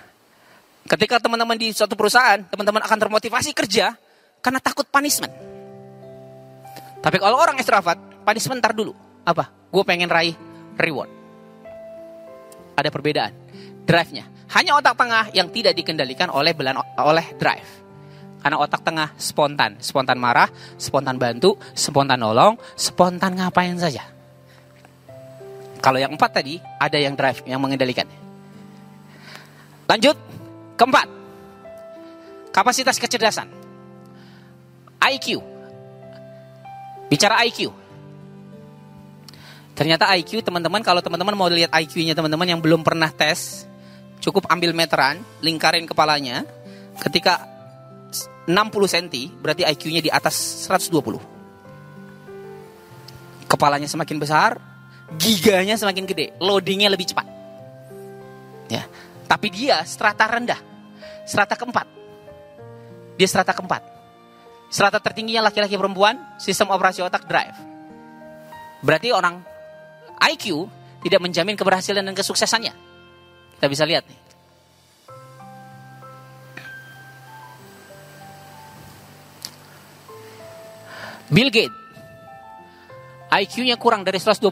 Ketika 0.87 1.19
teman-teman 1.19 1.57
di 1.57 1.73
suatu 1.73 1.97
perusahaan, 1.97 2.45
teman-teman 2.47 2.85
akan 2.85 2.99
termotivasi 3.01 3.57
kerja 3.57 3.97
karena 4.45 4.61
takut 4.61 4.87
punishment. 4.87 5.33
Tapi 7.01 7.17
kalau 7.23 7.39
orang 7.39 7.57
extrovert, 7.59 7.99
punishment 8.23 8.61
ntar 8.61 8.77
dulu. 8.77 8.95
Apa? 9.27 9.51
Gue 9.73 9.83
pengen 9.83 10.07
raih 10.07 10.37
reward. 10.79 11.11
Ada 12.77 12.93
perbedaan. 12.93 13.46
Drive-nya. 13.87 14.27
Hanya 14.53 14.75
otak 14.79 14.99
tengah 14.99 15.31
yang 15.31 15.51
tidak 15.51 15.79
dikendalikan 15.79 16.31
oleh 16.31 16.53
belan 16.53 16.83
oleh 16.99 17.27
drive. 17.39 17.71
Karena 18.43 18.63
otak 18.63 18.83
tengah 18.83 19.15
spontan. 19.19 19.79
Spontan 19.79 20.19
marah, 20.19 20.51
spontan 20.79 21.19
bantu, 21.19 21.59
spontan 21.75 22.23
nolong, 22.23 22.59
spontan 22.75 23.39
ngapain 23.39 23.79
saja. 23.79 24.07
Kalau 25.83 26.03
yang 26.03 26.15
empat 26.15 26.43
tadi, 26.43 26.59
ada 26.83 26.99
yang 26.99 27.15
drive, 27.15 27.47
yang 27.47 27.63
mengendalikan. 27.63 28.07
Lanjut, 29.87 30.19
keempat. 30.75 31.07
Kapasitas 32.51 32.99
kecerdasan. 32.99 33.47
IQ. 34.99 35.39
Bicara 37.07 37.39
IQ. 37.47 37.71
Ternyata 39.77 40.09
IQ 40.17 40.43
teman-teman 40.43 40.81
kalau 40.81 41.05
teman-teman 41.05 41.37
mau 41.37 41.47
lihat 41.53 41.69
IQ-nya 41.69 42.17
teman-teman 42.17 42.49
yang 42.49 42.61
belum 42.65 42.81
pernah 42.81 43.13
tes, 43.13 43.69
cukup 44.27 44.51
ambil 44.51 44.75
meteran, 44.75 45.23
lingkarin 45.39 45.87
kepalanya. 45.87 46.43
Ketika 46.99 47.47
60 48.51 48.51
cm 48.67 49.39
berarti 49.39 49.63
IQ-nya 49.63 50.03
di 50.03 50.11
atas 50.11 50.67
120. 50.67 51.19
Kepalanya 53.47 53.87
semakin 53.87 54.19
besar, 54.19 54.59
giganya 55.15 55.79
semakin 55.79 56.03
gede, 56.03 56.35
loadingnya 56.43 56.91
lebih 56.91 57.07
cepat. 57.07 57.27
Ya, 58.67 58.83
tapi 59.31 59.55
dia 59.55 59.87
strata 59.87 60.27
rendah, 60.27 60.59
strata 61.23 61.55
keempat. 61.55 61.87
Dia 63.15 63.29
strata 63.31 63.55
keempat. 63.55 63.83
Strata 64.67 64.99
tertingginya 64.99 65.47
laki-laki 65.47 65.79
perempuan, 65.79 66.19
sistem 66.43 66.75
operasi 66.75 67.07
otak 67.07 67.31
drive. 67.31 67.55
Berarti 68.83 69.15
orang 69.15 69.39
IQ 70.35 70.67
tidak 71.07 71.23
menjamin 71.23 71.55
keberhasilan 71.55 72.03
dan 72.03 72.15
kesuksesannya. 72.19 72.75
Kita 73.57 73.67
bisa 73.73 73.85
lihat 73.89 74.05
nih. 74.05 74.21
Bill 81.27 81.51
Gates 81.51 81.87
IQ-nya 83.27 83.75
kurang 83.75 84.07
dari 84.07 84.23
125. 84.23 84.49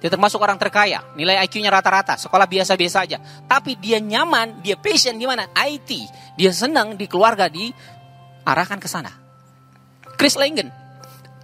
Dia 0.00 0.08
termasuk 0.08 0.40
orang 0.40 0.56
terkaya. 0.56 1.04
Nilai 1.12 1.44
IQ-nya 1.44 1.68
rata-rata. 1.68 2.16
Sekolah 2.16 2.48
biasa-biasa 2.48 3.04
aja. 3.04 3.18
Tapi 3.44 3.76
dia 3.76 4.00
nyaman, 4.00 4.64
dia 4.64 4.80
passion 4.80 5.14
di 5.14 5.28
mana? 5.28 5.52
IT. 5.52 5.90
Dia 6.34 6.50
senang 6.50 6.96
di 6.96 7.04
keluarga 7.04 7.52
diarahkan 7.52 8.80
ke 8.80 8.88
sana. 8.88 9.12
Chris 10.16 10.40
Langen. 10.40 10.72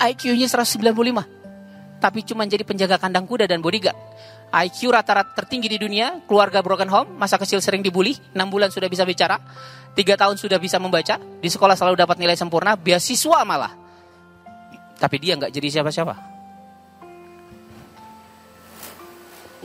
IQ-nya 0.01 0.49
195. 0.49 2.01
Tapi 2.01 2.25
cuma 2.25 2.49
jadi 2.49 2.65
penjaga 2.65 2.97
kandang 2.97 3.29
kuda 3.29 3.45
dan 3.45 3.61
bodyguard. 3.61 3.97
IQ 4.51 4.91
rata-rata 4.91 5.31
tertinggi 5.31 5.71
di 5.71 5.79
dunia, 5.79 6.27
keluarga 6.27 6.59
broken 6.59 6.91
home, 6.91 7.09
masa 7.15 7.39
kecil 7.39 7.63
sering 7.63 7.87
dibully, 7.87 8.19
6 8.35 8.35
bulan 8.51 8.67
sudah 8.75 8.91
bisa 8.91 9.07
bicara, 9.07 9.39
3 9.95 10.03
tahun 10.19 10.35
sudah 10.35 10.59
bisa 10.59 10.83
membaca, 10.83 11.23
di 11.39 11.47
sekolah 11.47 11.79
selalu 11.79 11.95
dapat 12.03 12.19
nilai 12.19 12.35
sempurna, 12.35 12.75
beasiswa 12.75 13.47
malah. 13.47 13.71
Tapi 14.99 15.17
dia 15.23 15.39
nggak 15.39 15.55
jadi 15.55 15.69
siapa-siapa. 15.79 16.15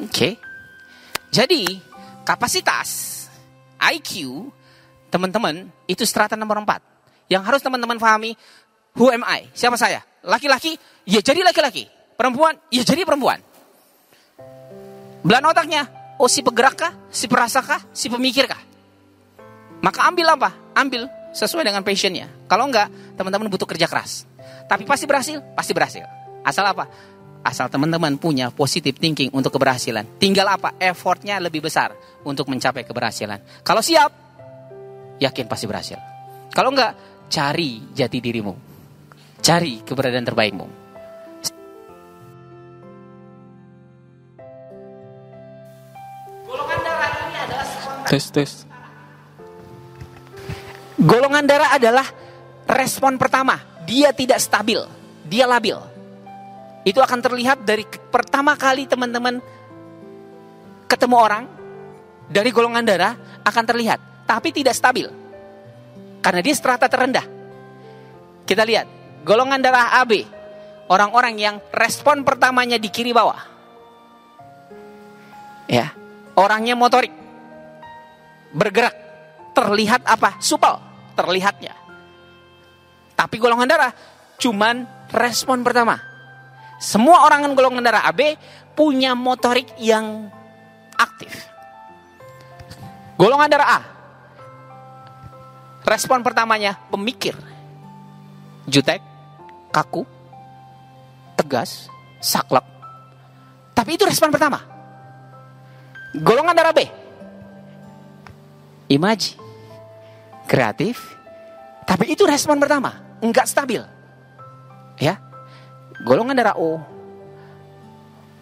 Oke. 0.06 0.10
Okay. 0.14 0.34
Jadi, 1.34 1.66
kapasitas 2.22 3.26
IQ 3.82 4.46
teman-teman 5.10 5.68
itu 5.90 6.06
strata 6.06 6.38
nomor 6.38 6.62
4. 6.62 7.32
Yang 7.34 7.44
harus 7.44 7.62
teman-teman 7.66 7.98
pahami, 7.98 8.38
who 8.94 9.10
am 9.10 9.26
I? 9.26 9.50
Siapa 9.52 9.82
saya? 9.82 10.06
Laki-laki, 10.22 10.78
ya 11.10 11.26
jadi 11.26 11.42
laki-laki. 11.42 11.90
Perempuan, 12.16 12.54
ya 12.70 12.86
jadi 12.86 13.02
perempuan. 13.02 13.55
Belan 15.26 15.42
otaknya, 15.50 15.90
oh 16.22 16.30
si 16.30 16.46
penggerak 16.46 16.78
kah? 16.78 16.94
Si 17.10 17.26
perasa 17.26 17.66
kah? 17.66 17.82
Si 17.90 18.14
pemikir 18.14 18.46
kah? 18.46 18.62
Maka 19.82 20.06
ambil 20.06 20.38
apa? 20.38 20.54
Ambil 20.78 21.10
sesuai 21.34 21.66
dengan 21.66 21.82
passionnya. 21.82 22.30
Kalau 22.46 22.70
enggak, 22.70 22.94
teman-teman 23.18 23.50
butuh 23.50 23.66
kerja 23.66 23.90
keras. 23.90 24.30
Tapi 24.70 24.86
pasti 24.86 25.10
berhasil, 25.10 25.42
pasti 25.58 25.74
berhasil. 25.74 26.06
Asal 26.46 26.70
apa? 26.70 26.86
Asal 27.42 27.74
teman-teman 27.74 28.22
punya 28.22 28.54
positive 28.54 29.02
thinking 29.02 29.34
untuk 29.34 29.58
keberhasilan. 29.58 30.06
Tinggal 30.22 30.46
apa? 30.46 30.78
Effortnya 30.78 31.42
lebih 31.42 31.66
besar 31.66 31.98
untuk 32.22 32.46
mencapai 32.46 32.86
keberhasilan. 32.86 33.66
Kalau 33.66 33.82
siap, 33.82 34.14
yakin 35.18 35.50
pasti 35.50 35.66
berhasil. 35.66 35.98
Kalau 36.54 36.70
enggak, 36.70 36.94
cari 37.34 37.82
jati 37.98 38.22
dirimu. 38.22 38.54
Cari 39.42 39.82
keberadaan 39.82 40.26
terbaikmu. 40.26 40.85
Tes 48.06 48.30
tes. 48.30 48.52
Golongan 50.96 51.44
darah 51.44 51.76
adalah 51.76 52.08
respon 52.70 53.18
pertama. 53.18 53.60
Dia 53.86 54.14
tidak 54.14 54.42
stabil, 54.42 54.82
dia 55.26 55.46
labil. 55.46 55.78
Itu 56.86 57.02
akan 57.02 57.20
terlihat 57.22 57.66
dari 57.66 57.86
pertama 58.14 58.54
kali 58.54 58.86
teman-teman 58.86 59.42
ketemu 60.86 61.16
orang 61.18 61.44
dari 62.30 62.50
golongan 62.54 62.86
darah 62.86 63.14
akan 63.46 63.64
terlihat, 63.66 64.26
tapi 64.26 64.54
tidak 64.54 64.74
stabil. 64.78 65.10
Karena 66.22 66.42
dia 66.42 66.56
strata 66.58 66.90
terendah. 66.90 67.26
Kita 68.46 68.66
lihat, 68.66 68.86
golongan 69.26 69.62
darah 69.62 70.02
AB, 70.02 70.26
orang-orang 70.90 71.36
yang 71.38 71.56
respon 71.74 72.22
pertamanya 72.26 72.78
di 72.78 72.90
kiri 72.90 73.14
bawah. 73.14 73.42
Ya, 75.66 75.94
orangnya 76.38 76.78
motorik. 76.78 77.25
Bergerak, 78.56 78.96
terlihat 79.52 80.08
apa? 80.08 80.40
Supel, 80.40 80.80
terlihatnya. 81.20 81.76
Tapi 83.16 83.36
golongan 83.36 83.68
darah 83.68 83.92
cuman 84.40 84.88
respon 85.12 85.60
pertama. 85.64 86.00
Semua 86.80 87.24
orang 87.28 87.48
golongan 87.56 87.84
darah 87.84 88.04
AB 88.08 88.36
punya 88.76 89.16
motorik 89.16 89.72
yang 89.80 90.28
aktif. 91.00 91.48
Golongan 93.16 93.48
darah 93.48 93.70
A. 93.72 93.82
Respon 95.88 96.20
pertamanya 96.20 96.76
pemikir. 96.92 97.36
Jutek, 98.68 99.00
kaku, 99.72 100.04
tegas, 101.40 101.88
saklek. 102.20 102.66
Tapi 103.72 103.96
itu 103.96 104.04
respon 104.04 104.34
pertama. 104.34 104.60
Golongan 106.16 106.56
darah 106.58 106.76
B. 106.76 107.05
Imaji. 108.90 109.38
Kreatif. 110.46 111.18
Tapi 111.86 112.14
itu 112.14 112.26
respon 112.26 112.62
pertama. 112.62 113.18
Enggak 113.22 113.50
stabil. 113.50 113.82
Ya. 115.02 115.18
Golongan 116.06 116.38
darah 116.38 116.58
O. 116.58 116.78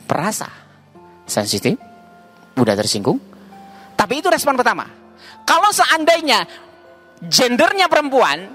Perasa. 0.03 0.51
Sensitif. 1.23 1.79
Mudah 2.59 2.75
tersinggung. 2.75 3.17
Tapi 3.95 4.19
itu 4.19 4.27
respon 4.27 4.59
pertama. 4.59 4.85
Kalau 5.43 5.71
seandainya 5.71 6.43
gendernya 7.23 7.87
perempuan, 7.87 8.47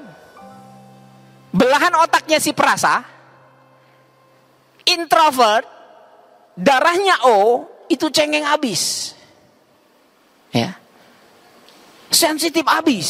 belahan 1.52 1.94
otaknya 2.05 2.36
si 2.40 2.52
perasa, 2.52 3.01
introvert, 4.85 5.65
darahnya 6.56 7.28
O, 7.28 7.65
itu 7.89 8.09
cengeng 8.12 8.44
abis. 8.44 9.12
Ya. 10.52 10.77
Sensitif 12.19 12.66
abis. 12.66 13.09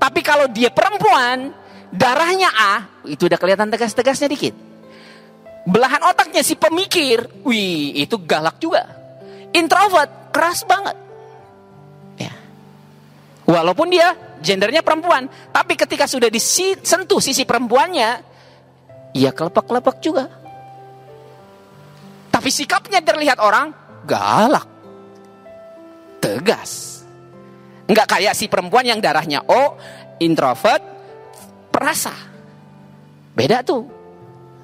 Tapi 0.00 0.24
kalau 0.24 0.48
dia 0.48 0.72
perempuan, 0.72 1.52
darahnya 1.92 2.48
A, 2.56 3.04
itu 3.04 3.28
udah 3.28 3.36
kelihatan 3.36 3.68
tegas-tegasnya 3.68 4.32
dikit. 4.32 4.56
Belahan 5.68 6.00
otaknya 6.08 6.40
si 6.40 6.56
pemikir, 6.56 7.44
wih 7.44 8.00
itu 8.00 8.16
galak 8.24 8.56
juga. 8.56 8.84
Introvert, 9.52 10.32
keras 10.32 10.64
banget. 10.64 10.96
Ya. 12.16 12.32
Walaupun 13.44 13.92
dia 13.92 14.16
gendernya 14.40 14.80
perempuan, 14.80 15.28
tapi 15.52 15.76
ketika 15.76 16.08
sudah 16.08 16.32
disentuh 16.32 17.20
sisi 17.20 17.44
perempuannya, 17.44 18.10
ya 19.12 19.30
kelepek-kelepek 19.36 19.96
juga. 20.00 20.28
Tapi 22.28 22.48
sikapnya 22.48 23.00
terlihat 23.00 23.40
orang 23.40 23.72
galak. 24.04 24.68
Tegas. 26.20 26.93
Enggak 27.84 28.16
kayak 28.16 28.34
si 28.36 28.48
perempuan 28.48 28.88
yang 28.88 29.00
darahnya 29.00 29.44
O, 29.44 29.76
introvert, 30.20 30.80
perasa. 31.68 32.12
Beda 33.36 33.60
tuh. 33.60 33.84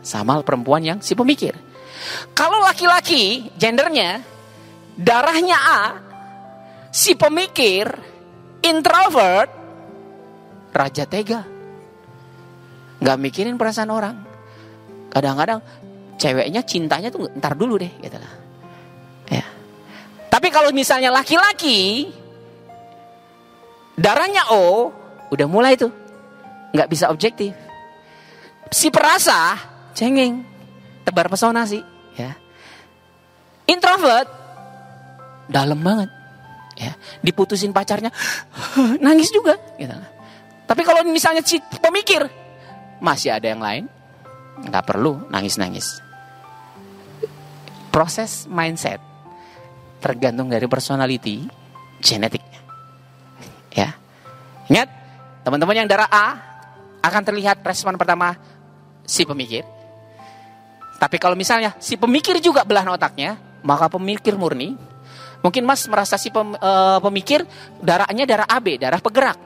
Sama 0.01 0.41
perempuan 0.41 0.81
yang 0.81 0.99
si 1.05 1.13
pemikir. 1.13 1.53
Kalau 2.33 2.65
laki-laki, 2.65 3.53
gendernya, 3.61 4.25
darahnya 4.97 5.59
A, 5.61 5.83
si 6.89 7.13
pemikir, 7.13 7.93
introvert, 8.65 9.53
raja 10.73 11.05
tega. 11.05 11.45
Nggak 13.01 13.19
mikirin 13.21 13.61
perasaan 13.61 13.93
orang. 13.93 14.17
Kadang-kadang 15.13 15.61
ceweknya 16.21 16.61
cintanya 16.65 17.09
tuh 17.13 17.29
ntar 17.37 17.57
dulu 17.57 17.81
deh 17.81 17.93
gitu 18.01 18.17
lah. 18.17 18.33
Ya. 19.29 19.45
Tapi 20.29 20.49
kalau 20.49 20.73
misalnya 20.73 21.13
laki-laki 21.13 22.09
darahnya 23.99 24.51
O 24.55 24.91
udah 25.31 25.47
mulai 25.47 25.79
tuh 25.79 25.91
nggak 26.75 26.89
bisa 26.91 27.11
objektif. 27.11 27.55
Si 28.71 28.87
perasa 28.91 29.59
cengeng, 29.95 30.47
tebar 31.03 31.27
pesona 31.27 31.67
sih, 31.67 31.83
ya. 32.15 32.39
Introvert 33.67 34.31
dalam 35.51 35.83
banget, 35.83 36.11
ya. 36.79 36.95
Diputusin 37.19 37.75
pacarnya 37.75 38.15
nangis 39.05 39.35
juga, 39.35 39.59
gitu. 39.75 39.95
Tapi 40.71 40.83
kalau 40.87 41.03
misalnya 41.11 41.43
si 41.43 41.59
pemikir 41.83 42.31
masih 43.03 43.35
ada 43.35 43.51
yang 43.51 43.59
lain, 43.59 43.91
nggak 44.71 44.87
perlu 44.87 45.27
nangis-nangis. 45.35 45.99
Proses 47.91 48.47
mindset 48.47 49.03
tergantung 50.01 50.47
dari 50.47 50.71
personality, 50.71 51.45
genetiknya. 51.99 52.60
Ya. 53.75 53.95
Ingat, 54.71 54.89
teman-teman 55.47 55.85
yang 55.85 55.89
darah 55.91 56.11
A 56.11 56.27
akan 57.01 57.23
terlihat 57.25 57.63
respon 57.65 57.97
pertama 57.97 58.37
si 59.07 59.25
pemikir. 59.25 59.65
Tapi 61.01 61.17
kalau 61.17 61.33
misalnya 61.33 61.75
si 61.81 61.97
pemikir 61.97 62.37
juga 62.45 62.63
belahan 62.63 62.93
otaknya, 62.93 63.41
maka 63.65 63.89
pemikir 63.89 64.37
murni. 64.37 64.77
Mungkin 65.41 65.65
Mas 65.65 65.89
merasa 65.89 66.21
si 66.21 66.29
pem- 66.29 66.61
eh, 66.61 66.99
pemikir 67.01 67.49
darahnya 67.81 68.29
darah 68.29 68.45
AB, 68.45 68.77
darah 68.77 69.01
penggerak. 69.01 69.39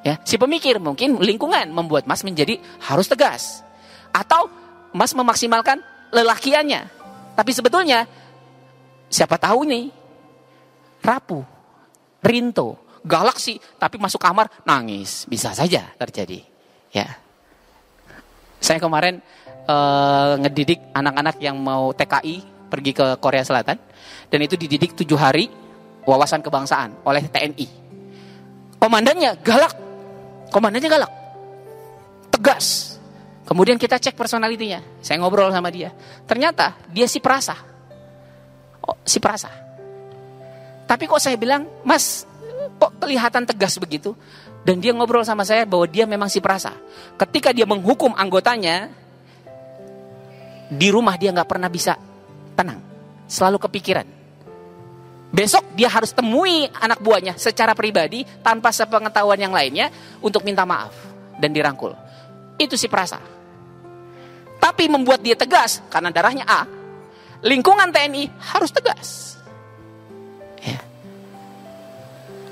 Ya, 0.00 0.16
si 0.24 0.40
pemikir 0.40 0.80
mungkin 0.80 1.20
lingkungan 1.20 1.68
membuat 1.68 2.08
Mas 2.08 2.24
menjadi 2.24 2.56
harus 2.88 3.04
tegas. 3.04 3.60
Atau 4.16 4.48
Mas 4.96 5.12
memaksimalkan 5.12 5.84
lelakiannya. 6.08 6.88
Tapi 7.36 7.50
sebetulnya 7.52 8.08
siapa 9.12 9.36
tahu 9.36 9.68
nih 9.68 9.92
rapuh, 11.04 11.44
rinto, 12.24 12.80
galaksi, 13.04 13.58
tapi 13.80 13.96
masuk 13.96 14.20
kamar 14.20 14.48
nangis, 14.64 15.24
bisa 15.28 15.52
saja 15.56 15.92
terjadi. 15.96 16.44
Ya. 16.92 17.16
Saya 18.60 18.76
kemarin 18.76 19.24
eh, 19.64 20.32
ngedidik 20.44 20.92
anak-anak 20.92 21.36
yang 21.40 21.56
mau 21.56 21.96
TKI 21.96 22.68
pergi 22.70 22.92
ke 22.94 23.06
Korea 23.18 23.42
Selatan 23.42 23.78
dan 24.30 24.38
itu 24.44 24.54
dididik 24.54 24.94
tujuh 24.94 25.18
hari 25.18 25.50
wawasan 26.04 26.44
kebangsaan 26.44 27.02
oleh 27.04 27.24
TNI. 27.26 27.66
Komandannya 28.80 29.36
galak, 29.44 29.74
komandannya 30.52 30.88
galak, 30.88 31.12
tegas. 32.32 32.96
Kemudian 33.44 33.82
kita 33.82 33.98
cek 33.98 34.14
personalitinya. 34.14 34.78
Saya 35.02 35.18
ngobrol 35.18 35.50
sama 35.50 35.74
dia. 35.74 35.90
Ternyata 36.22 36.78
dia 36.86 37.10
si 37.10 37.18
perasa. 37.18 37.58
Oh, 38.86 38.94
si 39.02 39.18
perasa. 39.18 39.50
Tapi 40.86 41.04
kok 41.10 41.18
saya 41.18 41.34
bilang, 41.34 41.66
Mas, 41.82 42.29
kok 42.78 42.92
kelihatan 43.00 43.44
tegas 43.48 43.76
begitu? 43.80 44.12
Dan 44.60 44.78
dia 44.78 44.92
ngobrol 44.92 45.24
sama 45.24 45.42
saya 45.42 45.64
bahwa 45.64 45.88
dia 45.88 46.04
memang 46.04 46.28
si 46.28 46.38
perasa. 46.38 46.76
Ketika 47.16 47.50
dia 47.56 47.64
menghukum 47.64 48.12
anggotanya, 48.12 48.92
di 50.68 50.88
rumah 50.92 51.16
dia 51.16 51.32
nggak 51.32 51.48
pernah 51.48 51.72
bisa 51.72 51.96
tenang. 52.54 52.80
Selalu 53.24 53.56
kepikiran. 53.56 54.06
Besok 55.30 55.62
dia 55.78 55.86
harus 55.86 56.10
temui 56.10 56.66
anak 56.74 56.98
buahnya 56.98 57.38
secara 57.38 57.70
pribadi 57.72 58.26
tanpa 58.42 58.74
sepengetahuan 58.74 59.38
yang 59.38 59.54
lainnya 59.54 59.88
untuk 60.18 60.42
minta 60.42 60.66
maaf 60.66 60.90
dan 61.38 61.54
dirangkul. 61.54 61.94
Itu 62.58 62.74
si 62.74 62.90
perasa. 62.90 63.22
Tapi 64.60 64.90
membuat 64.90 65.22
dia 65.22 65.38
tegas 65.38 65.80
karena 65.88 66.10
darahnya 66.10 66.44
A. 66.44 66.66
Lingkungan 67.40 67.88
TNI 67.94 68.28
harus 68.52 68.70
tegas. 68.74 69.29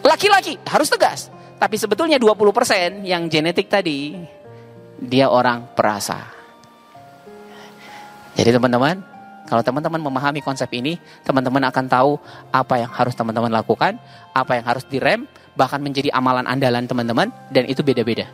Laki-laki 0.08 0.56
harus 0.64 0.88
tegas. 0.88 1.28
Tapi 1.60 1.76
sebetulnya 1.76 2.16
20% 2.16 3.04
yang 3.04 3.28
genetik 3.28 3.68
tadi 3.68 4.16
dia 4.96 5.28
orang 5.28 5.76
perasa. 5.76 6.32
Jadi 8.38 8.54
teman-teman, 8.54 9.02
kalau 9.50 9.60
teman-teman 9.60 10.00
memahami 10.00 10.40
konsep 10.40 10.70
ini, 10.72 10.96
teman-teman 11.26 11.66
akan 11.68 11.84
tahu 11.90 12.10
apa 12.54 12.80
yang 12.80 12.90
harus 12.94 13.12
teman-teman 13.18 13.50
lakukan, 13.50 13.98
apa 14.30 14.56
yang 14.56 14.64
harus 14.64 14.86
direm, 14.86 15.26
bahkan 15.58 15.82
menjadi 15.82 16.14
amalan 16.14 16.46
andalan 16.46 16.86
teman-teman 16.86 17.34
dan 17.50 17.66
itu 17.66 17.82
beda-beda. 17.82 18.30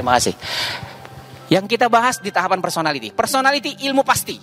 Terima 0.00 0.16
kasih. 0.16 0.32
Yang 1.52 1.76
kita 1.76 1.92
bahas 1.92 2.16
di 2.24 2.32
tahapan 2.32 2.64
personality. 2.64 3.12
Personality 3.12 3.84
ilmu 3.84 4.00
pasti. 4.00 4.40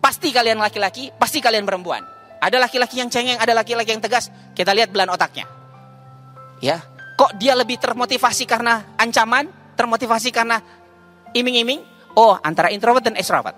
Pasti 0.00 0.32
kalian 0.32 0.56
laki-laki, 0.56 1.12
pasti 1.12 1.44
kalian 1.44 1.68
perempuan. 1.68 2.00
Ada 2.40 2.56
laki-laki 2.56 3.04
yang 3.04 3.12
cengeng, 3.12 3.36
ada 3.36 3.52
laki-laki 3.52 3.92
yang 3.92 4.00
tegas. 4.00 4.32
Kita 4.56 4.72
lihat 4.72 4.88
belan 4.88 5.12
otaknya. 5.12 5.44
Ya, 6.64 6.80
kok 7.20 7.36
dia 7.36 7.52
lebih 7.52 7.76
termotivasi 7.76 8.48
karena 8.48 8.96
ancaman, 8.96 9.52
termotivasi 9.76 10.32
karena 10.32 10.64
iming-iming? 11.36 11.84
Oh, 12.16 12.32
antara 12.40 12.72
introvert 12.72 13.04
dan 13.04 13.20
extrovert. 13.20 13.52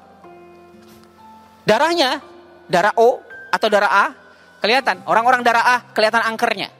Darahnya, 1.63 2.19
darah 2.67 2.99
O 2.99 3.23
atau 3.55 3.69
darah 3.71 3.93
A, 3.95 4.05
kelihatan. 4.59 5.07
Orang-orang 5.07 5.47
darah 5.47 5.63
A 5.63 5.77
kelihatan 5.95 6.19
angkernya. 6.19 6.75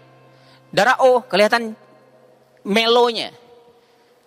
Darah 0.75 0.99
O 1.07 1.23
kelihatan 1.23 1.79
melonya. 2.67 3.31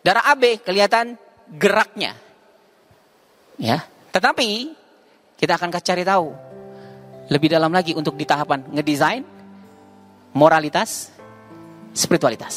Darah 0.02 0.34
AB 0.34 0.66
kelihatan 0.66 1.14
geraknya. 1.54 2.18
Ya, 3.62 3.86
tetapi 4.10 4.74
kita 5.38 5.58
akan 5.58 5.70
cari 5.70 6.02
tahu 6.02 6.34
lebih 7.30 7.54
dalam 7.54 7.70
lagi 7.70 7.94
untuk 7.94 8.18
di 8.18 8.26
tahapan 8.26 8.66
ngedesain 8.74 9.22
moralitas, 10.34 11.14
spiritualitas. 11.94 12.56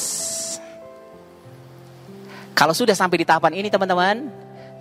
Kalau 2.55 2.71
sudah 2.71 2.95
sampai 2.95 3.21
di 3.21 3.27
tahapan 3.27 3.61
ini 3.61 3.67
teman-teman, 3.67 4.31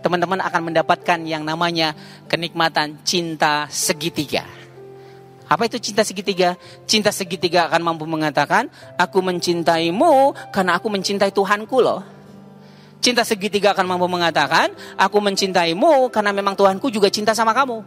teman-teman 0.01 0.41
akan 0.47 0.63
mendapatkan 0.71 1.19
yang 1.27 1.43
namanya 1.43 1.93
kenikmatan 2.31 3.03
cinta 3.03 3.67
segitiga. 3.67 4.47
Apa 5.45 5.69
itu 5.69 5.77
cinta 5.83 6.07
segitiga? 6.07 6.57
Cinta 6.89 7.11
segitiga 7.13 7.69
akan 7.69 7.83
mampu 7.83 8.09
mengatakan, 8.09 8.71
aku 8.97 9.21
mencintaimu 9.21 10.33
karena 10.55 10.79
aku 10.79 10.89
mencintai 10.89 11.35
Tuhanku 11.35 11.83
loh. 11.83 12.14
Cinta 13.05 13.21
segitiga 13.21 13.77
akan 13.77 13.85
mampu 13.85 14.09
mengatakan, 14.09 14.73
aku 14.97 15.21
mencintaimu 15.21 16.09
karena 16.09 16.33
memang 16.33 16.57
Tuhanku 16.57 16.89
juga 16.89 17.13
cinta 17.13 17.37
sama 17.37 17.53
kamu. 17.53 17.85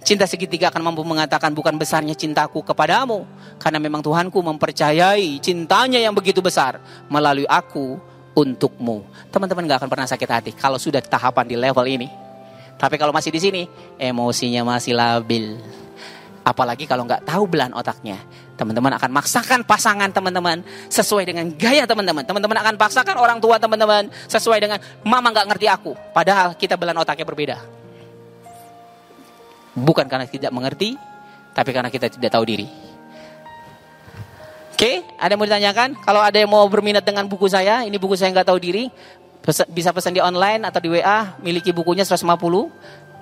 Cinta 0.00 0.24
segitiga 0.24 0.72
akan 0.72 0.80
mampu 0.80 1.04
mengatakan 1.04 1.52
bukan 1.52 1.76
besarnya 1.76 2.16
cintaku 2.16 2.64
kepadamu. 2.64 3.28
Karena 3.60 3.76
memang 3.76 4.00
Tuhanku 4.00 4.40
mempercayai 4.40 5.44
cintanya 5.44 6.00
yang 6.00 6.16
begitu 6.16 6.40
besar 6.40 6.80
melalui 7.12 7.44
aku 7.44 8.00
untukmu. 8.32 9.04
Teman-teman 9.28 9.68
gak 9.68 9.84
akan 9.84 9.90
pernah 9.92 10.08
sakit 10.08 10.28
hati 10.32 10.50
kalau 10.56 10.80
sudah 10.80 11.04
tahapan 11.04 11.44
di 11.44 11.60
level 11.60 11.84
ini. 11.84 12.08
Tapi 12.80 12.96
kalau 12.96 13.12
masih 13.12 13.28
di 13.28 13.44
sini, 13.44 13.62
emosinya 14.00 14.64
masih 14.64 14.96
labil. 14.96 15.60
Apalagi 16.44 16.84
kalau 16.84 17.08
nggak 17.08 17.24
tahu 17.24 17.48
belan 17.48 17.72
otaknya. 17.72 18.20
Teman-teman 18.54 18.92
akan 19.00 19.10
maksakan 19.10 19.64
pasangan 19.64 20.12
teman-teman 20.12 20.60
sesuai 20.92 21.24
dengan 21.24 21.48
gaya 21.56 21.88
teman-teman. 21.88 22.20
Teman-teman 22.20 22.60
akan 22.60 22.74
paksakan 22.76 23.16
orang 23.16 23.40
tua 23.40 23.56
teman-teman 23.56 24.12
sesuai 24.28 24.60
dengan 24.60 24.78
mama 25.08 25.32
nggak 25.32 25.48
ngerti 25.48 25.66
aku. 25.72 25.96
Padahal 26.12 26.52
kita 26.52 26.76
belan 26.76 27.00
otaknya 27.00 27.24
berbeda. 27.24 27.56
Bukan 29.74 30.04
karena 30.06 30.28
tidak 30.28 30.52
mengerti, 30.52 30.94
tapi 31.56 31.70
karena 31.72 31.88
kita 31.88 32.12
tidak 32.12 32.30
tahu 32.30 32.44
diri. 32.44 32.68
Oke, 34.74 35.06
ada 35.16 35.32
yang 35.32 35.40
mau 35.40 35.48
ditanyakan? 35.48 35.88
Kalau 36.02 36.20
ada 36.20 36.36
yang 36.38 36.50
mau 36.50 36.66
berminat 36.68 37.06
dengan 37.06 37.24
buku 37.24 37.48
saya, 37.48 37.88
ini 37.88 37.96
buku 37.96 38.18
saya 38.18 38.34
nggak 38.34 38.52
tahu 38.52 38.58
diri, 38.58 38.90
bisa 39.70 39.90
pesan 39.94 40.12
di 40.12 40.20
online 40.20 40.66
atau 40.66 40.82
di 40.82 40.92
WA, 40.92 41.38
miliki 41.40 41.70
bukunya 41.70 42.02
150, 42.02 42.68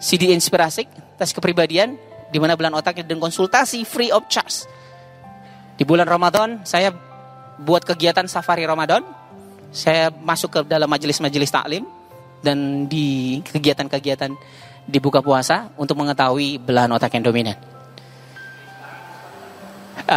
CD 0.01 0.32
inspirasi, 0.32 0.89
tes 1.20 1.31
kepribadian, 1.31 1.97
di 2.32 2.40
mana 2.40 2.56
bulan 2.56 2.72
otaknya 2.72 3.04
dan 3.04 3.20
konsultasi 3.20 3.84
free 3.84 4.09
of 4.09 4.24
charge. 4.32 4.64
Di 5.76 5.84
bulan 5.84 6.09
Ramadan 6.09 6.64
saya 6.64 6.88
buat 7.60 7.84
kegiatan 7.84 8.24
safari 8.24 8.64
Ramadan. 8.64 9.04
Saya 9.72 10.12
masuk 10.12 10.52
ke 10.52 10.60
dalam 10.68 10.84
majelis-majelis 10.84 11.48
taklim 11.48 11.88
dan 12.44 12.84
di 12.84 13.40
kegiatan-kegiatan 13.40 14.28
di 14.84 14.98
buka 15.00 15.24
puasa 15.24 15.72
untuk 15.80 15.96
mengetahui 15.96 16.60
belahan 16.60 16.92
otak 16.92 17.16
yang 17.16 17.24
dominan. 17.24 17.56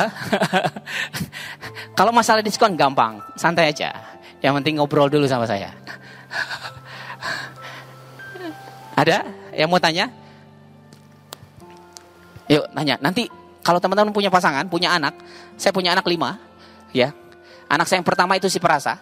Kalau 1.97 2.11
masalah 2.11 2.43
diskon 2.43 2.75
gampang, 2.75 3.23
santai 3.39 3.71
aja. 3.71 3.95
Yang 4.43 4.59
penting 4.59 4.75
ngobrol 4.75 5.07
dulu 5.07 5.23
sama 5.23 5.47
saya. 5.47 5.71
Ada 8.99 9.23
yang 9.55 9.71
mau 9.71 9.79
tanya? 9.79 10.11
Yuk 12.49 12.69
nanya. 12.73 13.01
Nanti 13.01 13.25
kalau 13.65 13.81
teman-teman 13.81 14.13
punya 14.13 14.29
pasangan, 14.29 14.69
punya 14.69 14.93
anak, 14.93 15.17
saya 15.57 15.73
punya 15.73 15.97
anak 15.97 16.05
lima, 16.05 16.37
ya. 16.93 17.09
Anak 17.65 17.89
saya 17.89 17.97
yang 17.97 18.05
pertama 18.05 18.37
itu 18.37 18.45
si 18.45 18.61
perasa. 18.61 19.01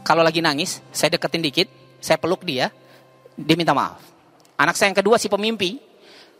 Kalau 0.00 0.24
lagi 0.24 0.40
nangis, 0.40 0.80
saya 0.88 1.12
deketin 1.12 1.44
dikit, 1.44 1.68
saya 2.00 2.16
peluk 2.16 2.48
dia, 2.48 2.72
dia 3.36 3.56
minta 3.60 3.76
maaf. 3.76 4.00
Anak 4.56 4.72
saya 4.80 4.88
yang 4.88 4.96
kedua 4.96 5.20
si 5.20 5.28
pemimpi, 5.28 5.76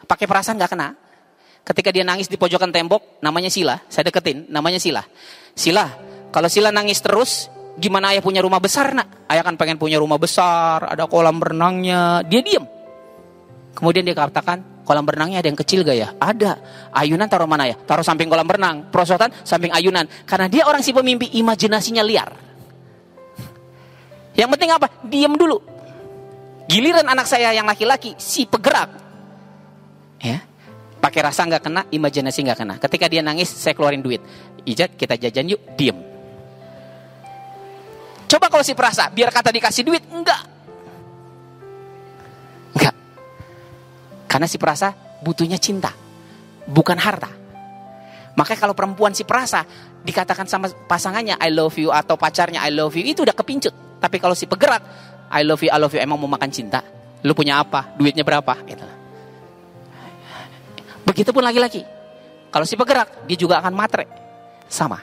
pakai 0.08 0.24
perasaan 0.24 0.56
nggak 0.56 0.72
kena. 0.72 0.96
Ketika 1.68 1.92
dia 1.92 2.00
nangis 2.00 2.32
di 2.32 2.40
pojokan 2.40 2.72
tembok, 2.72 3.20
namanya 3.20 3.52
Sila, 3.52 3.76
saya 3.92 4.08
deketin, 4.08 4.48
namanya 4.48 4.80
Sila. 4.80 5.04
Sila, 5.52 5.84
kalau 6.32 6.48
Sila 6.48 6.72
nangis 6.72 7.04
terus, 7.04 7.52
gimana 7.76 8.16
ayah 8.16 8.24
punya 8.24 8.40
rumah 8.40 8.56
besar 8.56 8.96
nak? 8.96 9.28
Ayah 9.28 9.44
kan 9.44 9.60
pengen 9.60 9.76
punya 9.76 10.00
rumah 10.00 10.16
besar, 10.16 10.88
ada 10.88 11.04
kolam 11.04 11.36
renangnya. 11.36 12.24
Dia 12.24 12.40
diem. 12.40 12.64
Kemudian 13.76 14.00
dia 14.08 14.16
katakan, 14.16 14.77
kolam 14.88 15.04
berenangnya 15.04 15.44
ada 15.44 15.52
yang 15.52 15.60
kecil 15.60 15.84
gak 15.84 15.96
ya? 16.00 16.08
Ada. 16.16 16.56
Ayunan 16.96 17.28
taruh 17.28 17.44
mana 17.44 17.68
ya? 17.68 17.76
Taruh 17.76 18.00
samping 18.00 18.32
kolam 18.32 18.48
berenang. 18.48 18.88
Prosotan 18.88 19.28
samping 19.44 19.68
ayunan. 19.68 20.08
Karena 20.24 20.48
dia 20.48 20.64
orang 20.64 20.80
si 20.80 20.96
pemimpi, 20.96 21.28
imajinasinya 21.36 22.00
liar. 22.00 22.32
Yang 24.32 24.48
penting 24.56 24.70
apa? 24.72 24.86
Diem 25.04 25.36
dulu. 25.36 25.60
Giliran 26.72 27.04
anak 27.04 27.28
saya 27.28 27.52
yang 27.52 27.68
laki-laki, 27.68 28.16
si 28.16 28.48
pegerak. 28.48 28.88
Ya, 30.20 30.44
pakai 31.00 31.20
rasa 31.24 31.44
nggak 31.44 31.62
kena, 31.64 31.82
imajinasi 31.88 32.44
nggak 32.44 32.58
kena. 32.58 32.74
Ketika 32.80 33.06
dia 33.08 33.20
nangis, 33.20 33.48
saya 33.52 33.72
keluarin 33.76 34.00
duit. 34.00 34.20
Ijat, 34.64 34.96
kita 34.96 35.16
jajan 35.16 35.52
yuk, 35.52 35.60
diem. 35.76 35.96
Coba 38.28 38.52
kalau 38.52 38.60
si 38.60 38.76
perasa, 38.76 39.08
biar 39.08 39.32
kata 39.32 39.48
dikasih 39.48 39.84
duit. 39.84 40.04
Enggak. 40.12 40.57
Karena 44.28 44.44
si 44.44 44.60
perasa 44.60 44.92
butuhnya 45.24 45.56
cinta, 45.56 45.90
bukan 46.68 47.00
harta. 47.00 47.32
Makanya 48.38 48.60
kalau 48.60 48.74
perempuan 48.76 49.16
si 49.16 49.26
perasa 49.26 49.66
dikatakan 50.04 50.46
sama 50.46 50.70
pasangannya 50.86 51.40
I 51.42 51.50
love 51.50 51.74
you 51.74 51.90
atau 51.90 52.14
pacarnya 52.14 52.62
I 52.62 52.70
love 52.70 52.94
you 52.94 53.02
itu 53.02 53.26
udah 53.26 53.34
kepincut. 53.34 53.74
Tapi 53.98 54.22
kalau 54.22 54.38
si 54.38 54.46
pegerak 54.46 54.84
I 55.32 55.42
love 55.42 55.58
you, 55.64 55.72
I 55.72 55.78
love 55.80 55.90
you 55.90 55.98
emang 55.98 56.20
mau 56.20 56.30
makan 56.30 56.52
cinta. 56.52 56.84
Lu 57.26 57.34
punya 57.34 57.58
apa? 57.58 57.98
Duitnya 57.98 58.22
berapa? 58.22 58.54
Gitu. 58.62 58.86
Begitupun 61.02 61.42
laki-laki. 61.42 61.82
Kalau 62.48 62.64
si 62.64 62.78
pegerak, 62.78 63.26
dia 63.26 63.36
juga 63.36 63.60
akan 63.60 63.72
matre. 63.74 64.06
Sama. 64.70 65.00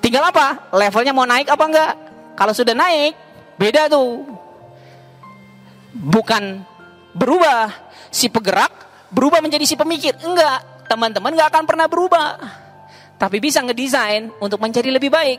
Tinggal 0.00 0.30
apa? 0.30 0.72
Levelnya 0.72 1.12
mau 1.12 1.28
naik 1.28 1.52
apa 1.52 1.64
enggak? 1.68 1.92
Kalau 2.34 2.56
sudah 2.56 2.72
naik, 2.72 3.12
beda 3.60 3.92
tuh. 3.92 4.24
Bukan 5.92 6.64
berubah. 7.14 7.70
Si 8.10 8.26
pegerak 8.26 8.70
berubah 9.10 9.42
menjadi 9.42 9.64
si 9.66 9.74
pemikir. 9.78 10.14
Enggak. 10.22 10.86
Teman-teman 10.90 11.34
enggak 11.34 11.50
akan 11.54 11.64
pernah 11.66 11.86
berubah. 11.86 12.28
Tapi 13.20 13.36
bisa 13.38 13.60
ngedesain 13.60 14.32
untuk 14.40 14.58
menjadi 14.58 14.88
lebih 14.90 15.12
baik. 15.12 15.38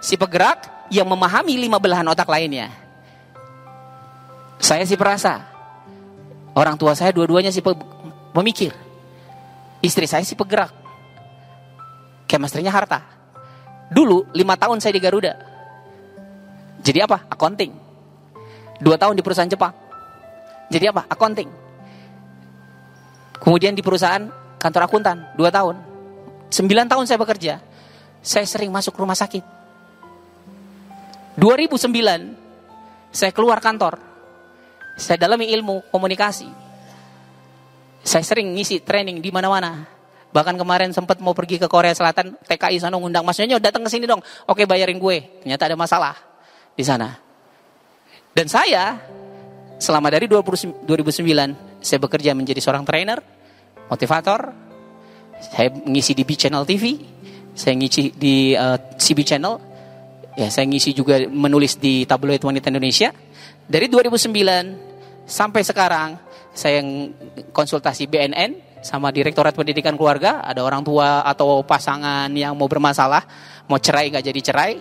Si 0.00 0.14
pegerak 0.14 0.88
yang 0.92 1.10
memahami 1.10 1.58
lima 1.58 1.82
belahan 1.82 2.06
otak 2.06 2.30
lainnya. 2.30 2.70
Saya 4.62 4.86
si 4.88 4.94
perasa. 4.96 5.42
Orang 6.56 6.80
tua 6.80 6.96
saya 6.96 7.12
dua-duanya 7.12 7.52
si 7.52 7.60
pemikir. 8.32 8.72
Istri 9.84 10.06
saya 10.08 10.24
si 10.24 10.32
pegerak. 10.32 10.72
Chemistry-nya 12.24 12.72
harta. 12.72 13.04
Dulu 13.92 14.32
lima 14.32 14.56
tahun 14.56 14.80
saya 14.80 14.96
di 14.96 15.02
Garuda. 15.04 15.36
Jadi 16.80 16.98
apa? 17.04 17.28
Accounting. 17.28 17.72
Dua 18.80 18.96
tahun 18.96 19.14
di 19.14 19.22
perusahaan 19.22 19.50
Jepang. 19.50 19.85
Jadi 20.70 20.84
apa? 20.90 21.06
Accounting. 21.06 21.50
Kemudian 23.38 23.76
di 23.76 23.82
perusahaan 23.84 24.26
kantor 24.58 24.82
akuntan. 24.90 25.16
Dua 25.38 25.52
tahun. 25.52 25.78
Sembilan 26.50 26.86
tahun 26.90 27.04
saya 27.06 27.18
bekerja. 27.20 27.54
Saya 28.22 28.46
sering 28.46 28.74
masuk 28.74 28.98
rumah 28.98 29.14
sakit. 29.14 29.44
2009 31.38 33.12
saya 33.12 33.30
keluar 33.30 33.60
kantor. 33.62 34.00
Saya 34.96 35.20
dalami 35.20 35.52
ilmu 35.52 35.92
komunikasi. 35.92 36.48
Saya 38.00 38.24
sering 38.24 38.56
ngisi 38.56 38.80
training 38.80 39.20
di 39.20 39.28
mana-mana. 39.28 39.84
Bahkan 40.32 40.56
kemarin 40.56 40.90
sempat 40.92 41.20
mau 41.20 41.32
pergi 41.32 41.56
ke 41.56 41.64
Korea 41.64 41.96
Selatan, 41.96 42.36
TKI 42.44 42.76
sana 42.80 43.00
ngundang 43.00 43.24
masnya 43.24 43.56
datang 43.56 43.84
ke 43.84 43.90
sini 43.92 44.04
dong. 44.04 44.20
Oke, 44.48 44.68
bayarin 44.68 45.00
gue. 45.00 45.44
Ternyata 45.44 45.68
ada 45.68 45.76
masalah 45.76 46.14
di 46.76 46.84
sana. 46.84 47.16
Dan 48.36 48.48
saya 48.52 49.00
selama 49.76 50.08
dari 50.08 50.26
20, 50.28 50.84
2009 50.88 51.82
saya 51.84 51.98
bekerja 52.00 52.32
menjadi 52.32 52.60
seorang 52.60 52.84
trainer, 52.84 53.20
motivator. 53.88 54.52
Saya 55.36 55.68
ngisi 55.68 56.16
di 56.16 56.24
B 56.24 56.32
Channel 56.32 56.64
TV, 56.64 56.96
saya 57.52 57.76
ngisi 57.76 58.16
di 58.16 58.56
uh, 58.56 58.76
CB 58.96 59.18
Channel. 59.24 59.54
Ya, 60.36 60.48
saya 60.52 60.68
ngisi 60.68 60.92
juga 60.92 61.16
menulis 61.28 61.80
di 61.80 62.04
tabloid 62.04 62.40
wanita 62.44 62.68
Indonesia. 62.68 63.12
Dari 63.64 63.88
2009 63.88 65.24
sampai 65.24 65.62
sekarang 65.64 66.20
saya 66.56 66.80
konsultasi 67.52 68.08
BNN 68.08 68.80
sama 68.84 69.12
Direktorat 69.12 69.52
Pendidikan 69.52 69.96
Keluarga. 69.96 70.44
Ada 70.44 70.64
orang 70.64 70.84
tua 70.84 71.24
atau 71.24 71.64
pasangan 71.64 72.32
yang 72.32 72.56
mau 72.56 72.68
bermasalah, 72.68 73.24
mau 73.68 73.80
cerai 73.80 74.12
nggak 74.12 74.24
jadi 74.24 74.40
cerai. 74.40 74.72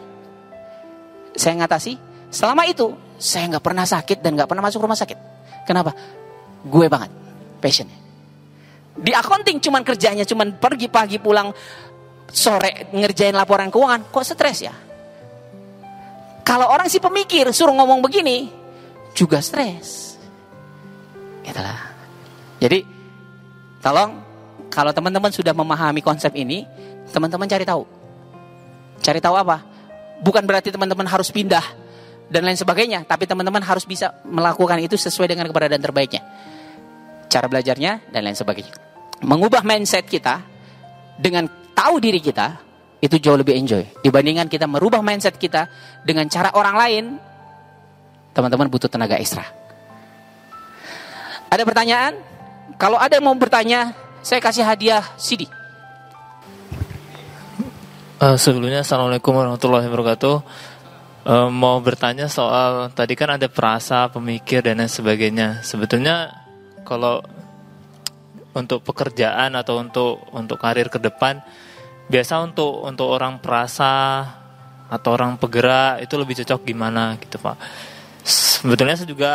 Saya 1.36 1.60
ngatasi. 1.60 2.00
Selama 2.32 2.68
itu 2.68 2.92
saya 3.16 3.48
nggak 3.56 3.64
pernah 3.64 3.86
sakit 3.88 4.20
dan 4.20 4.36
nggak 4.36 4.50
pernah 4.50 4.64
masuk 4.66 4.84
rumah 4.84 4.98
sakit. 4.98 5.18
Kenapa? 5.66 5.96
Gue 6.66 6.90
banget, 6.90 7.12
passionnya. 7.62 7.98
Di 8.96 9.12
accounting 9.12 9.60
cuman 9.60 9.84
kerjanya 9.84 10.24
cuman 10.24 10.56
pergi 10.56 10.88
pagi 10.88 11.18
pulang 11.20 11.52
sore 12.32 12.92
ngerjain 12.96 13.36
laporan 13.36 13.68
keuangan, 13.68 14.08
kok 14.08 14.24
stres 14.24 14.60
ya? 14.64 14.74
Kalau 16.46 16.70
orang 16.70 16.88
si 16.88 17.02
pemikir 17.02 17.50
suruh 17.50 17.74
ngomong 17.74 18.06
begini, 18.06 18.48
juga 19.18 19.42
stres. 19.42 20.20
Itulah. 21.42 21.92
Jadi 22.62 22.86
tolong 23.82 24.22
kalau 24.70 24.92
teman-teman 24.94 25.32
sudah 25.34 25.52
memahami 25.56 26.04
konsep 26.06 26.32
ini, 26.38 26.64
teman-teman 27.10 27.50
cari 27.50 27.66
tahu. 27.66 27.84
Cari 29.02 29.20
tahu 29.20 29.36
apa? 29.36 29.64
Bukan 30.22 30.44
berarti 30.48 30.72
teman-teman 30.72 31.08
harus 31.08 31.28
pindah 31.34 31.64
dan 32.26 32.42
lain 32.42 32.58
sebagainya, 32.58 33.06
tapi 33.06 33.30
teman-teman 33.30 33.62
harus 33.62 33.86
bisa 33.86 34.18
melakukan 34.26 34.82
itu 34.82 34.98
sesuai 34.98 35.30
dengan 35.30 35.46
keberadaan 35.46 35.82
terbaiknya. 35.82 36.26
Cara 37.30 37.46
belajarnya 37.46 38.10
dan 38.10 38.22
lain 38.26 38.38
sebagainya. 38.38 38.74
Mengubah 39.22 39.62
mindset 39.62 40.10
kita 40.10 40.42
dengan 41.16 41.48
tahu 41.76 42.02
diri 42.02 42.20
kita 42.20 42.62
itu 43.00 43.22
jauh 43.22 43.38
lebih 43.38 43.54
enjoy 43.54 43.86
dibandingkan 44.02 44.50
kita 44.50 44.66
merubah 44.66 45.06
mindset 45.06 45.38
kita 45.38 45.70
dengan 46.02 46.26
cara 46.32 46.50
orang 46.58 46.76
lain. 46.76 47.06
Teman-teman 48.36 48.68
butuh 48.68 48.92
tenaga 48.92 49.16
ekstra. 49.16 49.46
Ada 51.48 51.64
pertanyaan? 51.64 52.20
Kalau 52.76 53.00
ada 53.00 53.16
yang 53.16 53.32
mau 53.32 53.38
bertanya, 53.38 53.96
saya 54.20 54.44
kasih 54.44 54.68
hadiah 54.68 55.06
CD. 55.16 55.48
Eh, 58.16 58.38
sebelumnya 58.40 58.82
assalamualaikum 58.82 59.36
warahmatullahi 59.36 59.86
wabarakatuh. 59.92 60.36
Eh, 61.26 61.50
mau 61.50 61.82
bertanya 61.82 62.30
soal 62.30 62.94
tadi 62.94 63.18
kan 63.18 63.34
ada 63.34 63.50
perasa, 63.50 64.06
pemikir 64.14 64.62
dan 64.62 64.78
lain 64.78 64.92
sebagainya. 64.92 65.66
Sebetulnya 65.66 66.30
kalau 66.86 67.26
untuk 68.54 68.86
pekerjaan 68.86 69.58
atau 69.58 69.82
untuk 69.82 70.22
untuk 70.32 70.62
karir 70.62 70.88
ke 70.88 71.02
depan 71.02 71.44
biasa 72.08 72.40
untuk 72.46 72.86
untuk 72.86 73.10
orang 73.10 73.42
perasa 73.42 74.22
atau 74.88 75.10
orang 75.18 75.36
penggerak 75.42 76.06
itu 76.06 76.14
lebih 76.16 76.40
cocok 76.40 76.62
gimana 76.64 77.18
gitu 77.20 77.42
pak 77.42 77.58
sebetulnya 78.24 78.96
saya 78.96 79.10
juga 79.10 79.32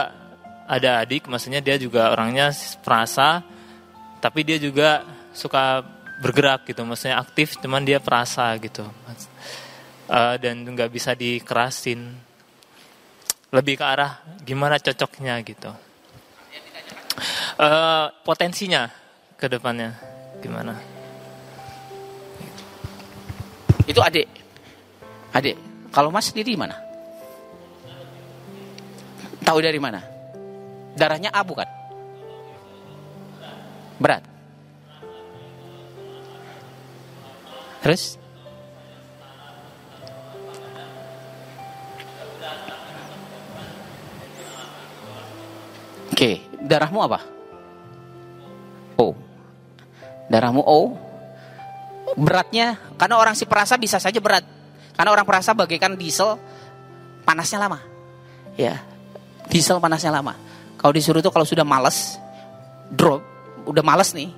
ada 0.71 1.03
adik 1.03 1.27
maksudnya 1.27 1.61
dia 1.61 1.77
juga 1.77 2.15
orangnya 2.15 2.55
perasa 2.81 3.43
tapi 4.23 4.47
dia 4.47 4.57
juga 4.57 5.03
suka 5.35 5.83
bergerak 6.23 6.71
gitu 6.71 6.87
maksudnya 6.87 7.19
aktif 7.19 7.59
cuman 7.59 7.83
dia 7.83 7.99
perasa 7.99 8.55
gitu 8.63 8.87
uh, 10.11 10.35
dan 10.37 10.67
nggak 10.67 10.91
bisa 10.91 11.15
dikerasin 11.15 12.19
lebih 13.55 13.79
ke 13.79 13.85
arah 13.87 14.23
gimana 14.45 14.79
cocoknya 14.79 15.39
gitu 15.47 15.71
uh, 17.61 18.07
potensinya 18.23 18.89
ke 19.37 19.47
depannya 19.49 19.97
gimana? 20.41 20.77
Itu 23.89 24.01
adik. 24.01 24.29
Adik. 25.35 25.57
Kalau 25.91 26.13
Mas 26.13 26.31
sendiri 26.31 26.55
mana? 26.55 26.77
Tahu 29.43 29.59
dari 29.59 29.81
mana? 29.83 30.05
Darahnya 30.95 31.33
A 31.33 31.41
bukan? 31.43 31.67
Berat. 33.99 34.23
Terus? 37.81 38.20
Oke, 46.21 46.37
darahmu 46.61 47.01
apa? 47.01 47.25
O. 49.01 49.17
Darahmu 50.29 50.61
O. 50.61 50.93
Beratnya, 52.13 52.77
karena 53.01 53.17
orang 53.17 53.33
si 53.33 53.49
perasa 53.49 53.81
bisa 53.81 53.97
saja 53.97 54.21
berat. 54.21 54.45
Karena 54.93 55.17
orang 55.17 55.25
perasa 55.25 55.57
bagaikan 55.57 55.97
diesel, 55.97 56.37
panasnya 57.25 57.65
lama. 57.65 57.81
Ya, 58.53 58.85
diesel 59.49 59.81
panasnya 59.81 60.13
lama. 60.13 60.37
Kalau 60.77 60.93
disuruh 60.93 61.25
tuh 61.25 61.33
kalau 61.33 61.49
sudah 61.49 61.65
males, 61.65 62.21
drop, 62.93 63.25
udah 63.65 63.81
males 63.81 64.13
nih, 64.13 64.29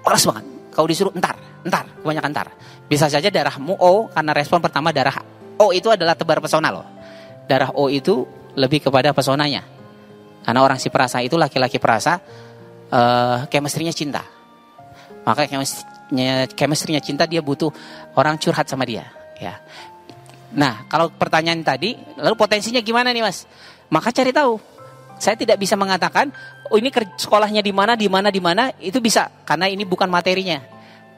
males 0.00 0.24
banget. 0.24 0.48
Kalau 0.72 0.88
disuruh 0.88 1.12
entar, 1.12 1.36
entar, 1.60 1.84
kebanyakan 2.00 2.32
entar. 2.32 2.48
Bisa 2.88 3.12
saja 3.12 3.28
darahmu 3.28 3.76
O 3.76 4.08
karena 4.08 4.32
respon 4.32 4.64
pertama 4.64 4.96
darah 4.96 5.20
O 5.60 5.76
itu 5.76 5.92
adalah 5.92 6.16
tebar 6.16 6.40
pesona 6.40 6.72
loh. 6.72 6.88
Darah 7.44 7.76
O 7.76 7.92
itu 7.92 8.24
lebih 8.56 8.88
kepada 8.88 9.12
pesonanya. 9.12 9.75
Karena 10.46 10.62
orang 10.62 10.78
si 10.78 10.94
perasa 10.94 11.18
itu 11.18 11.34
laki-laki 11.34 11.82
perasa 11.82 12.22
uh, 12.94 13.50
cinta. 13.90 14.22
Maka 15.26 15.50
chemistry-nya 16.54 17.02
cinta 17.02 17.26
dia 17.26 17.42
butuh 17.42 17.74
orang 18.14 18.38
curhat 18.38 18.70
sama 18.70 18.86
dia, 18.86 19.10
ya. 19.42 19.58
Nah, 20.54 20.86
kalau 20.86 21.10
pertanyaan 21.10 21.66
tadi, 21.66 21.98
lalu 22.14 22.38
potensinya 22.38 22.78
gimana 22.78 23.10
nih, 23.10 23.26
Mas? 23.26 23.42
Maka 23.90 24.14
cari 24.14 24.30
tahu. 24.30 24.62
Saya 25.18 25.34
tidak 25.34 25.58
bisa 25.58 25.74
mengatakan, 25.74 26.30
oh 26.70 26.78
ini 26.78 26.94
sekolahnya 26.94 27.58
di 27.58 27.74
mana, 27.74 27.98
di 27.98 28.06
mana, 28.06 28.30
di 28.30 28.38
mana, 28.38 28.70
itu 28.78 29.02
bisa 29.02 29.26
karena 29.42 29.66
ini 29.66 29.82
bukan 29.82 30.06
materinya. 30.06 30.62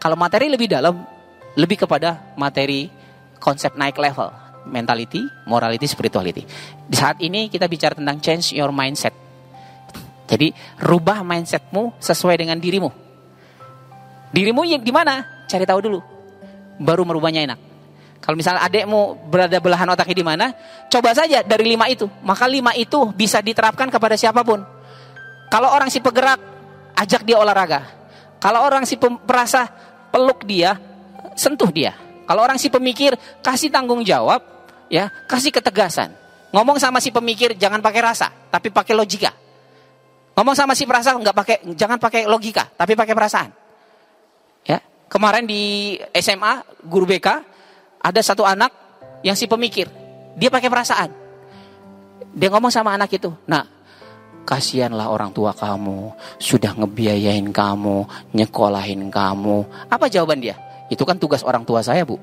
Kalau 0.00 0.16
materi 0.16 0.48
lebih 0.48 0.72
dalam, 0.72 1.04
lebih 1.52 1.84
kepada 1.84 2.32
materi 2.38 2.88
konsep 3.42 3.76
naik 3.76 4.00
level, 4.00 4.32
mentality, 4.68 5.24
morality, 5.48 5.88
spirituality. 5.88 6.44
Di 6.84 6.96
saat 6.96 7.18
ini 7.24 7.48
kita 7.48 7.66
bicara 7.66 7.96
tentang 7.96 8.20
change 8.20 8.52
your 8.52 8.70
mindset. 8.70 9.12
Jadi 10.28 10.52
rubah 10.84 11.24
mindsetmu 11.24 11.96
sesuai 11.98 12.36
dengan 12.36 12.60
dirimu. 12.60 12.92
Dirimu 14.28 14.60
yang 14.68 14.84
di 14.84 14.92
mana? 14.92 15.24
Cari 15.48 15.64
tahu 15.64 15.80
dulu. 15.80 16.00
Baru 16.76 17.08
merubahnya 17.08 17.48
enak. 17.48 17.60
Kalau 18.20 18.36
misalnya 18.36 18.60
adekmu 18.68 19.32
berada 19.32 19.56
belahan 19.56 19.88
otaknya 19.88 20.16
di 20.20 20.26
mana, 20.26 20.46
coba 20.92 21.16
saja 21.16 21.40
dari 21.40 21.64
lima 21.64 21.88
itu. 21.88 22.04
Maka 22.20 22.44
lima 22.44 22.76
itu 22.76 23.08
bisa 23.16 23.40
diterapkan 23.40 23.88
kepada 23.88 24.20
siapa 24.20 24.44
pun. 24.44 24.60
Kalau 25.48 25.72
orang 25.72 25.88
si 25.88 26.04
penggerak, 26.04 26.36
ajak 26.92 27.24
dia 27.24 27.40
olahraga. 27.40 27.88
Kalau 28.36 28.60
orang 28.68 28.84
si 28.84 29.00
perasa, 29.00 29.64
peluk 30.12 30.44
dia, 30.44 30.76
sentuh 31.32 31.72
dia. 31.72 31.96
Kalau 32.28 32.44
orang 32.44 32.60
si 32.60 32.68
pemikir, 32.68 33.16
kasih 33.40 33.72
tanggung 33.72 34.04
jawab, 34.04 34.44
ya, 34.92 35.12
kasih 35.28 35.52
ketegasan. 35.52 36.12
Ngomong 36.52 36.80
sama 36.80 36.98
si 36.98 37.12
pemikir 37.12 37.54
jangan 37.56 37.84
pakai 37.84 38.00
rasa, 38.00 38.32
tapi 38.48 38.72
pakai 38.72 38.96
logika. 38.96 39.32
Ngomong 40.32 40.56
sama 40.56 40.72
si 40.72 40.88
perasa 40.88 41.12
nggak 41.12 41.36
pakai, 41.36 41.56
jangan 41.76 42.00
pakai 42.00 42.24
logika, 42.24 42.68
tapi 42.72 42.96
pakai 42.96 43.12
perasaan. 43.12 43.50
Ya, 44.64 44.80
kemarin 45.12 45.44
di 45.44 45.96
SMA 46.16 46.64
guru 46.88 47.04
BK 47.04 47.28
ada 48.00 48.20
satu 48.24 48.48
anak 48.48 48.72
yang 49.20 49.36
si 49.36 49.44
pemikir, 49.44 49.90
dia 50.38 50.48
pakai 50.48 50.70
perasaan. 50.72 51.10
Dia 52.32 52.48
ngomong 52.54 52.72
sama 52.72 52.94
anak 52.94 53.12
itu, 53.12 53.28
nah 53.44 53.66
kasihanlah 54.48 55.12
orang 55.12 55.28
tua 55.36 55.52
kamu 55.52 56.16
sudah 56.40 56.72
ngebiayain 56.72 57.52
kamu, 57.52 58.08
nyekolahin 58.32 59.12
kamu. 59.12 59.68
Apa 59.92 60.08
jawaban 60.08 60.40
dia? 60.40 60.56
Itu 60.88 61.04
kan 61.04 61.20
tugas 61.20 61.44
orang 61.44 61.68
tua 61.68 61.84
saya 61.84 62.08
bu. 62.08 62.16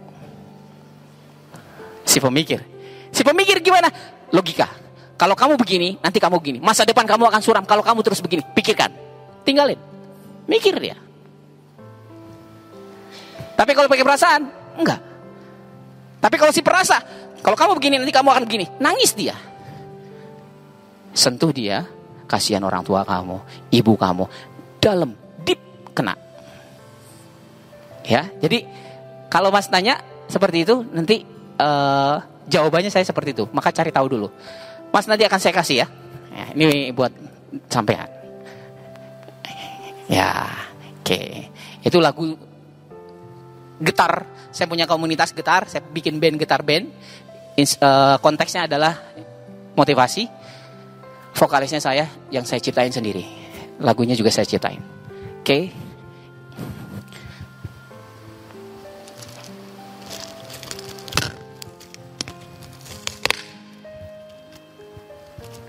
Si 2.05 2.21
pemikir, 2.21 2.61
si 3.09 3.25
pemikir 3.25 3.59
gimana? 3.59 3.89
Logika. 4.29 4.69
Kalau 5.15 5.33
kamu 5.33 5.55
begini, 5.55 5.95
nanti 6.03 6.19
kamu 6.19 6.37
begini. 6.43 6.59
Masa 6.59 6.83
depan 6.83 7.07
kamu 7.07 7.31
akan 7.31 7.41
suram 7.41 7.63
kalau 7.63 7.81
kamu 7.81 8.03
terus 8.03 8.19
begini. 8.19 8.43
Pikirkan. 8.51 8.91
Tinggalin. 9.47 9.79
Mikir 10.45 10.75
dia. 10.77 10.99
Tapi 13.55 13.71
kalau 13.71 13.87
pakai 13.87 14.03
perasaan, 14.03 14.41
enggak. 14.75 14.99
Tapi 16.19 16.35
kalau 16.35 16.51
si 16.51 16.59
perasa, 16.59 16.99
kalau 17.39 17.55
kamu 17.55 17.79
begini 17.79 17.95
nanti 18.01 18.11
kamu 18.11 18.29
akan 18.35 18.43
begini. 18.43 18.65
Nangis 18.83 19.15
dia. 19.15 19.37
Sentuh 21.15 21.55
dia, 21.55 21.87
kasihan 22.27 22.59
orang 22.67 22.83
tua 22.83 23.07
kamu, 23.07 23.39
ibu 23.71 23.93
kamu. 23.95 24.27
Dalam, 24.83 25.15
deep, 25.47 25.61
kena. 25.95 26.19
Ya, 28.03 28.27
jadi 28.43 28.67
kalau 29.31 29.49
mas 29.49 29.71
tanya 29.71 30.03
seperti 30.27 30.67
itu, 30.67 30.83
nanti 30.91 31.23
uh, 31.59 32.15
jawabannya 32.47 32.91
saya 32.91 33.05
seperti 33.05 33.35
itu. 33.35 33.45
Maka 33.51 33.73
cari 33.73 33.91
tahu 33.91 34.07
dulu. 34.07 34.27
Mas 34.93 35.05
nanti 35.09 35.27
akan 35.27 35.39
saya 35.41 35.53
kasih 35.53 35.75
ya. 35.83 35.87
ya 36.31 36.45
ini 36.55 36.91
buat 36.95 37.11
sampean. 37.67 38.07
Ya, 40.05 40.53
oke. 41.01 41.05
Okay. 41.05 41.29
Itu 41.81 41.97
lagu 41.97 42.37
getar. 43.81 44.25
Saya 44.53 44.69
punya 44.71 44.87
komunitas 44.87 45.33
getar. 45.35 45.67
Saya 45.67 45.83
bikin 45.83 46.21
band 46.21 46.37
getar 46.39 46.61
band. 46.61 46.87
ins- 47.55 47.79
eh, 47.79 48.17
konteksnya 48.19 48.67
adalah 48.69 48.93
motivasi. 49.75 50.27
Vokalisnya 51.35 51.83
saya 51.83 52.07
yang 52.31 52.47
saya 52.47 52.63
ciptain 52.63 52.93
sendiri. 52.93 53.25
Lagunya 53.83 54.15
juga 54.15 54.31
saya 54.31 54.47
ciptain. 54.47 54.79
Oke. 55.43 55.84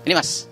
Ini 0.07 0.15
Mas. 0.15 0.47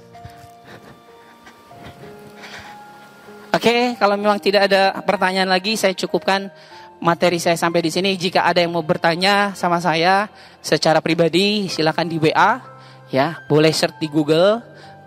Oke, 3.56 3.96
kalau 3.96 4.20
memang 4.20 4.36
tidak 4.36 4.68
ada 4.68 5.00
pertanyaan 5.08 5.48
lagi, 5.48 5.80
saya 5.80 5.96
cukupkan 5.96 6.52
materi 7.00 7.40
saya 7.40 7.56
sampai 7.56 7.80
di 7.80 7.88
sini. 7.88 8.20
Jika 8.20 8.44
ada 8.44 8.60
yang 8.60 8.76
mau 8.76 8.84
bertanya 8.84 9.56
sama 9.56 9.80
saya 9.80 10.28
secara 10.60 11.00
pribadi, 11.00 11.72
silakan 11.72 12.12
di 12.12 12.20
WA, 12.20 12.60
ya, 13.08 13.48
boleh 13.48 13.72
search 13.72 13.96
di 13.96 14.12
Google 14.12 14.60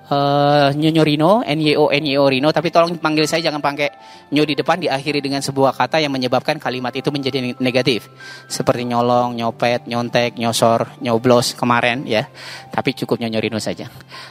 eh 0.09 0.68
Nyonyo 0.72 1.02
Rino, 1.05 1.32
N 1.44 1.59
Y 1.60 1.76
O 1.76 1.93
N 1.93 2.05
Y 2.09 2.16
O 2.16 2.24
Rino, 2.24 2.48
tapi 2.48 2.72
tolong 2.72 2.97
panggil 2.97 3.28
saya 3.28 3.44
jangan 3.44 3.60
pakai 3.60 3.93
nyo 4.32 4.44
di 4.44 4.56
depan 4.56 4.80
diakhiri 4.80 5.20
dengan 5.20 5.44
sebuah 5.44 5.76
kata 5.76 6.01
yang 6.01 6.12
menyebabkan 6.12 6.56
kalimat 6.56 6.93
itu 6.97 7.12
menjadi 7.12 7.56
negatif. 7.60 8.09
Seperti 8.48 8.89
nyolong, 8.89 9.36
nyopet, 9.36 9.85
nyontek, 9.85 10.40
nyosor, 10.40 10.97
nyoblos 11.05 11.52
kemarin 11.52 12.09
ya. 12.09 12.24
Tapi 12.72 12.97
cukup 12.97 13.20
Nyonyo 13.20 13.40
Rino 13.40 13.60
saja. 13.60 13.89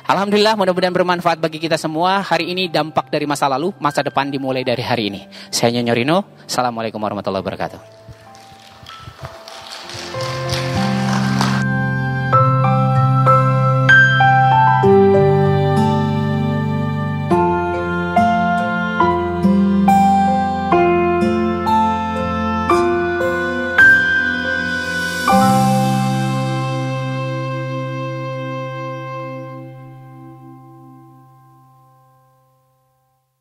Alhamdulillah 0.09 0.57
mudah-mudahan 0.57 0.93
bermanfaat 0.93 1.37
bagi 1.37 1.61
kita 1.61 1.77
semua. 1.77 2.25
Hari 2.25 2.49
ini 2.53 2.69
dampak 2.69 3.13
dari 3.13 3.29
masa 3.29 3.45
lalu, 3.45 3.73
masa 3.77 4.01
depan 4.01 4.29
dimulai 4.33 4.65
dari 4.65 4.81
hari 4.81 5.13
ini. 5.13 5.21
Saya 5.53 5.77
Nyonyo 5.77 5.93
Rino. 5.93 6.17
Assalamualaikum 6.45 6.97
warahmatullahi 6.97 7.43
wabarakatuh. 7.45 7.96